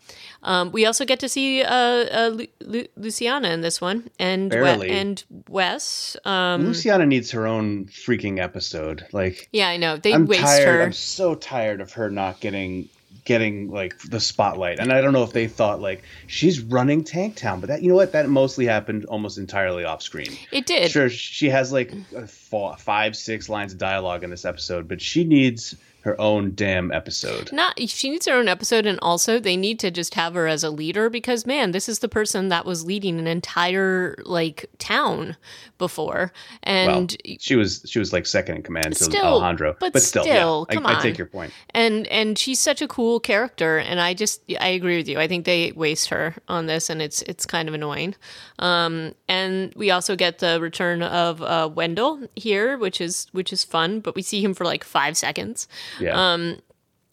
Um, 0.43 0.73
we 0.73 0.87
also 0.87 1.05
get 1.05 1.21
to 1.21 1.29
see 1.29 1.63
uh, 1.63 1.75
uh, 1.75 2.31
Lu- 2.35 2.47
Lu- 2.61 2.87
Luciana 2.97 3.49
in 3.51 3.61
this 3.61 3.81
one, 3.81 4.11
and 4.19 4.53
we- 4.53 4.89
and 4.91 5.23
Wes. 5.49 6.17
Um, 6.25 6.65
Luciana 6.67 7.07
needs 7.07 7.31
her 7.33 7.47
own 7.47 7.87
freaking 7.87 8.39
episode. 8.41 9.07
Like 9.13 9.49
yeah, 9.53 9.69
I 9.69 9.77
know 9.77 9.97
they 9.97 10.13
I'm 10.13 10.27
waste 10.27 10.43
tired. 10.43 10.67
her. 10.67 10.83
I'm 10.83 10.93
so 10.93 11.35
tired 11.35 11.81
of 11.81 11.93
her 11.93 12.11
not 12.11 12.41
getting 12.41 12.89
getting 13.25 13.71
like 13.71 13.99
the 14.01 14.21
spotlight. 14.21 14.79
And 14.79 14.93
I 14.93 15.01
don't 15.01 15.13
know 15.13 15.23
if 15.23 15.33
they 15.33 15.47
thought 15.47 15.81
like 15.81 16.03
she's 16.27 16.61
running 16.61 17.05
Tank 17.05 17.37
Town, 17.37 17.61
but 17.61 17.69
that 17.69 17.83
you 17.83 17.89
know 17.89 17.95
what? 17.95 18.13
That 18.13 18.29
mostly 18.29 18.67
happened 18.67 19.05
almost 19.07 19.39
entirely 19.39 19.85
off 19.85 20.03
screen. 20.03 20.37
It 20.51 20.67
did. 20.67 20.91
Sure, 20.91 21.09
she 21.09 21.49
has 21.49 21.73
like 21.73 21.93
four, 22.29 22.77
five, 22.77 23.17
six 23.17 23.49
lines 23.49 23.73
of 23.73 23.79
dialogue 23.79 24.25
in 24.25 24.31
this 24.31 24.45
episode, 24.45 24.89
but 24.89 25.01
she 25.01 25.25
needs 25.25 25.77
her 26.03 26.21
own 26.21 26.55
damn 26.55 26.93
episode. 26.93 27.53
Not 27.53 27.79
she 27.89 28.11
needs 28.11 28.27
her 28.27 28.35
own 28.35 28.49
episode, 28.49 28.87
and 28.87 28.99
also 29.03 29.39
they 29.39 29.57
need 29.57 29.79
to 29.81 29.91
just 29.91 30.15
have 30.15 30.35
her 30.35 30.47
as 30.47 30.63
a 30.65 30.71
leader 30.71 31.09
because 31.09 31.47
man, 31.47 31.71
this 31.73 31.89
is 31.89 32.01
the 32.01 32.09
person 32.09 32.49
that 32.49 32.65
was 32.65 32.85
leading 32.85 33.19
an 33.19 33.27
entire 33.27 34.17
like 34.25 34.67
town 34.79 35.37
before, 35.79 36.33
Well, 36.67 36.97
and 36.97 37.17
she 37.41 37.57
was 37.57 37.85
she 37.87 37.99
was 37.99 38.13
like 38.13 38.27
second 38.27 38.57
in 38.57 38.63
command 38.63 38.95
to 38.95 39.05
Still, 39.05 39.25
Alejandro, 39.25 39.77
but 39.81 40.01
still, 40.01 40.23
still, 40.23 40.67
yeah, 40.69 40.75
come 40.75 40.87
I, 40.87 40.99
I 40.99 41.03
take 41.03 41.19
your 41.19 41.27
point. 41.27 41.53
and 41.71 42.07
and 42.09 42.39
she's 42.39 42.61
such 42.61 42.83
a 42.83 42.89
cool 42.89 43.19
character, 43.21 43.79
and 43.79 44.01
I 44.01 44.15
just 44.15 44.43
I 44.61 44.69
agree 44.69 44.97
with 44.97 45.09
you. 45.09 45.19
I 45.19 45.27
think 45.27 45.45
they 45.45 45.73
waste 45.73 46.09
her 46.11 46.37
on 46.49 46.67
this, 46.67 46.91
and 46.91 47.03
it's 47.03 47.23
it's 47.23 47.47
kind 47.47 47.69
of 47.69 47.75
annoying. 47.75 48.15
Um, 48.59 49.15
and 49.29 49.73
we 49.75 49.91
also 49.91 50.15
get 50.15 50.39
the 50.39 50.61
return 50.61 51.03
of 51.03 51.43
uh, 51.43 51.69
Wendell 51.73 52.29
here, 52.37 52.77
which 52.79 53.01
is 53.01 53.27
which 53.33 53.53
is 53.53 53.65
fun, 53.65 54.01
but 54.01 54.15
we 54.15 54.23
see 54.23 54.43
him 54.43 54.55
for 54.55 54.65
like 54.65 54.85
five 54.85 55.17
seconds. 55.17 55.67
Yeah, 56.01 56.33
Um, 56.33 56.59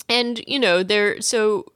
and 0.08 0.42
you 0.48 0.60
know 0.60 0.84
there 0.84 1.22
so 1.22 1.72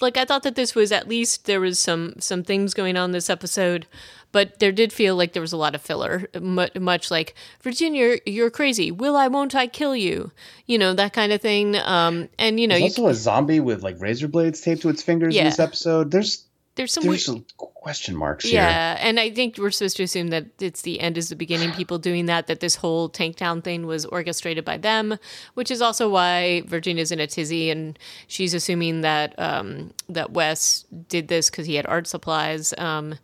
like 0.00 0.16
i 0.16 0.24
thought 0.24 0.42
that 0.42 0.56
this 0.56 0.74
was 0.74 0.90
at 0.90 1.08
least 1.08 1.44
there 1.44 1.60
was 1.60 1.78
some 1.78 2.14
some 2.18 2.42
things 2.42 2.74
going 2.74 2.96
on 2.96 3.12
this 3.12 3.30
episode 3.30 3.86
but 4.32 4.58
there 4.58 4.72
did 4.72 4.92
feel 4.92 5.16
like 5.16 5.32
there 5.32 5.42
was 5.42 5.52
a 5.52 5.56
lot 5.56 5.74
of 5.74 5.82
filler 5.82 6.28
mu- 6.40 6.66
much 6.78 7.10
like 7.10 7.34
virginia 7.62 8.18
you're 8.26 8.50
crazy. 8.50 8.90
Will 8.90 9.16
i 9.16 9.28
won't 9.28 9.54
i 9.54 9.66
kill 9.66 9.96
you? 9.96 10.30
You 10.66 10.78
know 10.78 10.94
that 10.94 11.12
kind 11.12 11.32
of 11.32 11.40
thing. 11.40 11.76
Um 11.76 12.28
and 12.38 12.60
you 12.60 12.68
know 12.68 12.78
There's 12.78 12.96
you, 12.96 13.04
also 13.04 13.12
a 13.12 13.14
zombie 13.14 13.60
with 13.60 13.82
like 13.82 14.00
razor 14.00 14.28
blades 14.28 14.60
taped 14.60 14.82
to 14.82 14.88
its 14.88 15.02
fingers 15.02 15.36
in 15.36 15.44
this 15.44 15.58
episode. 15.58 16.10
There's 16.10 16.44
there's 16.80 16.92
some 16.92 17.04
there's 17.04 17.28
weird, 17.28 17.44
some 17.58 17.66
question 17.74 18.16
marks 18.16 18.44
here. 18.44 18.54
yeah 18.54 18.96
and 19.00 19.20
i 19.20 19.30
think 19.30 19.58
we're 19.58 19.70
supposed 19.70 19.96
to 19.96 20.02
assume 20.02 20.28
that 20.28 20.46
it's 20.60 20.82
the 20.82 20.98
end 20.98 21.18
is 21.18 21.28
the 21.28 21.36
beginning 21.36 21.70
people 21.72 21.98
doing 21.98 22.26
that 22.26 22.46
that 22.46 22.60
this 22.60 22.74
whole 22.76 23.08
tank 23.08 23.36
town 23.36 23.60
thing 23.60 23.86
was 23.86 24.06
orchestrated 24.06 24.64
by 24.64 24.78
them 24.78 25.18
which 25.54 25.70
is 25.70 25.82
also 25.82 26.08
why 26.08 26.62
virginia's 26.66 27.12
in 27.12 27.20
a 27.20 27.26
tizzy 27.26 27.70
and 27.70 27.98
she's 28.28 28.54
assuming 28.54 29.02
that 29.02 29.38
um, 29.38 29.92
that 30.08 30.30
wes 30.30 30.84
did 31.08 31.28
this 31.28 31.50
because 31.50 31.66
he 31.66 31.74
had 31.74 31.84
art 31.86 32.06
supplies 32.06 32.72
um, 32.78 33.14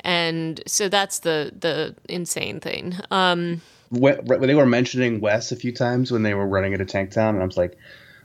and 0.00 0.62
so 0.66 0.88
that's 0.88 1.20
the 1.20 1.52
the 1.58 1.94
insane 2.08 2.60
thing 2.60 2.94
um, 3.10 3.62
When 3.90 4.16
when 4.26 4.46
they 4.46 4.54
were 4.54 4.66
mentioning 4.66 5.20
Wes 5.20 5.52
a 5.52 5.56
few 5.56 5.72
times 5.72 6.10
when 6.12 6.22
they 6.22 6.34
were 6.34 6.46
running 6.46 6.72
into 6.72 6.84
Tank 6.84 7.12
Town, 7.12 7.34
and 7.34 7.42
I 7.42 7.46
was 7.46 7.56
like, 7.56 7.78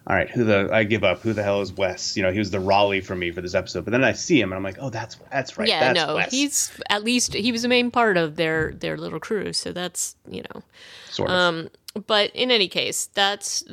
all 0.08 0.16
right, 0.16 0.30
who 0.30 0.43
the 0.43 0.70
I 0.72 0.84
give 0.84 1.04
up. 1.04 1.22
Who 1.22 1.32
the 1.32 1.43
hell 1.43 1.62
is 1.62 1.72
Wes? 1.74 2.18
You 2.18 2.24
know, 2.24 2.32
he 2.32 2.39
was 2.39 2.49
the 2.49 2.58
Rollie 2.58 3.04
for 3.04 3.16
me 3.16 3.32
for 3.32 3.41
this 3.41 3.54
episode. 3.54 3.86
But 3.86 3.91
then 3.91 4.04
I 4.04 4.14
see 4.14 4.41
him 4.41 4.52
and 4.52 4.58
I'm 4.58 4.64
like, 4.64 4.78
oh, 4.80 4.89
that's 4.89 5.18
that's 5.32 5.58
right. 5.58 5.68
yeah 5.68 5.93
that's 5.93 6.08
no 6.08 6.16
Wes. 6.16 6.32
he's 6.32 6.72
at 6.89 7.04
least 7.04 7.36
he 7.36 7.52
was 7.52 7.64
a 7.64 7.68
main 7.68 7.91
part 7.91 8.18
of 8.18 8.36
their 8.36 8.72
their 8.74 8.97
little 8.97 9.20
crew 9.20 9.54
so 9.54 9.72
that's 9.72 10.16
you 10.28 10.43
know 10.54 10.64
sort 11.12 11.30
of. 11.30 11.36
Um, 11.36 11.70
but 12.08 12.32
in 12.36 12.52
any 12.52 12.68
case, 12.68 13.10
that's 13.14 13.64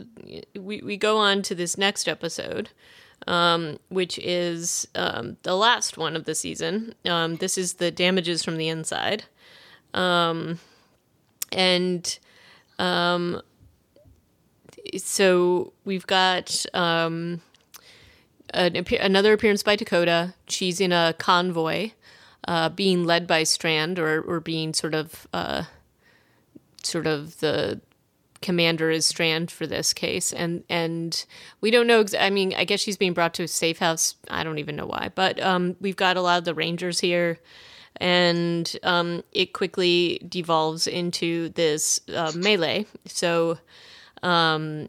we, 0.54 0.82
we 0.82 0.96
go 0.96 1.18
on 1.18 1.42
to 1.42 1.54
this 1.54 1.78
next 1.78 2.08
episode, 2.08 2.70
um, 3.26 3.78
which 3.88 4.18
is 4.18 4.88
um, 4.94 5.36
the 5.44 5.56
last 5.56 5.96
one 5.96 6.16
of 6.16 6.24
the 6.24 6.34
season. 6.34 6.94
Um, 7.06 7.36
this 7.36 7.56
is 7.56 7.74
the 7.74 7.90
damages 7.90 8.44
from 8.44 8.56
the 8.56 8.68
inside, 8.68 9.24
um, 9.94 10.58
and 11.52 12.18
um, 12.78 13.40
so 14.96 15.72
we've 15.84 16.06
got 16.06 16.64
um, 16.74 17.40
an, 18.50 18.84
another 19.00 19.32
appearance 19.32 19.62
by 19.62 19.76
Dakota. 19.76 20.34
She's 20.48 20.80
in 20.80 20.92
a 20.92 21.14
convoy, 21.18 21.90
uh, 22.46 22.70
being 22.70 23.04
led 23.04 23.26
by 23.26 23.42
Strand, 23.42 23.98
or 23.98 24.20
or 24.22 24.40
being 24.40 24.72
sort 24.72 24.94
of. 24.94 25.26
Uh, 25.32 25.64
sort 26.82 27.06
of 27.06 27.38
the 27.40 27.80
commander 28.40 28.90
is 28.90 29.06
Strand 29.06 29.50
for 29.50 29.66
this 29.66 29.92
case, 29.92 30.32
and 30.32 30.64
and 30.68 31.24
we 31.60 31.70
don't 31.70 31.86
know. 31.86 32.04
I 32.18 32.30
mean, 32.30 32.54
I 32.56 32.64
guess 32.64 32.80
she's 32.80 32.96
being 32.96 33.12
brought 33.12 33.34
to 33.34 33.44
a 33.44 33.48
safe 33.48 33.78
house. 33.78 34.14
I 34.30 34.44
don't 34.44 34.58
even 34.58 34.76
know 34.76 34.86
why, 34.86 35.10
but 35.14 35.40
um, 35.40 35.76
we've 35.80 35.96
got 35.96 36.16
a 36.16 36.22
lot 36.22 36.38
of 36.38 36.44
the 36.44 36.54
Rangers 36.54 37.00
here, 37.00 37.38
and 37.96 38.76
um, 38.82 39.22
it 39.32 39.52
quickly 39.52 40.20
devolves 40.28 40.86
into 40.86 41.50
this 41.50 42.00
uh, 42.14 42.32
melee. 42.34 42.86
So. 43.06 43.58
Um, 44.22 44.88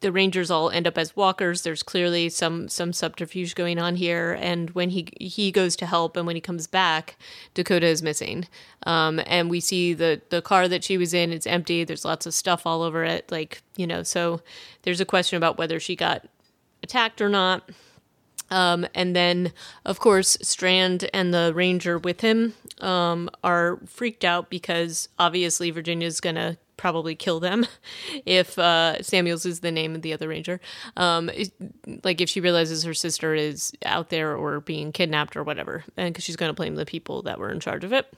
the 0.00 0.12
Rangers 0.12 0.50
all 0.50 0.70
end 0.70 0.86
up 0.86 0.98
as 0.98 1.16
walkers. 1.16 1.62
There's 1.62 1.82
clearly 1.82 2.28
some 2.28 2.68
some 2.68 2.92
subterfuge 2.92 3.54
going 3.54 3.78
on 3.78 3.96
here, 3.96 4.36
and 4.40 4.70
when 4.70 4.90
he 4.90 5.08
he 5.20 5.50
goes 5.50 5.76
to 5.76 5.86
help, 5.86 6.16
and 6.16 6.26
when 6.26 6.36
he 6.36 6.40
comes 6.40 6.66
back, 6.66 7.16
Dakota 7.54 7.86
is 7.86 8.02
missing. 8.02 8.46
Um, 8.84 9.20
and 9.26 9.48
we 9.50 9.60
see 9.60 9.94
the 9.94 10.20
the 10.30 10.42
car 10.42 10.68
that 10.68 10.84
she 10.84 10.98
was 10.98 11.14
in; 11.14 11.32
it's 11.32 11.46
empty. 11.46 11.84
There's 11.84 12.04
lots 12.04 12.26
of 12.26 12.34
stuff 12.34 12.66
all 12.66 12.82
over 12.82 13.04
it, 13.04 13.30
like 13.30 13.62
you 13.76 13.86
know. 13.86 14.02
So 14.02 14.42
there's 14.82 15.00
a 15.00 15.06
question 15.06 15.36
about 15.36 15.58
whether 15.58 15.80
she 15.80 15.96
got 15.96 16.26
attacked 16.82 17.20
or 17.20 17.28
not. 17.28 17.68
Um, 18.48 18.86
and 18.94 19.16
then, 19.16 19.52
of 19.84 19.98
course, 19.98 20.36
Strand 20.40 21.10
and 21.12 21.34
the 21.34 21.52
ranger 21.52 21.98
with 21.98 22.20
him 22.20 22.54
um, 22.80 23.28
are 23.42 23.80
freaked 23.86 24.24
out 24.24 24.50
because 24.50 25.08
obviously 25.18 25.70
Virginia's 25.72 26.20
gonna 26.20 26.58
probably 26.76 27.14
kill 27.14 27.40
them 27.40 27.66
if 28.26 28.58
uh, 28.58 29.02
Samuels 29.02 29.46
is 29.46 29.60
the 29.60 29.72
name 29.72 29.94
of 29.94 30.02
the 30.02 30.12
other 30.12 30.28
ranger. 30.28 30.60
Um, 30.96 31.28
it- 31.30 31.52
like 32.04 32.20
if 32.20 32.28
she 32.28 32.40
realizes 32.40 32.82
her 32.84 32.94
sister 32.94 33.34
is 33.34 33.72
out 33.84 34.10
there 34.10 34.36
or 34.36 34.60
being 34.60 34.92
kidnapped 34.92 35.36
or 35.36 35.42
whatever, 35.44 35.84
and 35.96 36.12
because 36.12 36.24
she's 36.24 36.36
gonna 36.36 36.52
blame 36.52 36.74
the 36.74 36.86
people 36.86 37.22
that 37.22 37.38
were 37.38 37.50
in 37.50 37.60
charge 37.60 37.84
of 37.84 37.92
it. 37.92 38.12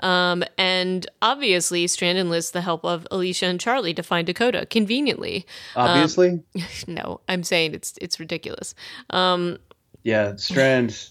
Um, 0.00 0.42
and 0.56 1.06
obviously, 1.20 1.86
Strand 1.86 2.16
enlists 2.18 2.52
the 2.52 2.62
help 2.62 2.84
of 2.84 3.06
Alicia 3.10 3.44
and 3.46 3.60
Charlie 3.60 3.92
to 3.94 4.02
find 4.02 4.26
Dakota 4.26 4.64
conveniently. 4.64 5.44
Obviously, 5.76 6.42
No, 6.86 7.20
I'm 7.28 7.42
saying 7.42 7.74
it's 7.74 7.94
it's 8.00 8.18
ridiculous. 8.18 8.74
Um, 9.10 9.58
yeah, 10.02 10.36
Strand. 10.36 11.10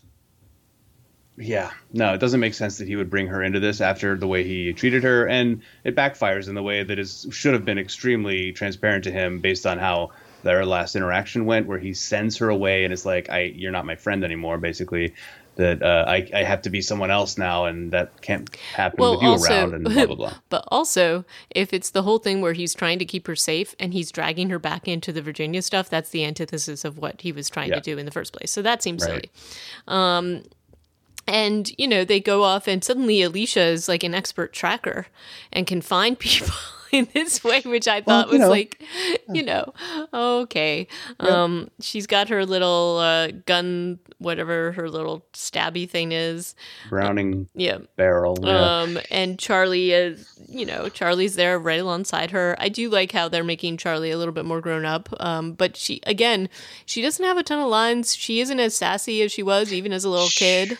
Yeah, 1.41 1.71
no, 1.93 2.13
it 2.13 2.19
doesn't 2.19 2.41
make 2.41 2.53
sense 2.53 2.77
that 2.79 2.87
he 2.87 2.97
would 2.97 3.09
bring 3.09 3.27
her 3.27 3.41
into 3.41 3.61
this 3.61 3.79
after 3.79 4.17
the 4.17 4.27
way 4.27 4.43
he 4.43 4.73
treated 4.73 5.03
her, 5.03 5.25
and 5.25 5.61
it 5.85 5.95
backfires 5.95 6.49
in 6.49 6.55
the 6.55 6.61
way 6.63 6.83
that 6.83 6.99
is 6.99 7.25
should 7.31 7.53
have 7.53 7.63
been 7.63 7.77
extremely 7.79 8.51
transparent 8.51 9.05
to 9.05 9.11
him 9.11 9.39
based 9.39 9.65
on 9.65 9.79
how 9.79 10.11
their 10.43 10.65
last 10.65 10.95
interaction 10.97 11.45
went, 11.45 11.65
where 11.65 11.79
he 11.79 11.93
sends 11.93 12.37
her 12.37 12.49
away 12.49 12.83
and 12.83 12.91
it's 12.91 13.05
like, 13.05 13.29
"I, 13.29 13.43
you're 13.55 13.71
not 13.71 13.85
my 13.85 13.95
friend 13.95 14.23
anymore." 14.25 14.57
Basically, 14.57 15.13
that 15.55 15.81
uh, 15.81 16.03
I, 16.09 16.29
I 16.33 16.43
have 16.43 16.61
to 16.63 16.69
be 16.69 16.81
someone 16.81 17.09
else 17.09 17.37
now, 17.37 17.65
and 17.65 17.91
that 17.91 18.19
can't 18.21 18.53
happen 18.73 18.97
Well, 18.99 19.13
with 19.13 19.21
you 19.21 19.29
also- 19.29 19.49
around, 19.53 19.73
and 19.75 19.83
blah 19.85 20.05
blah 20.07 20.15
blah. 20.15 20.33
But 20.49 20.65
also, 20.67 21.23
if 21.51 21.73
it's 21.73 21.91
the 21.91 22.03
whole 22.03 22.19
thing 22.19 22.41
where 22.41 22.53
he's 22.53 22.73
trying 22.73 22.99
to 22.99 23.05
keep 23.05 23.27
her 23.27 23.35
safe 23.37 23.75
and 23.79 23.93
he's 23.93 24.11
dragging 24.11 24.49
her 24.49 24.59
back 24.59 24.89
into 24.89 25.13
the 25.13 25.21
Virginia 25.21 25.61
stuff, 25.61 25.89
that's 25.89 26.09
the 26.09 26.25
antithesis 26.25 26.83
of 26.83 26.97
what 26.97 27.21
he 27.21 27.31
was 27.31 27.49
trying 27.49 27.69
Yeah. 27.69 27.75
to 27.75 27.81
do 27.81 27.97
in 27.97 28.05
the 28.05 28.11
first 28.11 28.33
place. 28.33 28.51
So 28.51 28.61
that 28.61 28.83
seems 28.83 29.03
Right. 29.05 29.29
silly. 29.29 29.31
Um, 29.87 30.43
and 31.29 31.71
you 31.77 31.87
know 31.87 32.03
they 32.03 32.19
go 32.19 32.43
off, 32.43 32.67
and 32.67 32.83
suddenly 32.83 33.21
Alicia 33.21 33.61
is 33.61 33.87
like 33.87 34.03
an 34.03 34.13
expert 34.13 34.53
tracker 34.53 35.07
and 35.53 35.65
can 35.67 35.81
find 35.81 36.17
people 36.19 36.53
in 36.91 37.07
this 37.13 37.43
way, 37.43 37.61
which 37.61 37.87
I 37.87 38.01
thought 38.01 38.27
you 38.27 38.33
was 38.33 38.39
know. 38.41 38.49
like, 38.49 38.81
you 39.31 39.43
know, 39.43 39.73
okay. 40.11 40.87
Um, 41.19 41.69
she's 41.79 42.07
got 42.07 42.29
her 42.29 42.47
little 42.47 42.97
uh, 42.97 43.27
gun, 43.45 43.99
whatever 44.17 44.71
her 44.71 44.89
little 44.89 45.23
stabby 45.33 45.87
thing 45.87 46.11
is. 46.13 46.55
Browning 46.89 47.47
Yeah, 47.53 47.77
barrel. 47.95 48.39
Yeah. 48.41 48.79
um, 48.81 48.99
and 49.11 49.37
Charlie 49.37 49.91
is, 49.91 50.27
you 50.47 50.65
know, 50.65 50.89
Charlie's 50.89 51.35
there 51.35 51.59
right 51.59 51.79
alongside 51.79 52.31
her. 52.31 52.55
I 52.57 52.69
do 52.69 52.89
like 52.89 53.11
how 53.11 53.29
they're 53.29 53.43
making 53.43 53.77
Charlie 53.77 54.09
a 54.09 54.17
little 54.17 54.33
bit 54.33 54.45
more 54.45 54.59
grown 54.59 54.83
up. 54.83 55.09
Um, 55.19 55.51
but 55.53 55.77
she, 55.77 56.01
again, 56.07 56.49
she 56.87 57.03
doesn't 57.03 57.23
have 57.23 57.37
a 57.37 57.43
ton 57.43 57.59
of 57.59 57.67
lines. 57.69 58.15
She 58.15 58.41
isn't 58.41 58.59
as 58.59 58.75
sassy 58.75 59.21
as 59.21 59.31
she 59.31 59.43
was 59.43 59.71
even 59.71 59.93
as 59.93 60.05
a 60.05 60.09
little 60.09 60.29
kid. 60.29 60.79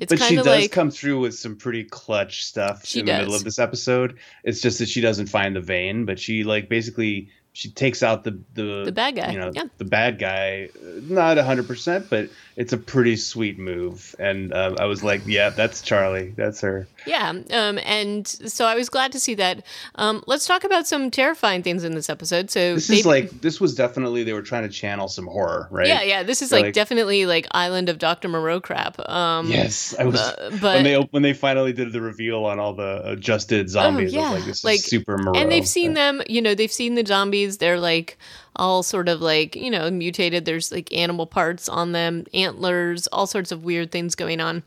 It's 0.00 0.12
but 0.12 0.20
she 0.22 0.36
does 0.36 0.46
like, 0.46 0.72
come 0.72 0.90
through 0.90 1.20
with 1.20 1.36
some 1.36 1.56
pretty 1.56 1.84
clutch 1.84 2.44
stuff 2.44 2.94
in 2.94 3.06
the 3.06 3.12
middle 3.12 3.34
of 3.34 3.44
this 3.44 3.58
episode. 3.58 4.18
It's 4.44 4.60
just 4.60 4.78
that 4.78 4.88
she 4.88 5.00
doesn't 5.00 5.26
find 5.26 5.56
the 5.56 5.60
vein, 5.60 6.04
but 6.04 6.20
she 6.20 6.44
like 6.44 6.68
basically 6.68 7.30
she 7.52 7.70
takes 7.70 8.02
out 8.04 8.22
the 8.24 8.38
the, 8.54 8.84
The 8.84 8.92
bad 8.92 9.16
guy, 9.16 9.32
you 9.32 9.38
know, 9.38 9.50
yeah. 9.52 9.64
the 9.78 9.84
bad 9.84 10.18
guy. 10.18 10.68
Not 11.02 11.38
hundred 11.38 11.66
percent, 11.66 12.06
but 12.08 12.28
it's 12.56 12.72
a 12.72 12.76
pretty 12.76 13.16
sweet 13.16 13.58
move. 13.58 14.14
And 14.18 14.52
uh, 14.52 14.74
I 14.78 14.84
was 14.86 15.02
like, 15.02 15.22
yeah, 15.26 15.50
that's 15.50 15.80
Charlie. 15.82 16.34
That's 16.36 16.60
her. 16.60 16.86
Yeah, 17.06 17.30
um, 17.30 17.78
and 17.84 18.26
so 18.26 18.64
I 18.66 18.74
was 18.74 18.88
glad 18.88 19.12
to 19.12 19.20
see 19.20 19.34
that. 19.36 19.64
Um, 19.96 20.22
let's 20.26 20.46
talk 20.46 20.64
about 20.64 20.86
some 20.86 21.10
terrifying 21.10 21.62
things 21.62 21.84
in 21.84 21.94
this 21.94 22.08
episode. 22.10 22.50
So 22.50 22.74
This 22.74 22.86
they- 22.88 22.98
is 22.98 23.06
like 23.06 23.30
this 23.40 23.60
was 23.60 23.74
definitely 23.74 24.22
they 24.24 24.32
were 24.34 24.42
trying 24.42 24.62
to 24.64 24.68
channel 24.68 25.08
some 25.08 25.26
horror, 25.26 25.68
right? 25.70 25.86
yeah, 25.88 26.02
yeah, 26.02 26.22
this 26.22 26.42
is 26.42 26.52
like, 26.52 26.66
like- 26.66 26.74
definitely 26.74 27.26
like 27.26 27.46
Island 27.52 27.88
of 27.88 27.98
Doctor 27.98 28.28
Moreau 28.28 28.60
crap. 28.60 28.98
Um, 29.08 29.48
Yes, 29.50 29.94
I 29.98 30.04
was 30.04 30.20
uh, 30.20 30.50
but 30.60 30.74
when 30.76 30.84
they 30.84 30.94
when 31.10 31.22
they 31.22 31.32
finally 31.32 31.72
did 31.72 31.92
the 31.92 32.00
reveal 32.00 32.44
on 32.44 32.58
all 32.60 32.74
the 32.74 33.02
adjusted 33.04 33.68
zombies. 33.70 34.14
Oh, 34.14 34.18
yeah, 34.18 34.30
was 34.30 34.38
like 34.40 34.44
this 34.46 34.64
like- 34.64 34.80
super 34.80 35.16
Moreau. 35.18 35.38
and 35.38 35.50
they've 35.50 35.66
seen 35.66 35.94
them 35.94 36.22
you 36.28 36.40
know 36.42 36.54
they've 36.54 36.70
seen 36.72 36.94
the 36.94 37.04
zombies 37.06 37.47
they're 37.56 37.80
like 37.80 38.18
all 38.56 38.82
sort 38.82 39.08
of 39.08 39.22
like 39.22 39.56
you 39.56 39.70
know 39.70 39.90
mutated. 39.90 40.44
There's 40.44 40.70
like 40.70 40.92
animal 40.92 41.26
parts 41.26 41.68
on 41.68 41.92
them 41.92 42.26
antlers 42.34 43.06
all 43.06 43.26
sorts 43.26 43.50
of 43.50 43.64
weird 43.64 43.90
things 43.90 44.14
going 44.14 44.40
on. 44.40 44.62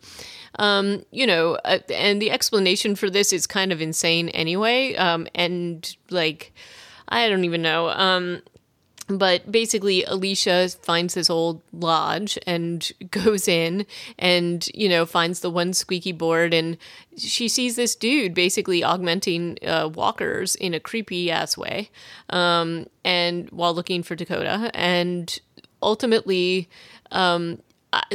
Um 0.57 1.05
you 1.11 1.27
know 1.27 1.59
uh, 1.63 1.79
and 1.93 2.19
the 2.19 2.31
explanation 2.31 2.95
for 2.95 3.09
this 3.09 3.31
is 3.31 3.45
kind 3.45 3.71
of 3.71 3.79
insane 3.81 4.29
anyway 4.29 4.95
um 4.95 5.27
and 5.35 5.95
like 6.09 6.51
i 7.07 7.29
don't 7.29 7.45
even 7.45 7.61
know. 7.61 7.89
Um 7.89 8.41
but 9.17 9.51
basically 9.51 10.03
alicia 10.05 10.69
finds 10.81 11.13
this 11.13 11.29
old 11.29 11.61
lodge 11.73 12.37
and 12.45 12.91
goes 13.11 13.47
in 13.47 13.85
and 14.17 14.67
you 14.73 14.87
know 14.89 15.05
finds 15.05 15.39
the 15.39 15.49
one 15.49 15.73
squeaky 15.73 16.11
board. 16.11 16.53
And 16.53 16.77
she 17.17 17.47
sees 17.47 17.75
this 17.75 17.95
dude 17.95 18.33
basically 18.33 18.83
augmenting 18.83 19.57
uh, 19.65 19.89
walkers 19.93 20.55
in 20.55 20.73
a 20.73 20.79
creepy 20.79 21.31
ass 21.31 21.57
way 21.57 21.89
um, 22.29 22.87
and 23.03 23.49
while 23.49 23.73
looking 23.73 24.03
for 24.03 24.15
dakota. 24.15 24.71
And 24.73 25.39
ultimately 25.81 26.69
um, 27.11 27.61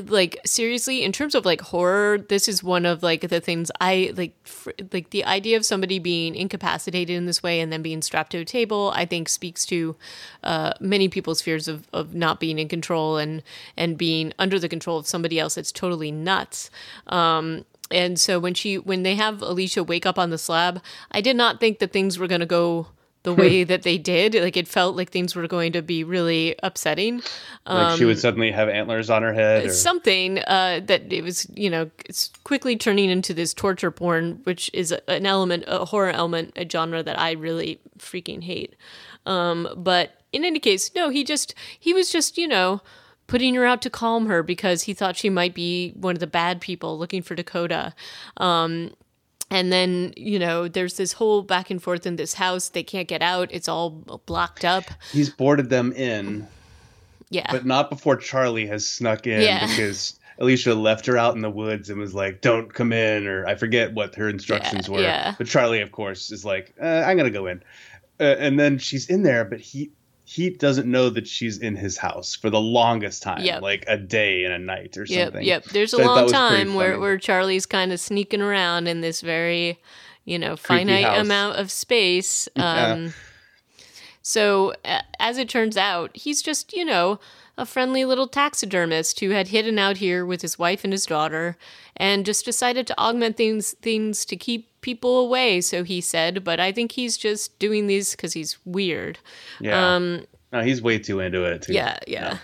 Like 0.09 0.41
seriously 0.47 1.05
in 1.05 1.13
terms 1.13 1.35
of 1.35 1.45
like 1.45 1.61
horror 1.61 2.17
this 2.17 2.49
is 2.49 2.63
one 2.63 2.87
of 2.87 3.03
like 3.03 3.29
the 3.29 3.41
things 3.41 3.71
i 3.79 4.11
like 4.17 4.35
fr- 4.47 4.71
like 4.91 5.11
the 5.11 5.23
idea 5.27 5.55
of 5.59 5.67
somebody 5.67 5.99
being 5.99 6.35
incapacitated 6.35 7.15
in 7.15 7.27
this 7.27 7.43
way 7.43 7.61
and 7.61 7.71
then 7.71 7.83
being 7.83 8.01
strapped 8.01 8.33
to 8.33 8.39
a 8.39 8.45
table 8.45 8.91
i 8.95 9.05
think 9.05 9.29
speaks 9.29 9.67
to 9.67 9.95
uh, 10.45 10.73
many 10.81 11.09
people's 11.09 11.43
fears 11.43 11.69
of, 11.69 11.87
of 11.93 12.15
not 12.15 12.41
being 12.41 12.59
in 12.59 12.69
control 12.69 13.19
and 13.19 13.43
and 13.77 13.99
being 13.99 14.33
under 14.39 14.59
the 14.59 14.69
control 14.69 14.97
of 14.97 15.07
somebody 15.07 15.39
else 15.39 15.57
that's 15.57 15.73
totally 15.73 16.11
nuts. 16.11 16.71
Um, 17.09 17.65
and 17.91 18.19
so 18.19 18.39
when 18.39 18.55
she 18.55 18.79
when 18.79 19.03
they 19.03 19.15
have 19.15 19.43
alicia 19.43 19.83
wake 19.85 20.07
up 20.07 20.19
on 20.19 20.31
the 20.31 20.39
slab 20.39 20.83
i 21.13 21.21
did 21.21 21.37
not 21.37 21.61
think 21.61 21.79
that 21.79 21.93
things 21.93 22.19
were 22.19 22.27
going 22.27 22.41
to 22.41 22.47
go 22.47 22.89
the 23.27 23.35
way 23.35 23.65
that 23.65 23.83
they 23.83 23.99
did 23.99 24.35
like 24.35 24.57
it 24.57 24.69
felt 24.69 24.97
like 24.97 25.11
things 25.11 25.35
were 25.35 25.49
going 25.49 25.73
to 25.73 25.83
be 25.83 26.05
really 26.05 26.55
upsetting 26.63 27.21
like 27.67 27.99
she 27.99 28.05
would 28.05 28.19
suddenly 28.19 28.53
have 28.53 28.69
antlers 28.69 29.11
on 29.11 29.23
her 29.23 29.33
head. 29.33 29.67
Or, 29.67 29.73
something 29.73 30.39
uh, 30.39 30.81
that 30.85 31.13
it 31.13 31.23
was, 31.23 31.49
you 31.55 31.69
know, 31.69 31.91
it's 32.05 32.31
quickly 32.45 32.77
turning 32.77 33.11
into 33.11 33.35
this 33.35 33.53
torture 33.53 33.91
porn, 33.91 34.41
which 34.45 34.71
is 34.73 34.95
an 35.09 35.27
element, 35.27 35.65
a 35.67 35.85
horror 35.85 36.11
element, 36.11 36.53
a 36.57 36.69
genre 36.69 37.03
that 37.03 37.19
I 37.19 37.33
really 37.33 37.81
freaking 37.99 38.45
hate. 38.45 38.77
Um, 39.25 39.69
but 39.77 40.21
in 40.33 40.45
any 40.45 40.61
case, 40.61 40.95
no, 40.95 41.09
he 41.09 41.25
just, 41.25 41.55
he 41.79 41.93
was 41.93 42.11
just, 42.11 42.39
you 42.39 42.47
know, 42.47 42.81
putting 43.27 43.55
her 43.57 43.65
out 43.65 43.83
to 43.83 43.91
calm 43.91 44.27
her 44.27 44.43
because 44.43 44.85
he 44.85 44.95
thought 44.95 45.17
she 45.17 45.31
might 45.31 45.55
be 45.55 45.93
one 45.97 46.15
of 46.15 46.21
the 46.21 46.27
bad 46.29 46.61
people 46.61 46.97
looking 46.97 47.23
for 47.23 47.35
Dakota. 47.35 47.95
Um, 48.37 48.93
and 49.51 49.73
then, 49.73 50.13
you 50.17 50.39
know, 50.39 50.69
there's 50.69 50.97
this 50.97 51.13
whole 51.13 51.43
back 51.43 51.71
and 51.71 51.83
forth 51.83 52.07
in 52.07 52.17
this 52.17 52.35
house. 52.35 52.69
They 52.71 52.83
can't 52.83 53.09
get 53.09 53.23
out. 53.23 53.49
It's 53.53 53.69
all 53.69 53.91
blocked 54.27 54.65
up. 54.65 54.85
he's 55.13 55.31
boarded 55.31 55.71
them 55.71 55.93
in, 55.93 56.47
Yeah. 57.31 57.47
but 57.51 57.65
not 57.67 57.91
before 57.91 58.17
Charlie 58.17 58.67
has 58.67 58.87
snuck 58.87 59.27
in 59.27 59.41
Yeah. 59.43 59.67
because 59.67 60.19
Alicia 60.39 60.75
left 60.75 61.07
her 61.07 61.17
out 61.17 61.35
in 61.35 61.41
the 61.41 61.51
woods 61.51 61.89
and 61.89 61.99
was 61.99 62.15
like, 62.15 62.41
"Don't 62.43 62.73
come 62.75 62.93
in," 62.93 63.27
or 63.27 63.47
I 63.47 63.55
forget 63.55 63.95
what 63.95 64.15
her 64.17 64.29
instructions 64.29 64.87
Yeah, 64.89 64.95
were. 64.95 65.01
yeah. 65.01 65.35
But 65.39 65.47
Charlie, 65.47 65.81
of 65.81 65.93
course, 65.93 66.31
is 66.31 66.45
like, 66.45 66.75
uh, 66.83 66.85
"I'm 67.07 67.17
gonna 67.17 67.31
go 67.31 67.47
in," 67.47 67.63
uh, 68.21 68.35
and 68.39 68.61
then 68.61 68.77
she's 68.79 69.09
in 69.09 69.23
there, 69.23 69.45
but 69.47 69.61
he 69.61 69.91
he 70.29 70.51
doesn't 70.51 70.91
know 70.91 71.09
that 71.11 71.27
she's 71.29 71.59
in 71.59 71.77
his 71.77 71.97
house 71.97 72.35
for 72.35 72.51
the 72.51 72.61
longest 72.61 73.23
time, 73.23 73.43
Yep. 73.45 73.63
like 73.63 73.85
a 73.87 73.97
day 73.97 74.43
and 74.45 74.53
a 74.53 74.59
night 74.59 74.97
or 74.99 75.07
something. 75.07 75.45
yep. 75.45 75.65
yep. 75.65 75.73
There's 75.73 75.95
a 75.95 75.99
So 75.99 76.05
long 76.05 76.29
time 76.29 76.75
where, 76.75 76.99
where 76.99 77.17
Charlie's 77.17 77.65
kind 77.65 77.93
of 77.93 78.01
sneaking 78.01 78.43
around 78.43 78.89
in 78.89 79.03
this 79.03 79.21
very, 79.21 79.79
you 80.25 80.37
know, 80.39 80.57
finite 80.57 81.17
amount 81.21 81.59
of 81.59 81.71
space. 81.71 82.49
Yeah. 82.57 82.93
Um, 82.93 83.15
So, 84.23 84.75
a- 84.85 85.05
as 85.21 85.39
it 85.39 85.49
turns 85.49 85.77
out, 85.77 86.11
he's 86.17 86.43
just, 86.43 86.73
you 86.73 86.85
know, 86.85 87.21
a 87.57 87.65
friendly 87.65 88.05
little 88.05 88.27
taxidermist 88.27 89.21
who 89.21 89.31
had 89.31 89.49
hidden 89.49 89.79
out 89.79 89.99
here 89.99 90.27
with 90.27 90.43
his 90.43 90.59
wife 90.59 90.83
and 90.85 90.93
his 90.93 91.07
daughter 91.07 91.57
and 91.97 92.27
just 92.27 92.45
decided 92.45 92.87
to 92.87 92.99
augment 92.99 93.37
things 93.37 93.73
things 93.83 94.25
to 94.27 94.37
keep 94.37 94.69
people 94.81 95.19
away, 95.19 95.61
so 95.61 95.85
he 95.85 96.01
said, 96.01 96.45
but 96.45 96.61
I 96.61 96.73
think 96.73 96.93
he's 96.93 97.17
just 97.17 97.59
doing 97.59 97.87
these 97.87 98.15
cuz 98.15 98.33
he's 98.33 98.59
weird. 98.65 99.19
Yeah. 99.61 99.95
Um 99.95 100.27
no, 100.53 100.63
he's 100.63 100.81
way 100.81 100.99
too 100.99 101.21
into 101.21 101.45
it. 101.45 101.63
Too. 101.63 101.73
yeah, 101.73 101.99
yeah. 102.07 102.39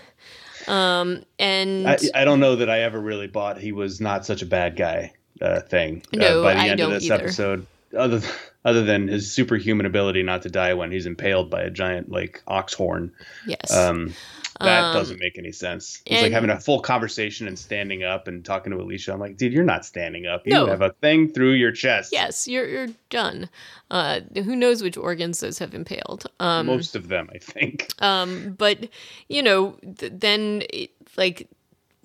Um 0.67 1.23
and 1.39 1.87
I, 1.87 1.97
I 2.13 2.25
don't 2.25 2.39
know 2.39 2.55
that 2.55 2.69
I 2.69 2.81
ever 2.81 2.99
really 2.99 3.27
bought 3.27 3.57
he 3.57 3.71
was 3.71 4.01
not 4.01 4.25
such 4.25 4.41
a 4.41 4.45
bad 4.45 4.75
guy 4.75 5.13
uh, 5.41 5.61
thing. 5.61 6.03
No, 6.13 6.41
uh, 6.41 6.43
by 6.43 6.53
the 6.53 6.59
I 6.59 6.67
end 6.69 6.79
of 6.79 6.91
this 6.91 7.05
either. 7.05 7.23
episode, 7.23 7.65
other 7.97 8.21
other 8.65 8.83
than 8.83 9.07
his 9.07 9.31
superhuman 9.31 9.85
ability 9.85 10.23
not 10.23 10.43
to 10.43 10.49
die 10.49 10.73
when 10.73 10.91
he's 10.91 11.05
impaled 11.05 11.49
by 11.49 11.61
a 11.61 11.69
giant 11.69 12.09
like 12.11 12.41
ox 12.47 12.73
horn, 12.73 13.11
yes. 13.45 13.75
um, 13.75 14.13
that 14.63 14.83
Um, 14.85 14.93
doesn't 14.93 15.19
make 15.19 15.37
any 15.37 15.51
sense. 15.51 16.01
It's 16.05 16.21
like 16.21 16.31
having 16.31 16.49
a 16.49 16.59
full 16.59 16.79
conversation 16.81 17.47
and 17.47 17.57
standing 17.57 18.03
up 18.03 18.27
and 18.27 18.43
talking 18.43 18.71
to 18.71 18.79
Alicia. 18.79 19.13
I'm 19.13 19.19
like, 19.19 19.37
dude, 19.37 19.53
you're 19.53 19.63
not 19.63 19.85
standing 19.85 20.25
up. 20.25 20.43
You 20.45 20.53
No. 20.53 20.65
have 20.67 20.81
a 20.81 20.91
thing 21.01 21.31
through 21.31 21.53
your 21.53 21.71
chest. 21.71 22.11
Yes, 22.11 22.47
you're 22.47 22.67
you're 22.67 22.87
done. 23.09 23.49
Uh, 23.91 24.21
who 24.35 24.55
knows 24.55 24.81
which 24.81 24.97
organs 24.97 25.39
those 25.39 25.59
have 25.59 25.73
impaled? 25.73 26.25
Um, 26.39 26.65
Most 26.65 26.95
of 26.95 27.07
them, 27.07 27.29
I 27.33 27.37
think. 27.37 27.89
um, 28.01 28.53
but 28.57 28.89
you 29.29 29.43
know, 29.43 29.77
th- 29.97 30.13
then 30.15 30.63
it, 30.71 30.91
like 31.17 31.47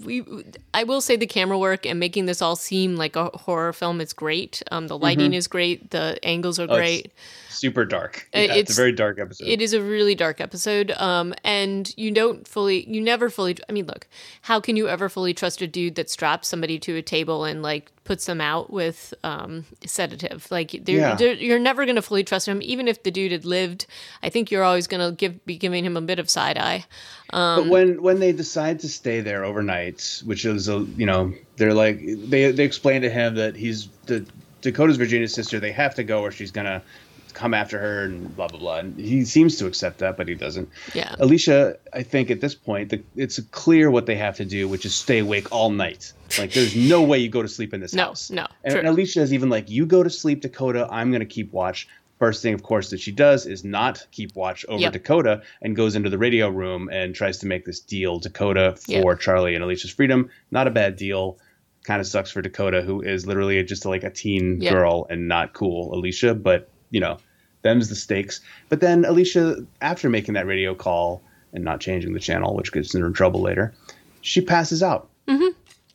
we, 0.05 0.25
I 0.73 0.85
will 0.85 1.01
say 1.01 1.17
the 1.17 1.27
camera 1.27 1.59
work 1.59 1.85
and 1.85 1.99
making 1.99 2.27
this 2.27 2.41
all 2.41 2.55
seem 2.57 2.97
like 2.97 3.17
a 3.17 3.31
horror 3.35 3.73
film 3.73 4.01
is 4.01 4.13
great. 4.13 4.63
Um, 4.71 4.87
the 4.87 4.97
lighting 4.99 5.35
is 5.35 5.49
great. 5.49 5.91
The 5.91 6.19
angles 6.25 6.59
are 6.59 6.65
Mm-hmm. 6.65 6.73
Oh, 6.73 6.77
great. 6.77 7.13
Super 7.49 7.85
dark. 7.85 8.29
Uh, 8.35 8.39
Yeah, 8.39 8.45
it's, 8.45 8.57
it's- 8.59 8.71
a 8.71 8.77
very 8.77 8.93
dark 8.93 9.19
episode. 9.19 9.49
It 9.49 9.61
is 9.61 9.73
a 9.73 9.83
really 9.83 10.15
dark 10.15 10.41
episode. 10.41 10.93
Um, 10.93 11.35
and 11.43 11.93
you 11.97 12.11
don't 12.13 12.47
fully, 12.47 12.89
you 12.89 13.01
never 13.01 13.29
fully, 13.31 13.57
I 13.69 13.73
mean, 13.73 13.87
look, 13.87 14.07
how 14.43 14.61
can 14.61 14.77
you 14.77 14.89
ever 14.89 15.09
fully 15.09 15.35
trust 15.35 15.63
a 15.63 15.67
dude 15.67 15.97
that 15.97 16.09
straps 16.11 16.47
somebody 16.49 16.79
to 16.81 16.97
a 16.97 17.03
table 17.03 17.45
and 17.45 17.63
like 17.63 17.91
puts 18.09 18.25
them 18.25 18.41
out 18.41 18.73
with 18.73 19.13
um, 19.23 19.67
sedative? 19.85 20.51
Like, 20.51 20.71
they're, 20.83 20.97
Yeah. 21.19 21.33
you're 21.33 21.59
never 21.59 21.85
going 21.85 21.97
to 21.97 22.03
fully 22.03 22.25
trust 22.25 22.49
him. 22.49 22.61
Even 22.63 22.89
if 22.89 23.03
the 23.03 23.11
dude 23.11 23.33
had 23.33 23.45
lived, 23.45 23.87
I 24.23 24.31
think 24.31 24.51
you're 24.51 24.65
always 24.65 24.87
going 24.87 25.07
to 25.07 25.15
give 25.15 25.45
be 25.45 25.59
giving 25.59 25.85
him 25.85 25.97
a 25.97 26.01
bit 26.01 26.19
of 26.19 26.31
side 26.31 26.57
eye. 26.57 26.87
but 27.31 27.69
when 27.69 28.03
when 28.03 28.19
they 28.19 28.33
decide 28.33 28.81
to 28.81 28.89
stay 28.89 29.21
there 29.21 29.45
overnight, 29.45 30.23
which 30.25 30.47
is 30.47 30.69
a 30.69 30.79
you 30.97 31.05
know 31.05 31.35
they're 31.59 31.75
like 31.75 32.01
they 32.31 32.51
they 32.51 32.65
explain 32.65 33.03
to 33.03 33.11
him 33.11 33.35
that 33.35 33.55
he's 33.55 33.89
the 34.07 34.25
Dakota's 34.63 34.97
Virginia's 34.97 35.35
sister. 35.35 35.61
They 35.61 35.73
have 35.73 35.95
to 35.97 36.03
go 36.03 36.23
or 36.23 36.31
she's 36.33 36.51
gonna 36.51 36.83
come 37.39 37.55
after 37.55 37.79
her 37.79 38.03
and 38.05 38.35
blah 38.37 38.49
blah 38.49 38.59
blah. 38.59 38.79
And 38.79 38.99
he 38.99 39.25
seems 39.25 39.57
to 39.59 39.67
accept 39.67 39.99
that, 39.99 40.17
but 40.17 40.27
he 40.29 40.35
doesn't. 40.35 40.69
Yeah. 40.95 41.15
Alicia, 41.19 41.77
I 41.93 42.03
think 42.03 42.31
at 42.31 42.41
this 42.41 42.55
point, 42.55 42.91
the, 42.91 43.03
it's 43.17 43.41
clear 43.53 43.91
what 43.91 44.07
they 44.07 44.17
have 44.17 44.37
to 44.37 44.45
do, 44.45 44.67
which 44.69 44.85
is 44.85 44.95
stay 44.95 45.21
awake 45.21 45.51
all 45.53 45.71
night. 45.71 46.13
Like, 46.39 46.53
there's 46.53 46.75
no 46.77 47.03
way 47.11 47.19
you 47.19 47.29
go 47.29 47.43
to 47.43 47.49
sleep 47.49 47.73
in 47.73 47.81
this 47.81 47.95
No, 47.95 48.07
house. 48.07 48.31
no, 48.31 48.47
And, 48.65 48.75
and 48.79 48.89
Alicia 48.89 49.21
is 49.23 49.33
even 49.33 49.49
like, 49.49 49.71
you 49.71 49.87
go 49.87 50.03
to 50.03 50.11
sleep, 50.11 50.41
Dakota. 50.41 50.89
I'm 50.91 51.11
going 51.11 51.21
to 51.21 51.27
keep 51.27 51.53
watch. 51.53 51.89
First 52.19 52.43
thing, 52.43 52.53
of 52.53 52.65
course, 52.65 52.91
that 52.91 52.99
she 52.99 53.13
does 53.13 53.47
is 53.47 53.63
not 53.63 54.05
keep 54.11 54.35
watch 54.35 54.65
over 54.69 54.81
Yep. 54.83 54.93
Dakota 54.93 55.43
and 55.63 55.77
goes 55.77 55.95
into 55.95 56.11
the 56.11 56.19
radio 56.19 56.49
room 56.49 56.89
and 56.91 57.15
tries 57.15 57.39
to 57.39 57.47
make 57.47 57.65
this 57.65 57.79
deal, 57.79 58.19
Dakota, 58.19 58.75
for 58.85 59.13
Yep. 59.13 59.21
Charlie 59.21 59.55
and 59.55 59.63
Alicia's 59.63 59.93
freedom. 59.93 60.29
Not 60.51 60.67
a 60.67 60.71
bad 60.73 60.97
deal. 60.97 61.39
Kind 61.85 62.01
of 62.01 62.09
sucks 62.09 62.33
for 62.33 62.43
Dakota, 62.43 62.83
who 62.83 63.01
is 63.03 63.25
literally 63.29 63.63
just 63.63 63.87
like 63.87 64.03
a 64.03 64.11
teen 64.11 64.59
girl 64.59 65.07
and 65.09 65.29
not 65.29 65.53
cool, 65.55 65.95
Alicia. 65.95 66.35
But, 66.35 66.69
you 66.91 66.99
know, 67.01 67.19
them's 67.63 67.89
the 67.89 67.95
stakes. 67.97 68.41
But 68.69 68.81
then 68.81 69.05
Alicia, 69.05 69.65
after 69.81 70.09
making 70.09 70.35
that 70.35 70.47
radio 70.47 70.75
call 70.75 71.23
and 71.53 71.65
not 71.65 71.81
changing 71.81 72.13
the 72.15 72.21
channel, 72.21 72.55
which 72.55 72.73
gets 72.73 72.93
her 72.93 73.07
in 73.07 73.13
trouble 73.13 73.41
later, 73.41 73.73
she 74.21 74.41
passes 74.41 74.83
out 74.83 75.09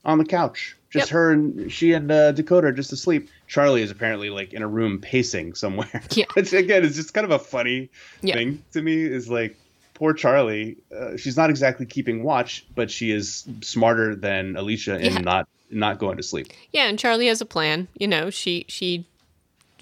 on 0.05 0.18
the 0.18 0.26
couch. 0.26 0.76
Just 0.89 1.07
Yep. 1.07 1.14
her 1.14 1.32
and 1.32 1.72
she 1.72 1.93
and 1.93 2.11
uh, 2.11 2.32
Dakota 2.34 2.68
are 2.68 2.72
just 2.72 2.91
asleep. 2.93 3.28
Charlie 3.47 3.82
is 3.82 3.89
apparently 3.89 4.30
like 4.30 4.53
in 4.53 4.61
a 4.61 4.68
room 4.68 4.99
pacing 4.99 5.55
somewhere. 5.55 6.03
Yeah. 6.11 6.26
Which 6.34 6.53
again 6.53 6.84
is 6.84 6.95
just 6.95 7.14
kind 7.16 7.26
of 7.26 7.32
a 7.32 7.39
funny 7.39 7.89
Yeah. 8.22 8.36
thing 8.36 8.64
to 8.74 8.82
me. 8.84 9.01
Is 9.03 9.28
like 9.30 9.57
poor 9.95 10.14
Charlie. 10.14 10.78
Uh, 10.95 11.18
she's 11.18 11.36
not 11.36 11.49
exactly 11.49 11.86
keeping 11.88 12.24
watch, 12.24 12.64
but 12.76 12.91
she 12.91 13.09
is 13.11 13.47
smarter 13.61 14.16
than 14.16 14.55
Alicia 14.55 14.97
in 14.99 15.14
Yeah. 15.14 15.20
not 15.22 15.47
not 15.72 15.97
going 15.97 16.18
to 16.18 16.24
sleep. 16.24 16.47
Yeah, 16.72 16.88
and 16.89 16.99
Charlie 16.99 17.26
has 17.28 17.41
a 17.41 17.45
plan. 17.45 17.88
You 17.97 18.07
know, 18.07 18.30
she 18.30 18.66
she 18.68 19.07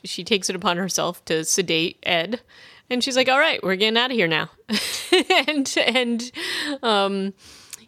she 0.03 0.23
takes 0.23 0.49
it 0.49 0.55
upon 0.55 0.77
herself 0.77 1.23
to 1.25 1.43
sedate 1.43 1.97
Ed, 2.03 2.41
and 2.89 3.03
she's 3.03 3.15
like, 3.15 3.29
"All 3.29 3.39
right, 3.39 3.61
we're 3.63 3.75
getting 3.75 3.97
out 3.97 4.11
of 4.11 4.17
here 4.17 4.27
now," 4.27 4.49
and 5.47 5.73
and 5.77 6.31
um, 6.83 7.33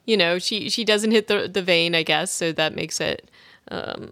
you 0.06 0.18
know, 0.18 0.40
she 0.40 0.70
she 0.70 0.84
doesn't 0.84 1.12
hit 1.12 1.28
the 1.28 1.50
the 1.52 1.62
vein, 1.62 1.96
I 1.96 2.04
guess, 2.04 2.32
so 2.32 2.52
that 2.52 2.76
makes 2.76 3.00
it 3.00 3.30
um, 3.70 4.12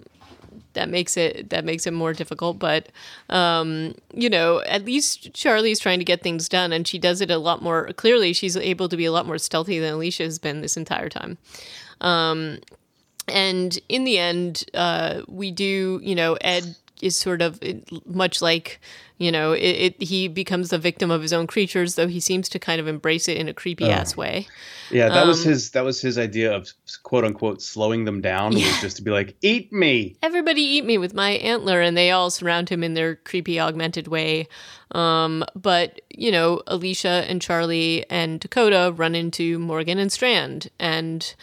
that 0.73 0.89
makes 0.89 1.17
it 1.17 1.49
that 1.49 1.65
makes 1.65 1.85
it 1.85 1.93
more 1.93 2.13
difficult. 2.13 2.59
But 2.59 2.89
um, 3.29 3.95
you 4.13 4.29
know 4.29 4.61
at 4.61 4.85
least 4.85 5.33
charlie's 5.33 5.79
trying 5.79 5.99
to 5.99 6.05
get 6.05 6.21
things 6.21 6.47
done 6.47 6.71
and 6.73 6.87
she 6.87 6.97
does 6.97 7.21
it 7.21 7.31
a 7.31 7.37
lot 7.37 7.61
more 7.61 7.87
clearly. 7.93 8.33
She's 8.33 8.55
able 8.55 8.89
to 8.89 8.97
be 8.97 9.05
a 9.05 9.11
lot 9.11 9.25
more 9.25 9.37
stealthy 9.37 9.79
than 9.79 9.93
alicia 9.93 10.23
has 10.23 10.39
been 10.39 10.61
this 10.61 10.77
entire 10.77 11.09
time. 11.09 11.37
Um, 11.99 12.59
and 13.27 13.79
in 13.87 14.03
the 14.03 14.17
end 14.17 14.65
uh, 14.73 15.21
we 15.27 15.51
do 15.51 15.99
you 16.03 16.15
know 16.15 16.37
ed 16.41 16.75
is 17.01 17.17
sort 17.17 17.41
of 17.41 17.59
much 18.05 18.41
like 18.41 18.79
you 19.21 19.31
know 19.31 19.53
it, 19.53 19.59
it, 19.61 20.01
he 20.01 20.27
becomes 20.27 20.69
the 20.69 20.77
victim 20.79 21.11
of 21.11 21.21
his 21.21 21.31
own 21.31 21.45
creatures 21.45 21.95
though 21.95 22.07
he 22.07 22.19
seems 22.19 22.49
to 22.49 22.57
kind 22.57 22.81
of 22.81 22.87
embrace 22.87 23.27
it 23.27 23.37
in 23.37 23.47
a 23.47 23.53
creepy 23.53 23.87
ass 23.89 24.15
oh. 24.17 24.21
way 24.21 24.47
yeah 24.89 25.07
that 25.09 25.21
um, 25.21 25.27
was 25.27 25.43
his 25.43 25.71
that 25.71 25.83
was 25.83 26.01
his 26.01 26.17
idea 26.17 26.53
of 26.53 26.73
quote 27.03 27.23
unquote 27.23 27.61
slowing 27.61 28.05
them 28.05 28.19
down 28.19 28.51
yeah. 28.53 28.65
was 28.67 28.81
just 28.81 28.97
to 28.97 29.03
be 29.03 29.11
like 29.11 29.35
eat 29.41 29.71
me 29.71 30.15
everybody 30.23 30.61
eat 30.61 30.83
me 30.85 30.97
with 30.97 31.13
my 31.13 31.31
antler 31.31 31.79
and 31.81 31.95
they 31.95 32.09
all 32.09 32.31
surround 32.31 32.69
him 32.69 32.83
in 32.83 32.95
their 32.95 33.15
creepy 33.15 33.59
augmented 33.59 34.07
way 34.07 34.47
um, 34.93 35.45
but 35.55 36.01
you 36.09 36.31
know 36.31 36.61
alicia 36.67 37.25
and 37.29 37.41
charlie 37.41 38.03
and 38.09 38.39
dakota 38.39 38.91
run 38.95 39.13
into 39.13 39.59
morgan 39.59 39.99
and 39.99 40.11
strand 40.11 40.69
and 40.79 41.35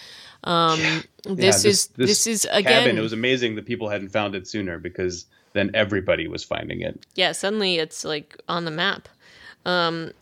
um, 0.45 0.79
yeah. 0.81 1.01
this, 1.25 1.29
yeah, 1.29 1.35
this, 1.35 1.65
is 1.65 1.87
this, 1.89 2.09
this 2.09 2.27
is 2.27 2.45
again 2.51 2.85
cabin, 2.85 2.99
it 2.99 3.03
was 3.03 3.13
amazing 3.13 3.57
that 3.57 3.67
people 3.67 3.89
hadn't 3.89 4.09
found 4.09 4.35
it 4.35 4.47
sooner 4.47 4.79
because 4.79 5.27
then 5.53 5.71
everybody 5.75 6.29
was 6.29 6.45
finding 6.45 6.83
it. 6.83 7.05
Yeah, 7.15 7.33
suddenly 7.33 7.77
it's 7.77 8.05
like 8.05 8.37
on 8.49 8.65
the 8.65 8.71
map. 8.71 9.09
Um, 9.65 10.13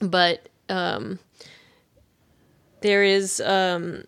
but 0.00 0.48
um, 0.68 1.18
there 2.80 3.02
is, 3.02 3.40
um, 3.40 4.04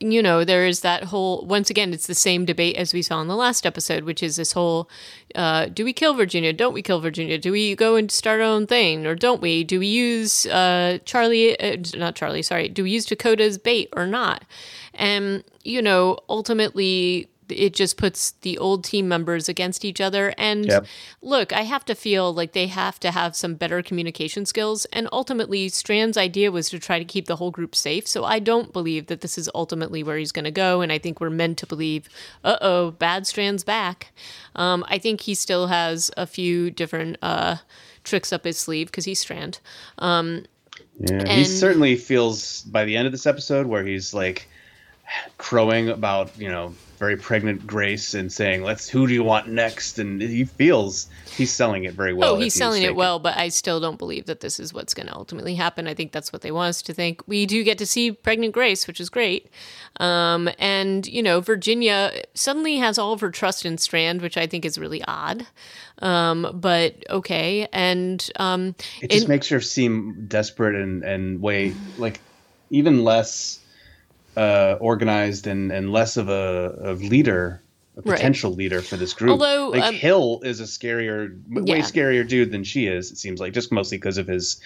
you 0.00 0.22
know, 0.22 0.44
there 0.44 0.66
is 0.66 0.80
that 0.80 1.04
whole, 1.04 1.44
once 1.44 1.68
again, 1.68 1.92
it's 1.92 2.06
the 2.06 2.14
same 2.14 2.44
debate 2.44 2.76
as 2.76 2.94
we 2.94 3.02
saw 3.02 3.20
in 3.20 3.28
the 3.28 3.36
last 3.36 3.66
episode, 3.66 4.04
which 4.04 4.22
is 4.22 4.36
this 4.36 4.52
whole 4.52 4.88
uh, 5.34 5.66
do 5.66 5.84
we 5.84 5.92
kill 5.92 6.14
Virginia? 6.14 6.52
Don't 6.52 6.72
we 6.72 6.82
kill 6.82 7.00
Virginia? 7.00 7.38
Do 7.38 7.52
we 7.52 7.74
go 7.74 7.96
and 7.96 8.10
start 8.10 8.40
our 8.40 8.46
own 8.46 8.66
thing 8.66 9.06
or 9.06 9.14
don't 9.14 9.40
we? 9.40 9.64
Do 9.64 9.78
we 9.78 9.86
use 9.86 10.46
uh, 10.46 10.98
Charlie, 11.04 11.58
uh, 11.60 11.76
not 11.96 12.14
Charlie, 12.14 12.42
sorry, 12.42 12.68
do 12.68 12.82
we 12.82 12.90
use 12.90 13.06
Dakota's 13.06 13.58
bait 13.58 13.88
or 13.94 14.06
not? 14.06 14.44
And, 14.94 15.44
you 15.64 15.80
know, 15.82 16.18
ultimately, 16.28 17.28
it 17.48 17.74
just 17.74 17.96
puts 17.96 18.32
the 18.42 18.58
old 18.58 18.84
team 18.84 19.08
members 19.08 19.48
against 19.48 19.84
each 19.84 20.00
other. 20.00 20.34
And 20.38 20.66
yep. 20.66 20.86
look, 21.20 21.52
I 21.52 21.62
have 21.62 21.84
to 21.86 21.94
feel 21.94 22.32
like 22.32 22.52
they 22.52 22.66
have 22.68 22.98
to 23.00 23.10
have 23.10 23.36
some 23.36 23.54
better 23.54 23.82
communication 23.82 24.46
skills. 24.46 24.84
And 24.92 25.08
ultimately, 25.12 25.68
Strand's 25.68 26.16
idea 26.16 26.50
was 26.50 26.68
to 26.70 26.78
try 26.78 26.98
to 26.98 27.04
keep 27.04 27.26
the 27.26 27.36
whole 27.36 27.50
group 27.50 27.74
safe. 27.74 28.06
So 28.06 28.24
I 28.24 28.38
don't 28.38 28.72
believe 28.72 29.06
that 29.06 29.20
this 29.20 29.36
is 29.38 29.50
ultimately 29.54 30.02
where 30.02 30.16
he's 30.16 30.32
going 30.32 30.44
to 30.44 30.50
go. 30.50 30.80
And 30.80 30.92
I 30.92 30.98
think 30.98 31.20
we're 31.20 31.30
meant 31.30 31.58
to 31.58 31.66
believe, 31.66 32.08
uh 32.44 32.58
oh, 32.60 32.90
bad 32.92 33.26
Strand's 33.26 33.64
back. 33.64 34.12
Um, 34.54 34.84
I 34.88 34.98
think 34.98 35.22
he 35.22 35.34
still 35.34 35.68
has 35.68 36.10
a 36.16 36.26
few 36.26 36.70
different 36.70 37.16
uh, 37.22 37.56
tricks 38.04 38.32
up 38.32 38.44
his 38.44 38.58
sleeve 38.58 38.88
because 38.88 39.04
he's 39.04 39.20
Strand. 39.20 39.60
Um, 39.98 40.44
yeah, 40.98 41.16
and, 41.16 41.28
he 41.30 41.44
certainly 41.44 41.96
feels 41.96 42.62
by 42.62 42.84
the 42.84 42.96
end 42.96 43.06
of 43.06 43.12
this 43.12 43.26
episode 43.26 43.66
where 43.66 43.84
he's 43.84 44.12
like 44.12 44.48
crowing 45.38 45.88
about, 45.88 46.36
you 46.38 46.48
know, 46.48 46.74
very 47.02 47.16
pregnant 47.16 47.66
Grace 47.66 48.14
and 48.14 48.32
saying, 48.32 48.62
"Let's 48.62 48.88
who 48.88 49.08
do 49.08 49.12
you 49.12 49.24
want 49.24 49.48
next?" 49.48 49.98
And 49.98 50.22
he 50.22 50.44
feels 50.44 51.08
he's 51.36 51.50
selling 51.50 51.82
it 51.82 51.94
very 51.94 52.12
well. 52.12 52.34
Oh, 52.34 52.38
he's 52.38 52.54
selling 52.54 52.84
it 52.84 52.94
well, 52.94 53.18
but 53.18 53.36
I 53.36 53.48
still 53.48 53.80
don't 53.80 53.98
believe 53.98 54.26
that 54.26 54.38
this 54.38 54.60
is 54.60 54.72
what's 54.72 54.94
going 54.94 55.08
to 55.08 55.16
ultimately 55.16 55.56
happen. 55.56 55.88
I 55.88 55.94
think 55.94 56.12
that's 56.12 56.32
what 56.32 56.42
they 56.42 56.52
want 56.52 56.68
us 56.68 56.82
to 56.82 56.94
think. 56.94 57.20
We 57.26 57.44
do 57.44 57.64
get 57.64 57.76
to 57.78 57.86
see 57.86 58.12
pregnant 58.12 58.54
Grace, 58.54 58.86
which 58.86 59.00
is 59.00 59.10
great. 59.10 59.50
Um, 59.98 60.48
and 60.60 61.04
you 61.08 61.24
know, 61.24 61.40
Virginia 61.40 62.22
suddenly 62.34 62.76
has 62.76 62.98
all 62.98 63.12
of 63.12 63.20
her 63.20 63.30
trust 63.30 63.66
in 63.66 63.78
Strand, 63.78 64.22
which 64.22 64.36
I 64.36 64.46
think 64.46 64.64
is 64.64 64.78
really 64.78 65.02
odd. 65.08 65.44
Um, 65.98 66.50
but 66.54 67.04
okay, 67.10 67.66
and 67.72 68.30
um, 68.36 68.76
it 69.00 69.10
just 69.10 69.24
in- 69.24 69.28
makes 69.28 69.48
her 69.48 69.60
seem 69.60 70.26
desperate 70.28 70.76
and 70.76 71.02
and 71.02 71.42
way 71.42 71.74
like 71.98 72.20
even 72.70 73.02
less 73.02 73.58
uh, 74.36 74.76
organized 74.80 75.46
and, 75.46 75.70
and 75.72 75.92
less 75.92 76.16
of 76.16 76.28
a, 76.28 76.78
a 76.82 76.92
leader, 76.94 77.60
a 77.96 78.02
potential 78.02 78.50
right. 78.50 78.58
leader 78.58 78.80
for 78.80 78.96
this 78.96 79.12
group. 79.14 79.32
Although 79.32 79.68
like 79.68 79.82
um, 79.82 79.94
Hill 79.94 80.40
is 80.42 80.60
a 80.60 80.64
scarier, 80.64 81.38
yeah. 81.50 81.74
way 81.74 81.80
scarier 81.80 82.26
dude 82.26 82.50
than 82.50 82.64
she 82.64 82.86
is. 82.86 83.12
It 83.12 83.18
seems 83.18 83.40
like 83.40 83.52
just 83.52 83.72
mostly 83.72 83.98
because 83.98 84.18
of 84.18 84.26
his 84.26 84.60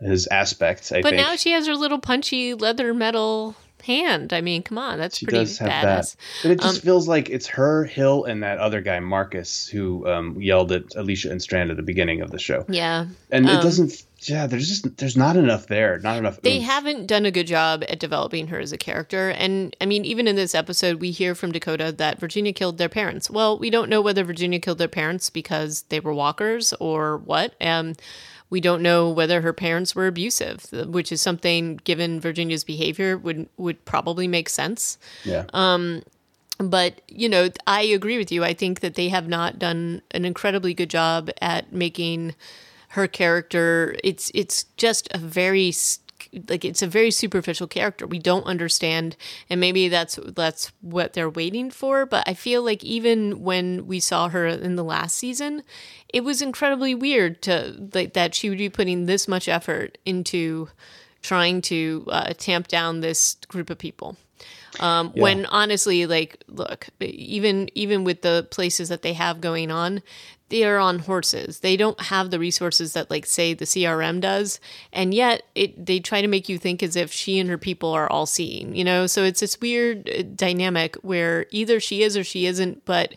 his 0.00 0.26
aspect. 0.28 0.92
I 0.92 1.02
but 1.02 1.10
think. 1.10 1.22
now 1.22 1.36
she 1.36 1.50
has 1.52 1.66
her 1.66 1.74
little 1.74 1.98
punchy 1.98 2.54
leather 2.54 2.94
metal 2.94 3.54
hand. 3.82 4.32
I 4.32 4.40
mean, 4.40 4.62
come 4.62 4.78
on, 4.78 4.98
that's 4.98 5.18
she 5.18 5.26
pretty 5.26 5.44
does 5.44 5.58
have 5.58 5.68
badass. 5.68 5.82
That. 5.82 6.16
But 6.42 6.50
it 6.52 6.60
just 6.60 6.76
um, 6.76 6.80
feels 6.82 7.08
like 7.08 7.28
it's 7.30 7.46
her, 7.48 7.84
Hill, 7.84 8.24
and 8.24 8.42
that 8.42 8.58
other 8.58 8.80
guy 8.80 9.00
Marcus 9.00 9.66
who 9.66 10.06
um, 10.08 10.40
yelled 10.40 10.72
at 10.72 10.94
Alicia 10.94 11.30
and 11.30 11.42
Strand 11.42 11.70
at 11.70 11.76
the 11.76 11.82
beginning 11.82 12.20
of 12.22 12.30
the 12.30 12.38
show. 12.38 12.64
Yeah, 12.68 13.06
and 13.30 13.48
um, 13.48 13.58
it 13.58 13.62
doesn't. 13.62 14.02
Yeah, 14.22 14.46
there's 14.46 14.68
just 14.68 14.96
there's 14.98 15.16
not 15.16 15.36
enough 15.36 15.66
there. 15.66 15.98
Not 15.98 16.18
enough. 16.18 16.40
They 16.42 16.58
oomph. 16.58 16.66
haven't 16.66 17.06
done 17.06 17.24
a 17.24 17.30
good 17.30 17.46
job 17.46 17.84
at 17.88 17.98
developing 17.98 18.48
her 18.48 18.58
as 18.58 18.72
a 18.72 18.78
character. 18.78 19.30
And 19.30 19.74
I 19.80 19.86
mean, 19.86 20.04
even 20.04 20.28
in 20.28 20.36
this 20.36 20.54
episode, 20.54 21.00
we 21.00 21.10
hear 21.10 21.34
from 21.34 21.52
Dakota 21.52 21.92
that 21.92 22.20
Virginia 22.20 22.52
killed 22.52 22.78
their 22.78 22.88
parents. 22.88 23.30
Well, 23.30 23.58
we 23.58 23.70
don't 23.70 23.88
know 23.88 24.02
whether 24.02 24.22
Virginia 24.22 24.60
killed 24.60 24.78
their 24.78 24.88
parents 24.88 25.30
because 25.30 25.82
they 25.88 26.00
were 26.00 26.12
walkers 26.12 26.72
or 26.74 27.18
what. 27.18 27.54
Um, 27.60 27.94
we 28.50 28.60
don't 28.60 28.82
know 28.82 29.08
whether 29.08 29.40
her 29.40 29.52
parents 29.52 29.94
were 29.94 30.08
abusive, 30.08 30.66
which 30.72 31.12
is 31.12 31.22
something, 31.22 31.76
given 31.84 32.20
Virginia's 32.20 32.64
behavior, 32.64 33.16
would 33.16 33.48
would 33.56 33.82
probably 33.84 34.28
make 34.28 34.48
sense. 34.48 34.98
Yeah. 35.24 35.44
Um, 35.54 36.02
but 36.58 37.00
you 37.08 37.28
know, 37.28 37.48
I 37.66 37.82
agree 37.82 38.18
with 38.18 38.30
you. 38.30 38.44
I 38.44 38.52
think 38.52 38.80
that 38.80 38.96
they 38.96 39.08
have 39.08 39.28
not 39.28 39.58
done 39.58 40.02
an 40.10 40.24
incredibly 40.24 40.74
good 40.74 40.90
job 40.90 41.30
at 41.40 41.72
making 41.72 42.34
her 42.90 43.06
character. 43.06 43.96
It's 44.02 44.30
it's 44.34 44.64
just 44.76 45.08
a 45.12 45.18
very 45.18 45.72
like 46.48 46.64
it's 46.64 46.82
a 46.82 46.86
very 46.86 47.10
superficial 47.10 47.66
character. 47.66 48.06
We 48.06 48.18
don't 48.18 48.44
understand, 48.44 49.16
and 49.48 49.60
maybe 49.60 49.88
that's 49.88 50.18
that's 50.22 50.72
what 50.80 51.12
they're 51.12 51.30
waiting 51.30 51.70
for. 51.70 52.06
But 52.06 52.28
I 52.28 52.34
feel 52.34 52.62
like 52.62 52.84
even 52.84 53.42
when 53.42 53.86
we 53.86 54.00
saw 54.00 54.28
her 54.28 54.46
in 54.46 54.76
the 54.76 54.84
last 54.84 55.16
season, 55.16 55.62
it 56.08 56.24
was 56.24 56.42
incredibly 56.42 56.94
weird 56.94 57.42
to 57.42 57.88
like 57.94 58.14
that 58.14 58.34
she 58.34 58.48
would 58.48 58.58
be 58.58 58.68
putting 58.68 59.06
this 59.06 59.28
much 59.28 59.48
effort 59.48 59.98
into 60.04 60.68
trying 61.22 61.60
to 61.62 62.06
uh, 62.08 62.32
tamp 62.38 62.68
down 62.68 63.00
this 63.00 63.36
group 63.48 63.70
of 63.70 63.78
people. 63.78 64.16
Um, 64.78 65.12
yeah. 65.14 65.22
When 65.22 65.46
honestly, 65.46 66.06
like, 66.06 66.42
look, 66.48 66.88
even 67.00 67.70
even 67.74 68.04
with 68.04 68.22
the 68.22 68.46
places 68.50 68.88
that 68.88 69.02
they 69.02 69.12
have 69.14 69.40
going 69.40 69.70
on, 69.70 70.02
they 70.50 70.64
are 70.64 70.78
on 70.78 71.00
horses. 71.00 71.60
They 71.60 71.76
don't 71.76 72.00
have 72.00 72.30
the 72.30 72.38
resources 72.38 72.92
that, 72.92 73.10
like, 73.10 73.24
say, 73.24 73.54
the 73.54 73.64
CRM 73.64 74.20
does, 74.20 74.60
and 74.92 75.14
yet 75.14 75.42
it 75.54 75.86
they 75.86 76.00
try 76.00 76.20
to 76.20 76.28
make 76.28 76.48
you 76.48 76.58
think 76.58 76.82
as 76.82 76.96
if 76.96 77.12
she 77.12 77.38
and 77.38 77.48
her 77.48 77.58
people 77.58 77.90
are 77.90 78.10
all 78.10 78.26
seeing. 78.26 78.74
You 78.74 78.84
know, 78.84 79.06
so 79.06 79.24
it's 79.24 79.40
this 79.40 79.60
weird 79.60 80.10
uh, 80.10 80.22
dynamic 80.34 80.96
where 80.96 81.46
either 81.50 81.80
she 81.80 82.02
is 82.02 82.16
or 82.16 82.24
she 82.24 82.46
isn't, 82.46 82.84
but 82.84 83.16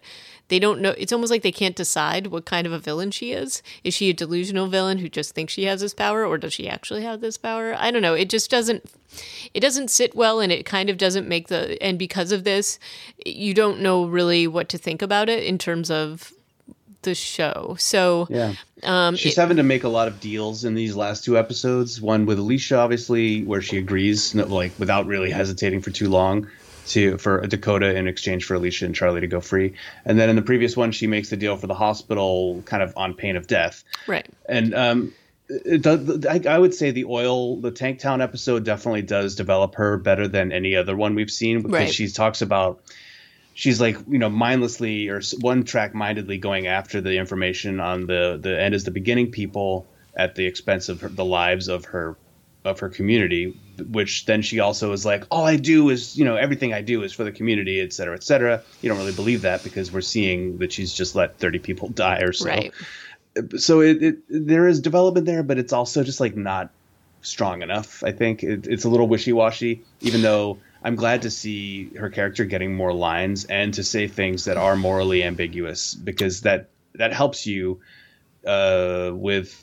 they 0.49 0.59
don't 0.59 0.81
know 0.81 0.93
it's 0.97 1.13
almost 1.13 1.31
like 1.31 1.41
they 1.41 1.51
can't 1.51 1.75
decide 1.75 2.27
what 2.27 2.45
kind 2.45 2.67
of 2.67 2.73
a 2.73 2.77
villain 2.77 3.09
she 3.09 3.31
is 3.31 3.63
is 3.83 3.93
she 3.93 4.09
a 4.09 4.13
delusional 4.13 4.67
villain 4.67 4.99
who 4.99 5.09
just 5.09 5.33
thinks 5.33 5.53
she 5.53 5.63
has 5.63 5.81
this 5.81 5.93
power 5.93 6.25
or 6.25 6.37
does 6.37 6.53
she 6.53 6.67
actually 6.67 7.01
have 7.01 7.21
this 7.21 7.37
power 7.37 7.73
i 7.79 7.89
don't 7.89 8.01
know 8.01 8.13
it 8.13 8.29
just 8.29 8.51
doesn't 8.51 8.83
it 9.53 9.61
doesn't 9.61 9.89
sit 9.89 10.15
well 10.15 10.39
and 10.39 10.51
it 10.51 10.65
kind 10.65 10.89
of 10.89 10.97
doesn't 10.97 11.27
make 11.27 11.47
the 11.47 11.81
and 11.81 11.97
because 11.97 12.31
of 12.31 12.43
this 12.43 12.77
you 13.25 13.53
don't 13.53 13.79
know 13.79 14.05
really 14.05 14.45
what 14.45 14.69
to 14.69 14.77
think 14.77 15.01
about 15.01 15.29
it 15.29 15.43
in 15.43 15.57
terms 15.57 15.89
of 15.89 16.33
the 17.03 17.15
show. 17.15 17.75
So 17.79 18.27
yeah, 18.29 18.53
um, 18.83 19.15
she's 19.15 19.37
it, 19.37 19.41
having 19.41 19.57
to 19.57 19.63
make 19.63 19.83
a 19.83 19.89
lot 19.89 20.07
of 20.07 20.19
deals 20.19 20.65
in 20.65 20.75
these 20.75 20.95
last 20.95 21.23
two 21.23 21.37
episodes. 21.37 22.01
One 22.01 22.25
with 22.25 22.39
Alicia, 22.39 22.77
obviously, 22.77 23.43
where 23.43 23.61
she 23.61 23.77
agrees, 23.77 24.33
like 24.35 24.71
without 24.79 25.05
really 25.05 25.31
hesitating 25.31 25.81
for 25.81 25.91
too 25.91 26.09
long, 26.09 26.47
to 26.87 27.17
for 27.17 27.45
Dakota 27.47 27.95
in 27.95 28.07
exchange 28.07 28.45
for 28.45 28.55
Alicia 28.55 28.85
and 28.85 28.95
Charlie 28.95 29.21
to 29.21 29.27
go 29.27 29.41
free. 29.41 29.73
And 30.05 30.19
then 30.19 30.29
in 30.29 30.35
the 30.35 30.41
previous 30.41 30.75
one, 30.75 30.91
she 30.91 31.07
makes 31.07 31.29
the 31.29 31.37
deal 31.37 31.57
for 31.57 31.67
the 31.67 31.75
hospital, 31.75 32.61
kind 32.65 32.83
of 32.83 32.93
on 32.97 33.13
pain 33.13 33.35
of 33.35 33.47
death. 33.47 33.83
Right. 34.07 34.27
And 34.47 34.73
um, 34.73 35.13
does, 35.79 36.25
I, 36.25 36.41
I, 36.47 36.57
would 36.57 36.73
say 36.73 36.91
the 36.91 37.05
oil, 37.05 37.57
the 37.57 37.71
Tank 37.71 37.99
Town 37.99 38.21
episode 38.21 38.63
definitely 38.63 39.01
does 39.01 39.35
develop 39.35 39.75
her 39.75 39.97
better 39.97 40.27
than 40.27 40.51
any 40.51 40.75
other 40.75 40.95
one 40.95 41.15
we've 41.15 41.31
seen 41.31 41.61
because 41.61 41.73
right. 41.73 41.93
she 41.93 42.07
talks 42.07 42.41
about 42.41 42.81
she's 43.53 43.79
like 43.79 43.97
you 44.07 44.19
know 44.19 44.29
mindlessly 44.29 45.09
or 45.09 45.21
one 45.39 45.63
track 45.63 45.93
mindedly 45.93 46.37
going 46.37 46.67
after 46.67 47.01
the 47.01 47.17
information 47.17 47.79
on 47.79 48.07
the 48.07 48.39
the 48.41 48.59
end 48.59 48.73
is 48.73 48.83
the 48.83 48.91
beginning 48.91 49.31
people 49.31 49.85
at 50.15 50.35
the 50.35 50.45
expense 50.45 50.89
of 50.89 51.01
her, 51.01 51.09
the 51.09 51.25
lives 51.25 51.67
of 51.67 51.85
her 51.85 52.15
of 52.65 52.79
her 52.79 52.89
community, 52.89 53.53
which 53.89 54.25
then 54.25 54.41
she 54.41 54.59
also 54.59 54.93
is 54.93 55.05
like, 55.05 55.25
all 55.29 55.43
I 55.43 55.57
do 55.57 55.89
is, 55.89 56.17
you 56.17 56.23
know, 56.23 56.37
everything 56.37 56.73
I 56.73 56.81
do 56.81 57.03
is 57.03 57.11
for 57.11 57.25
the 57.25 57.31
community, 57.31 57.81
et 57.81 57.91
cetera, 57.91 58.15
et 58.15 58.23
cetera. 58.23 58.63
You 58.81 58.89
don't 58.89 58.97
really 58.97 59.11
believe 59.11 59.41
that 59.41 59.63
because 59.63 59.91
we're 59.91 60.01
seeing 60.01 60.59
that 60.59 60.71
she's 60.71 60.93
just 60.93 61.13
let 61.13 61.37
30 61.39 61.59
people 61.59 61.89
die 62.03 62.19
or 62.19 62.31
so. 62.31 62.45
Right. 62.45 62.73
So 63.57 63.81
it, 63.81 64.03
it 64.03 64.17
there 64.29 64.67
is 64.67 64.79
development 64.79 65.25
there, 65.25 65.43
but 65.43 65.57
it's 65.57 65.73
also 65.73 66.03
just 66.03 66.19
like 66.19 66.35
not 66.35 66.69
strong 67.21 67.61
enough. 67.61 68.03
I 68.03 68.11
think 68.11 68.43
it, 68.43 68.67
it's 68.67 68.85
a 68.85 68.89
little 68.89 69.07
wishy 69.07 69.33
washy, 69.33 69.81
even 70.01 70.21
though 70.21 70.59
I'm 70.83 70.95
glad 70.95 71.21
to 71.21 71.31
see 71.31 71.89
her 71.97 72.09
character 72.09 72.45
getting 72.45 72.75
more 72.75 72.93
lines 72.93 73.45
and 73.45 73.73
to 73.75 73.83
say 73.83 74.07
things 74.07 74.45
that 74.45 74.57
are 74.57 74.75
morally 74.75 75.23
ambiguous 75.23 75.93
because 75.93 76.41
that 76.41 76.69
that 76.95 77.13
helps 77.13 77.47
you 77.47 77.79
uh, 78.45 79.11
with 79.13 79.57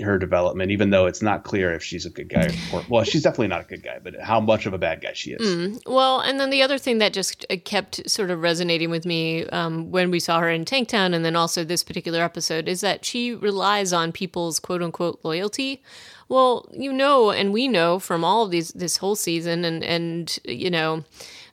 her 0.00 0.18
development, 0.18 0.70
even 0.70 0.90
though 0.90 1.06
it's 1.06 1.22
not 1.22 1.44
clear 1.44 1.72
if 1.72 1.82
she's 1.82 2.06
a 2.06 2.10
good 2.10 2.28
guy 2.28 2.48
or 2.72 2.82
well, 2.88 3.04
she's 3.04 3.22
definitely 3.22 3.48
not 3.48 3.60
a 3.62 3.64
good 3.64 3.82
guy, 3.82 3.98
but 4.02 4.18
how 4.20 4.40
much 4.40 4.66
of 4.66 4.72
a 4.72 4.78
bad 4.78 5.00
guy 5.00 5.12
she 5.12 5.32
is. 5.32 5.40
Mm. 5.40 5.82
Well, 5.86 6.20
and 6.20 6.38
then 6.38 6.50
the 6.50 6.62
other 6.62 6.78
thing 6.78 6.98
that 6.98 7.12
just 7.12 7.44
uh, 7.50 7.56
kept 7.64 8.08
sort 8.08 8.30
of 8.30 8.40
resonating 8.42 8.90
with 8.90 9.04
me 9.04 9.46
um, 9.46 9.90
when 9.90 10.10
we 10.10 10.20
saw 10.20 10.40
her 10.40 10.50
in 10.50 10.64
Tanktown, 10.64 11.14
and 11.14 11.24
then 11.24 11.36
also 11.36 11.64
this 11.64 11.84
particular 11.84 12.22
episode, 12.22 12.68
is 12.68 12.80
that 12.80 13.04
she 13.04 13.34
relies 13.34 13.92
on 13.92 14.12
people's 14.12 14.58
quote 14.58 14.82
unquote 14.82 15.20
loyalty. 15.22 15.82
Well, 16.28 16.68
you 16.72 16.92
know, 16.92 17.30
and 17.30 17.52
we 17.52 17.68
know 17.68 17.98
from 17.98 18.24
all 18.24 18.44
of 18.44 18.50
these 18.50 18.70
this 18.72 18.98
whole 18.98 19.16
season, 19.16 19.64
and 19.64 19.82
and 19.82 20.38
you 20.44 20.70
know 20.70 21.04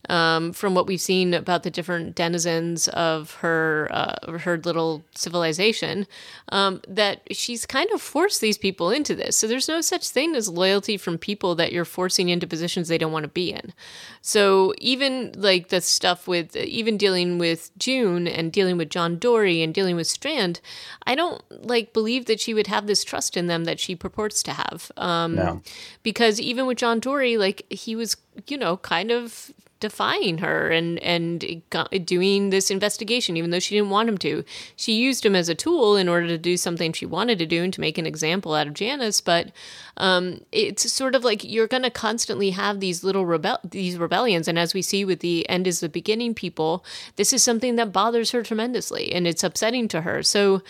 um, 0.10 0.54
from 0.54 0.76
what 0.76 0.88
we've 0.88 1.02
seen 1.02 1.34
about 1.34 1.64
the 1.64 1.72
different 1.72 2.16
denizens 2.16 2.88
of 2.90 3.36
her 3.36 3.88
uh, 3.92 4.38
her 4.40 4.58
little 4.58 5.04
civilization, 5.16 6.08
um, 6.50 6.82
that 6.88 7.22
she's 7.32 7.66
kind 7.66 7.90
of 7.92 8.02
forced 8.02 8.42
these 8.42 8.58
people 8.58 8.90
into 8.90 9.16
this. 9.16 9.38
So 9.38 9.48
there's 9.48 9.68
no 9.68 9.82
such 9.82 10.08
thing 10.10 10.36
as 10.36 10.50
loyalty 10.50 10.98
from 10.98 11.18
people 11.18 11.56
that 11.56 11.72
you're 11.72 11.86
forcing 11.86 12.30
into 12.30 12.48
positions 12.48 12.88
they 12.88 12.98
don't 12.98 13.12
want 13.12 13.24
to 13.24 13.30
be 13.30 13.52
in. 13.52 13.74
So 14.22 14.74
even 14.80 15.34
like 15.36 15.70
the 15.70 15.82
stuff 15.82 16.28
with 16.28 16.56
even 16.56 16.98
dealing 16.98 17.38
with 17.38 17.72
June 17.78 18.28
and 18.28 18.52
dealing 18.52 18.78
with 18.78 18.90
John 18.90 19.18
Dorie 19.20 19.62
and 19.62 19.74
dealing 19.74 19.96
with 19.96 20.08
Strand, 20.08 20.62
I 21.06 21.16
don't 21.16 21.42
like 21.50 21.94
believe 21.94 22.26
that 22.26 22.40
she 22.40 22.54
would 22.54 22.68
have 22.68 22.88
this 22.88 23.04
trust 23.04 23.38
in 23.38 23.48
them 23.48 23.66
that 23.66 23.80
she 23.80 23.96
purports 23.96 24.42
to 24.44 24.52
have. 24.54 24.92
Um, 24.98 25.36
No. 25.36 25.62
Because 26.04 26.40
even 26.40 26.66
with 26.66 26.78
John 26.78 27.00
Dorie, 27.00 27.38
like 27.38 27.66
he 27.70 27.96
was, 27.96 28.18
you 28.48 28.58
know, 28.58 28.78
kind 28.78 29.12
of 29.12 29.52
defying 29.86 30.40
her 30.40 30.70
and 30.70 31.00
and 31.00 31.62
doing 32.06 32.50
this 32.50 32.72
investigation 32.72 33.38
even 33.38 33.52
though 33.52 33.60
she 33.60 33.76
didn't 33.76 33.92
want 33.92 34.10
him 34.10 34.18
to. 34.18 34.44
She 34.76 34.94
used 34.94 35.26
him 35.26 35.36
as 35.36 35.50
a 35.50 35.56
tool 35.56 35.96
in 35.96 36.10
order 36.10 36.28
to 36.28 36.38
do 36.38 36.58
something 36.58 36.94
she 36.94 37.06
wanted 37.06 37.38
to 37.40 37.46
do 37.46 37.64
and 37.64 37.74
to 37.74 37.82
make 37.82 37.98
an 37.98 38.06
example 38.06 38.54
out 38.54 38.68
of 38.68 38.74
janice 38.74 39.22
but 39.22 39.52
um, 39.98 40.42
it's 40.52 40.92
sort 40.92 41.16
of 41.16 41.24
like 41.24 41.44
you're 41.44 41.68
going 41.68 41.84
to 41.84 41.90
constantly 41.90 42.50
have 42.50 42.80
these 42.80 43.04
little 43.04 43.26
rebel 43.26 43.60
these 43.64 43.98
rebellions 43.98 44.48
and 44.48 44.60
as 44.60 44.74
we 44.74 44.82
see 44.82 45.06
with 45.06 45.20
the 45.20 45.48
end 45.50 45.68
is 45.68 45.80
the 45.80 45.90
beginning 45.90 46.34
people 46.34 46.84
this 47.16 47.32
is 47.32 47.44
something 47.44 47.76
that 47.76 47.94
bothers 47.94 48.32
her 48.32 48.44
tremendously 48.44 49.14
and 49.14 49.28
it's 49.28 49.44
upsetting 49.44 49.88
to 49.90 50.02
her. 50.02 50.24
So 50.24 50.62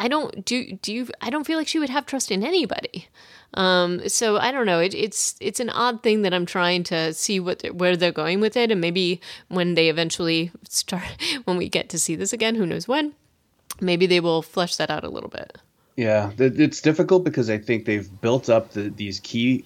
i 0.00 0.08
don't 0.08 0.44
do 0.44 0.72
do 0.82 0.92
you 0.92 1.06
i 1.20 1.30
don't 1.30 1.46
feel 1.46 1.58
like 1.58 1.68
she 1.68 1.78
would 1.78 1.90
have 1.90 2.06
trust 2.06 2.30
in 2.30 2.42
anybody 2.42 3.06
um, 3.54 4.08
so 4.08 4.36
I 4.36 4.52
don't 4.52 4.66
know. 4.66 4.78
It, 4.78 4.94
it's 4.94 5.34
it's 5.40 5.58
an 5.58 5.70
odd 5.70 6.04
thing 6.04 6.22
that 6.22 6.32
I'm 6.32 6.46
trying 6.46 6.84
to 6.84 7.12
see 7.12 7.40
what 7.40 7.58
they're- 7.58 7.72
where 7.72 7.96
they're 7.96 8.12
going 8.12 8.38
with 8.40 8.56
it, 8.56 8.70
and 8.70 8.80
maybe 8.80 9.20
when 9.48 9.74
they 9.74 9.88
eventually 9.88 10.52
start, 10.68 11.02
when 11.46 11.56
we 11.56 11.68
get 11.68 11.88
to 11.88 11.98
see 11.98 12.14
this 12.14 12.32
again, 12.32 12.54
who 12.54 12.64
knows 12.64 12.86
when, 12.86 13.12
maybe 13.80 14.06
they 14.06 14.20
will 14.20 14.40
flesh 14.42 14.76
that 14.76 14.88
out 14.88 15.02
a 15.02 15.08
little 15.08 15.30
bit. 15.30 15.58
Yeah, 15.96 16.30
it's 16.38 16.80
difficult 16.80 17.24
because 17.24 17.50
I 17.50 17.58
think 17.58 17.86
they've 17.86 18.08
built 18.20 18.48
up 18.48 18.70
the, 18.70 18.82
these 18.90 19.18
key, 19.18 19.64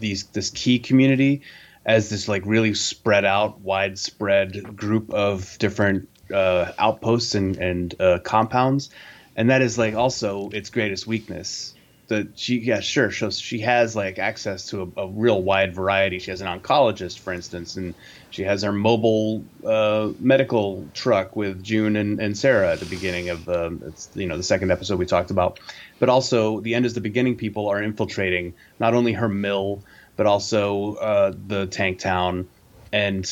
these 0.00 0.24
this 0.28 0.48
key 0.48 0.78
community 0.78 1.42
as 1.84 2.08
this 2.08 2.28
like 2.28 2.42
really 2.46 2.72
spread 2.72 3.26
out, 3.26 3.60
widespread 3.60 4.74
group 4.74 5.12
of 5.12 5.58
different 5.58 6.08
uh, 6.32 6.72
outposts 6.78 7.34
and 7.34 7.58
and 7.58 8.00
uh, 8.00 8.18
compounds, 8.20 8.88
and 9.36 9.50
that 9.50 9.62
is 9.62 9.78
like 9.78 9.94
also 9.94 10.48
its 10.50 10.70
greatest 10.70 11.06
weakness. 11.06 11.74
That 12.08 12.38
she, 12.38 12.60
yeah, 12.60 12.78
sure, 12.78 13.10
so 13.10 13.30
she 13.30 13.58
has 13.60 13.96
like 13.96 14.20
access 14.20 14.66
to 14.66 14.92
a, 14.96 15.02
a 15.02 15.08
real 15.08 15.42
wide 15.42 15.74
variety. 15.74 16.20
She 16.20 16.30
has 16.30 16.40
an 16.40 16.46
oncologist, 16.46 17.18
for 17.18 17.32
instance, 17.32 17.76
and 17.76 17.96
she 18.30 18.42
has 18.44 18.62
her 18.62 18.70
mobile 18.70 19.44
uh, 19.64 20.10
medical 20.20 20.88
truck 20.94 21.34
with 21.34 21.64
June 21.64 21.96
and, 21.96 22.20
and 22.20 22.38
Sarah 22.38 22.70
at 22.70 22.78
the 22.78 22.86
beginning 22.86 23.28
of 23.30 23.48
um, 23.48 23.82
it's 23.84 24.08
you 24.14 24.26
know 24.26 24.36
the 24.36 24.44
second 24.44 24.70
episode 24.70 25.00
we 25.00 25.06
talked 25.06 25.32
about, 25.32 25.58
but 25.98 26.08
also 26.08 26.60
the 26.60 26.76
end 26.76 26.86
is 26.86 26.94
the 26.94 27.00
beginning. 27.00 27.36
People 27.36 27.68
are 27.68 27.82
infiltrating 27.82 28.54
not 28.78 28.94
only 28.94 29.12
her 29.12 29.28
mill 29.28 29.82
but 30.16 30.26
also 30.26 30.94
uh, 30.94 31.32
the 31.46 31.66
tank 31.66 31.98
town, 31.98 32.48
and 32.92 33.26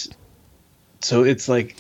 so 1.01 1.25
it's 1.25 1.49
like 1.49 1.77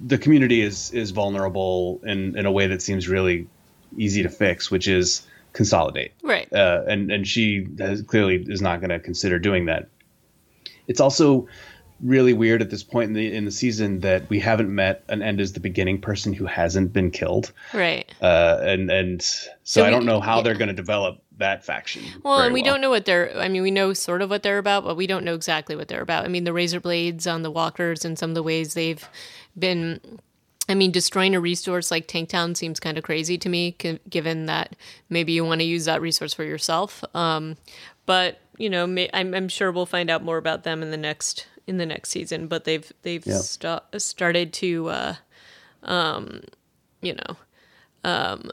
the 0.00 0.18
community 0.18 0.60
is 0.60 0.90
is 0.90 1.12
vulnerable 1.12 2.00
in 2.04 2.36
in 2.36 2.46
a 2.46 2.52
way 2.52 2.66
that 2.66 2.82
seems 2.82 3.08
really 3.08 3.48
easy 3.96 4.22
to 4.22 4.28
fix, 4.28 4.70
which 4.70 4.88
is 4.88 5.26
consolidate 5.52 6.12
Right. 6.22 6.50
uh, 6.52 6.82
and 6.88 7.10
and 7.12 7.26
she 7.28 7.66
has, 7.78 8.02
clearly 8.02 8.44
is 8.48 8.62
not 8.62 8.80
going 8.80 8.90
to 8.90 8.98
consider 8.98 9.38
doing 9.38 9.66
that. 9.66 9.88
It's 10.88 11.00
also 11.00 11.46
really 12.02 12.32
weird 12.32 12.60
at 12.62 12.70
this 12.70 12.82
point 12.82 13.08
in 13.08 13.12
the 13.14 13.32
in 13.32 13.44
the 13.44 13.50
season 13.50 14.00
that 14.00 14.28
we 14.28 14.40
haven't 14.40 14.74
met 14.74 15.04
an 15.08 15.22
end 15.22 15.40
is 15.40 15.52
the 15.52 15.60
beginning 15.60 16.00
person 16.00 16.32
who 16.32 16.46
hasn't 16.46 16.92
been 16.92 17.10
killed, 17.10 17.52
Right. 17.72 18.10
uh, 18.20 18.58
and 18.62 18.90
and 18.90 19.22
so, 19.22 19.48
So 19.62 19.84
I 19.84 19.90
don't 19.90 20.04
know 20.06 20.20
how 20.20 20.36
yeah. 20.38 20.42
they're 20.42 20.54
going 20.54 20.68
to 20.68 20.74
develop 20.74 21.22
that 21.38 21.64
faction. 21.64 22.02
Well, 22.24 22.40
and 22.40 22.52
we 22.54 22.62
don't 22.62 22.80
know 22.80 22.90
what 22.90 23.04
they're. 23.04 23.36
I 23.38 23.48
mean, 23.48 23.62
we 23.62 23.70
know 23.70 23.92
sort 23.92 24.22
of 24.22 24.30
what 24.30 24.42
they're 24.42 24.58
about, 24.58 24.84
but 24.84 24.96
we 24.96 25.06
don't 25.06 25.24
know 25.24 25.34
exactly 25.34 25.76
what 25.76 25.88
they're 25.88 26.02
about. 26.02 26.24
I 26.24 26.28
mean, 26.28 26.44
the 26.44 26.52
razor 26.52 26.80
blades 26.80 27.26
on 27.26 27.42
the 27.42 27.50
walkers 27.50 28.04
and 28.04 28.18
some 28.18 28.30
of 28.30 28.34
the 28.34 28.42
ways 28.42 28.74
they've 28.74 29.06
been. 29.58 30.00
I 30.72 30.74
mean, 30.74 30.90
destroying 30.90 31.34
a 31.34 31.40
resource 31.40 31.90
like 31.90 32.08
Tanktown 32.08 32.56
seems 32.56 32.80
kind 32.80 32.96
of 32.96 33.04
crazy 33.04 33.36
to 33.38 33.48
me, 33.48 33.76
c- 33.80 34.00
given 34.08 34.46
that 34.46 34.74
maybe 35.10 35.32
you 35.32 35.44
want 35.44 35.60
to 35.60 35.66
use 35.66 35.84
that 35.84 36.00
resource 36.00 36.32
for 36.32 36.44
yourself. 36.44 37.04
Um, 37.14 37.56
but 38.06 38.40
you 38.56 38.70
know, 38.70 38.86
may, 38.86 39.10
I'm, 39.12 39.34
I'm 39.34 39.48
sure 39.48 39.70
we'll 39.70 39.86
find 39.86 40.08
out 40.10 40.22
more 40.24 40.38
about 40.38 40.64
them 40.64 40.82
in 40.82 40.90
the 40.90 40.96
next 40.96 41.46
in 41.66 41.76
the 41.76 41.86
next 41.86 42.08
season. 42.10 42.48
But 42.48 42.64
they've 42.64 42.90
they've 43.02 43.26
Yeah. 43.26 43.38
sta- 43.38 43.82
started 43.98 44.52
to, 44.54 44.88
uh, 44.88 45.14
um, 45.82 46.42
you 47.02 47.14
know, 47.14 47.36
I, 48.04 48.50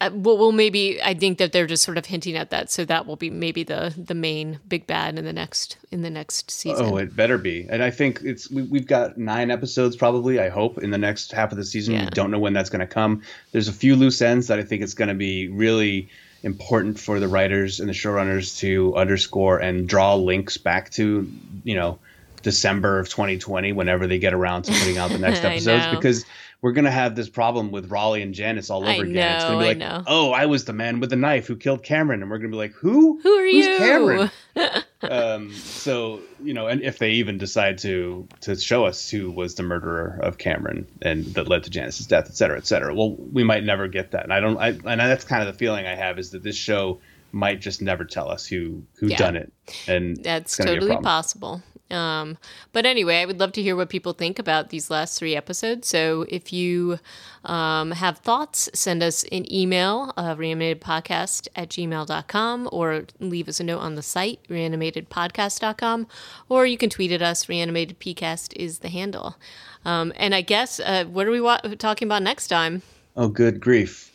well, 0.00 0.38
well, 0.38 0.52
maybe 0.52 1.02
I 1.02 1.14
think 1.14 1.38
that 1.38 1.52
they're 1.52 1.66
just 1.66 1.82
sort 1.82 1.98
of 1.98 2.06
hinting 2.06 2.36
at 2.36 2.50
that, 2.50 2.70
so 2.70 2.84
that 2.84 3.06
will 3.06 3.16
be 3.16 3.30
maybe 3.30 3.64
the 3.64 3.92
the 3.96 4.14
main 4.14 4.60
big 4.68 4.86
bad 4.86 5.18
in 5.18 5.24
the 5.24 5.32
next 5.32 5.76
in 5.90 6.02
the 6.02 6.10
next 6.10 6.50
season. 6.50 6.86
Oh, 6.86 6.96
it 6.98 7.16
better 7.16 7.36
be. 7.36 7.66
And 7.68 7.82
I 7.82 7.90
think 7.90 8.20
it's 8.22 8.50
we, 8.50 8.62
we've 8.62 8.86
got 8.86 9.18
nine 9.18 9.50
episodes 9.50 9.96
probably. 9.96 10.38
I 10.38 10.50
hope 10.50 10.78
in 10.78 10.90
the 10.90 10.98
next 10.98 11.32
half 11.32 11.50
of 11.50 11.58
the 11.58 11.64
season. 11.64 11.94
Yeah. 11.94 12.04
We 12.04 12.10
don't 12.10 12.30
know 12.30 12.38
when 12.38 12.52
that's 12.52 12.70
going 12.70 12.80
to 12.80 12.86
come. 12.86 13.22
There's 13.52 13.68
a 13.68 13.72
few 13.72 13.96
loose 13.96 14.22
ends 14.22 14.46
that 14.48 14.58
I 14.58 14.62
think 14.62 14.82
it's 14.82 14.94
going 14.94 15.08
to 15.08 15.14
be 15.14 15.48
really 15.48 16.08
important 16.44 17.00
for 17.00 17.18
the 17.18 17.26
writers 17.26 17.80
and 17.80 17.88
the 17.88 17.92
showrunners 17.92 18.58
to 18.60 18.94
underscore 18.94 19.58
and 19.58 19.88
draw 19.88 20.14
links 20.14 20.56
back 20.56 20.90
to 20.90 21.28
you 21.64 21.74
know 21.74 21.98
December 22.42 22.98
of 22.98 23.08
2020 23.08 23.72
whenever 23.72 24.06
they 24.06 24.18
get 24.18 24.32
around 24.34 24.62
to 24.62 24.72
putting 24.72 24.98
out 24.98 25.10
the 25.10 25.18
next 25.18 25.38
episodes 25.44 25.86
because 25.88 26.24
we're 26.60 26.72
gonna 26.72 26.90
have 26.90 27.14
this 27.14 27.28
problem 27.28 27.70
with 27.70 27.88
Rollie 27.88 28.22
and 28.22 28.34
Janice 28.34 28.70
all 28.70 28.82
over 28.82 28.90
I 28.90 28.94
again. 29.06 29.34
it's 29.36 29.44
gonna 29.44 29.58
be 29.58 29.64
like, 29.64 29.78
know. 29.78 30.02
oh, 30.06 30.32
I 30.32 30.46
was 30.46 30.64
the 30.64 30.72
man 30.72 31.00
with 31.00 31.10
the 31.10 31.16
knife 31.16 31.46
who 31.46 31.56
killed 31.56 31.82
Cameron, 31.82 32.20
and 32.22 32.30
we're 32.30 32.38
gonna 32.38 32.50
be 32.50 32.56
like, 32.56 32.72
who? 32.72 33.20
Who 33.22 33.32
are 33.38 33.44
Who's 33.44 33.66
you? 33.66 33.76
Cameron? 33.78 34.30
um, 35.02 35.50
so 35.52 36.20
you 36.42 36.52
know, 36.54 36.66
and 36.66 36.82
if 36.82 36.98
they 36.98 37.12
even 37.12 37.38
decide 37.38 37.78
to 37.78 38.26
to 38.40 38.56
show 38.56 38.84
us 38.84 39.08
who 39.08 39.30
was 39.30 39.54
the 39.54 39.62
murderer 39.62 40.18
of 40.22 40.38
Cameron 40.38 40.86
and 41.02 41.24
that 41.34 41.48
led 41.48 41.62
to 41.64 41.70
Janice's 41.70 42.06
death, 42.06 42.26
et 42.28 42.36
cetera, 42.36 42.56
et 42.56 42.66
cetera, 42.66 42.94
well, 42.94 43.14
we 43.14 43.44
might 43.44 43.62
never 43.62 43.86
get 43.86 44.10
that. 44.10 44.24
And 44.24 44.32
I 44.32 44.40
don't, 44.40 44.58
I, 44.58 44.68
and 44.68 45.00
that's 45.00 45.24
kind 45.24 45.46
of 45.46 45.52
the 45.52 45.58
feeling 45.58 45.86
I 45.86 45.94
have 45.94 46.18
is 46.18 46.30
that 46.30 46.42
this 46.42 46.56
show 46.56 47.00
might 47.30 47.60
just 47.60 47.82
never 47.82 48.04
tell 48.04 48.30
us 48.30 48.46
who 48.46 48.82
who 48.98 49.08
Yeah. 49.08 49.16
done 49.16 49.36
it, 49.36 49.52
and 49.86 50.16
That's 50.16 50.54
it's 50.54 50.56
gonna 50.56 50.72
be 50.72 50.76
a 50.78 50.80
totally 50.80 51.02
possible. 51.02 51.62
Um, 51.90 52.36
but 52.72 52.84
anyway, 52.84 53.16
I 53.22 53.24
would 53.24 53.40
love 53.40 53.52
to 53.52 53.62
hear 53.62 53.74
what 53.76 53.88
people 53.88 54.12
think 54.12 54.38
about 54.38 54.68
these 54.70 54.90
last 54.90 55.18
three 55.18 55.34
episodes. 55.34 55.88
So 55.88 56.26
if 56.28 56.52
you 56.52 56.98
um, 57.44 57.92
have 57.92 58.18
thoughts, 58.18 58.68
send 58.74 59.02
us 59.02 59.24
an 59.32 59.50
email, 59.52 60.12
uh, 60.16 60.34
reanimatedpodcast 60.34 61.48
at 61.56 61.70
gmail.com, 61.70 62.68
or 62.72 63.04
leave 63.20 63.48
us 63.48 63.58
a 63.60 63.64
note 63.64 63.78
on 63.78 63.94
the 63.94 64.02
site, 64.02 64.40
reanimatedpodcast.com, 64.48 66.06
or 66.48 66.66
you 66.66 66.76
can 66.76 66.90
tweet 66.90 67.12
at 67.12 67.22
us. 67.22 67.46
Reanimatedpcast 67.46 68.52
is 68.56 68.80
the 68.80 68.88
handle. 68.88 69.36
Um, 69.84 70.12
and 70.16 70.34
I 70.34 70.40
guess, 70.42 70.80
uh, 70.80 71.04
what 71.06 71.26
are 71.26 71.30
we 71.30 71.40
wa- 71.40 71.60
talking 71.78 72.06
about 72.08 72.22
next 72.22 72.48
time? 72.48 72.82
Oh, 73.16 73.28
good 73.28 73.60
grief! 73.60 74.12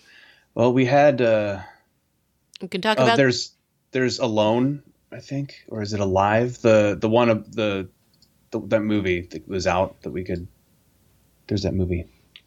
Well, 0.56 0.72
we 0.74 0.86
had. 0.86 1.22
Uh, 1.22 1.62
We 2.62 2.68
can 2.68 2.82
talk 2.82 3.00
Oh, 3.00 3.04
about 3.04 3.18
there's 3.18 3.52
there's 3.92 4.20
Alone, 4.20 4.84
I 5.14 5.20
think, 5.20 5.64
or 5.68 5.82
is 5.82 5.94
it 5.94 6.00
Alive? 6.00 6.62
The 6.62 6.98
the 7.00 7.10
one 7.10 7.30
of 7.30 7.56
the, 7.56 7.88
the 8.52 8.60
that 8.68 8.82
movie 8.82 9.22
that 9.32 9.48
was 9.48 9.68
out 9.68 10.02
that 10.02 10.12
we 10.12 10.24
could. 10.24 10.48
There's 11.48 11.64
that 11.64 11.74
movie. 11.74 12.06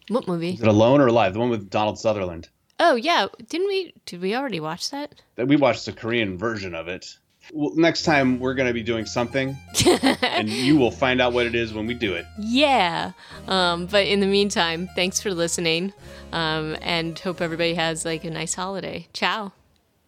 what 0.09 0.27
movie? 0.27 0.51
Is 0.51 0.61
it 0.61 0.67
Alone 0.67 1.01
or 1.01 1.07
Alive? 1.07 1.33
The 1.33 1.39
one 1.39 1.49
with 1.49 1.69
Donald 1.69 1.99
Sutherland. 1.99 2.49
Oh, 2.79 2.95
yeah. 2.95 3.27
Didn't 3.47 3.67
we? 3.67 3.93
Did 4.05 4.21
we 4.21 4.35
already 4.35 4.59
watch 4.59 4.91
that? 4.91 5.21
That 5.35 5.47
we 5.47 5.55
watched 5.55 5.85
the 5.85 5.93
Korean 5.93 6.37
version 6.37 6.75
of 6.75 6.87
it. 6.87 7.17
Well, 7.53 7.73
next 7.75 8.03
time 8.03 8.39
we're 8.39 8.55
going 8.55 8.67
to 8.67 8.73
be 8.73 8.83
doing 8.83 9.05
something, 9.05 9.55
and 10.21 10.49
you 10.49 10.75
will 10.77 10.91
find 10.91 11.21
out 11.21 11.31
what 11.31 11.45
it 11.45 11.55
is 11.55 11.73
when 11.73 11.87
we 11.87 11.93
do 11.93 12.13
it. 12.13 12.25
Yeah. 12.37 13.13
Um, 13.47 13.85
but 13.85 14.05
in 14.05 14.19
the 14.19 14.27
meantime, 14.27 14.89
thanks 14.95 15.21
for 15.21 15.33
listening, 15.33 15.93
um, 16.33 16.75
and 16.81 17.17
hope 17.17 17.39
everybody 17.39 17.75
has 17.75 18.03
like 18.03 18.25
a 18.25 18.29
nice 18.29 18.53
holiday. 18.53 19.07
Ciao. 19.13 19.53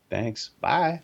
Thanks. 0.10 0.50
Bye. 0.60 1.02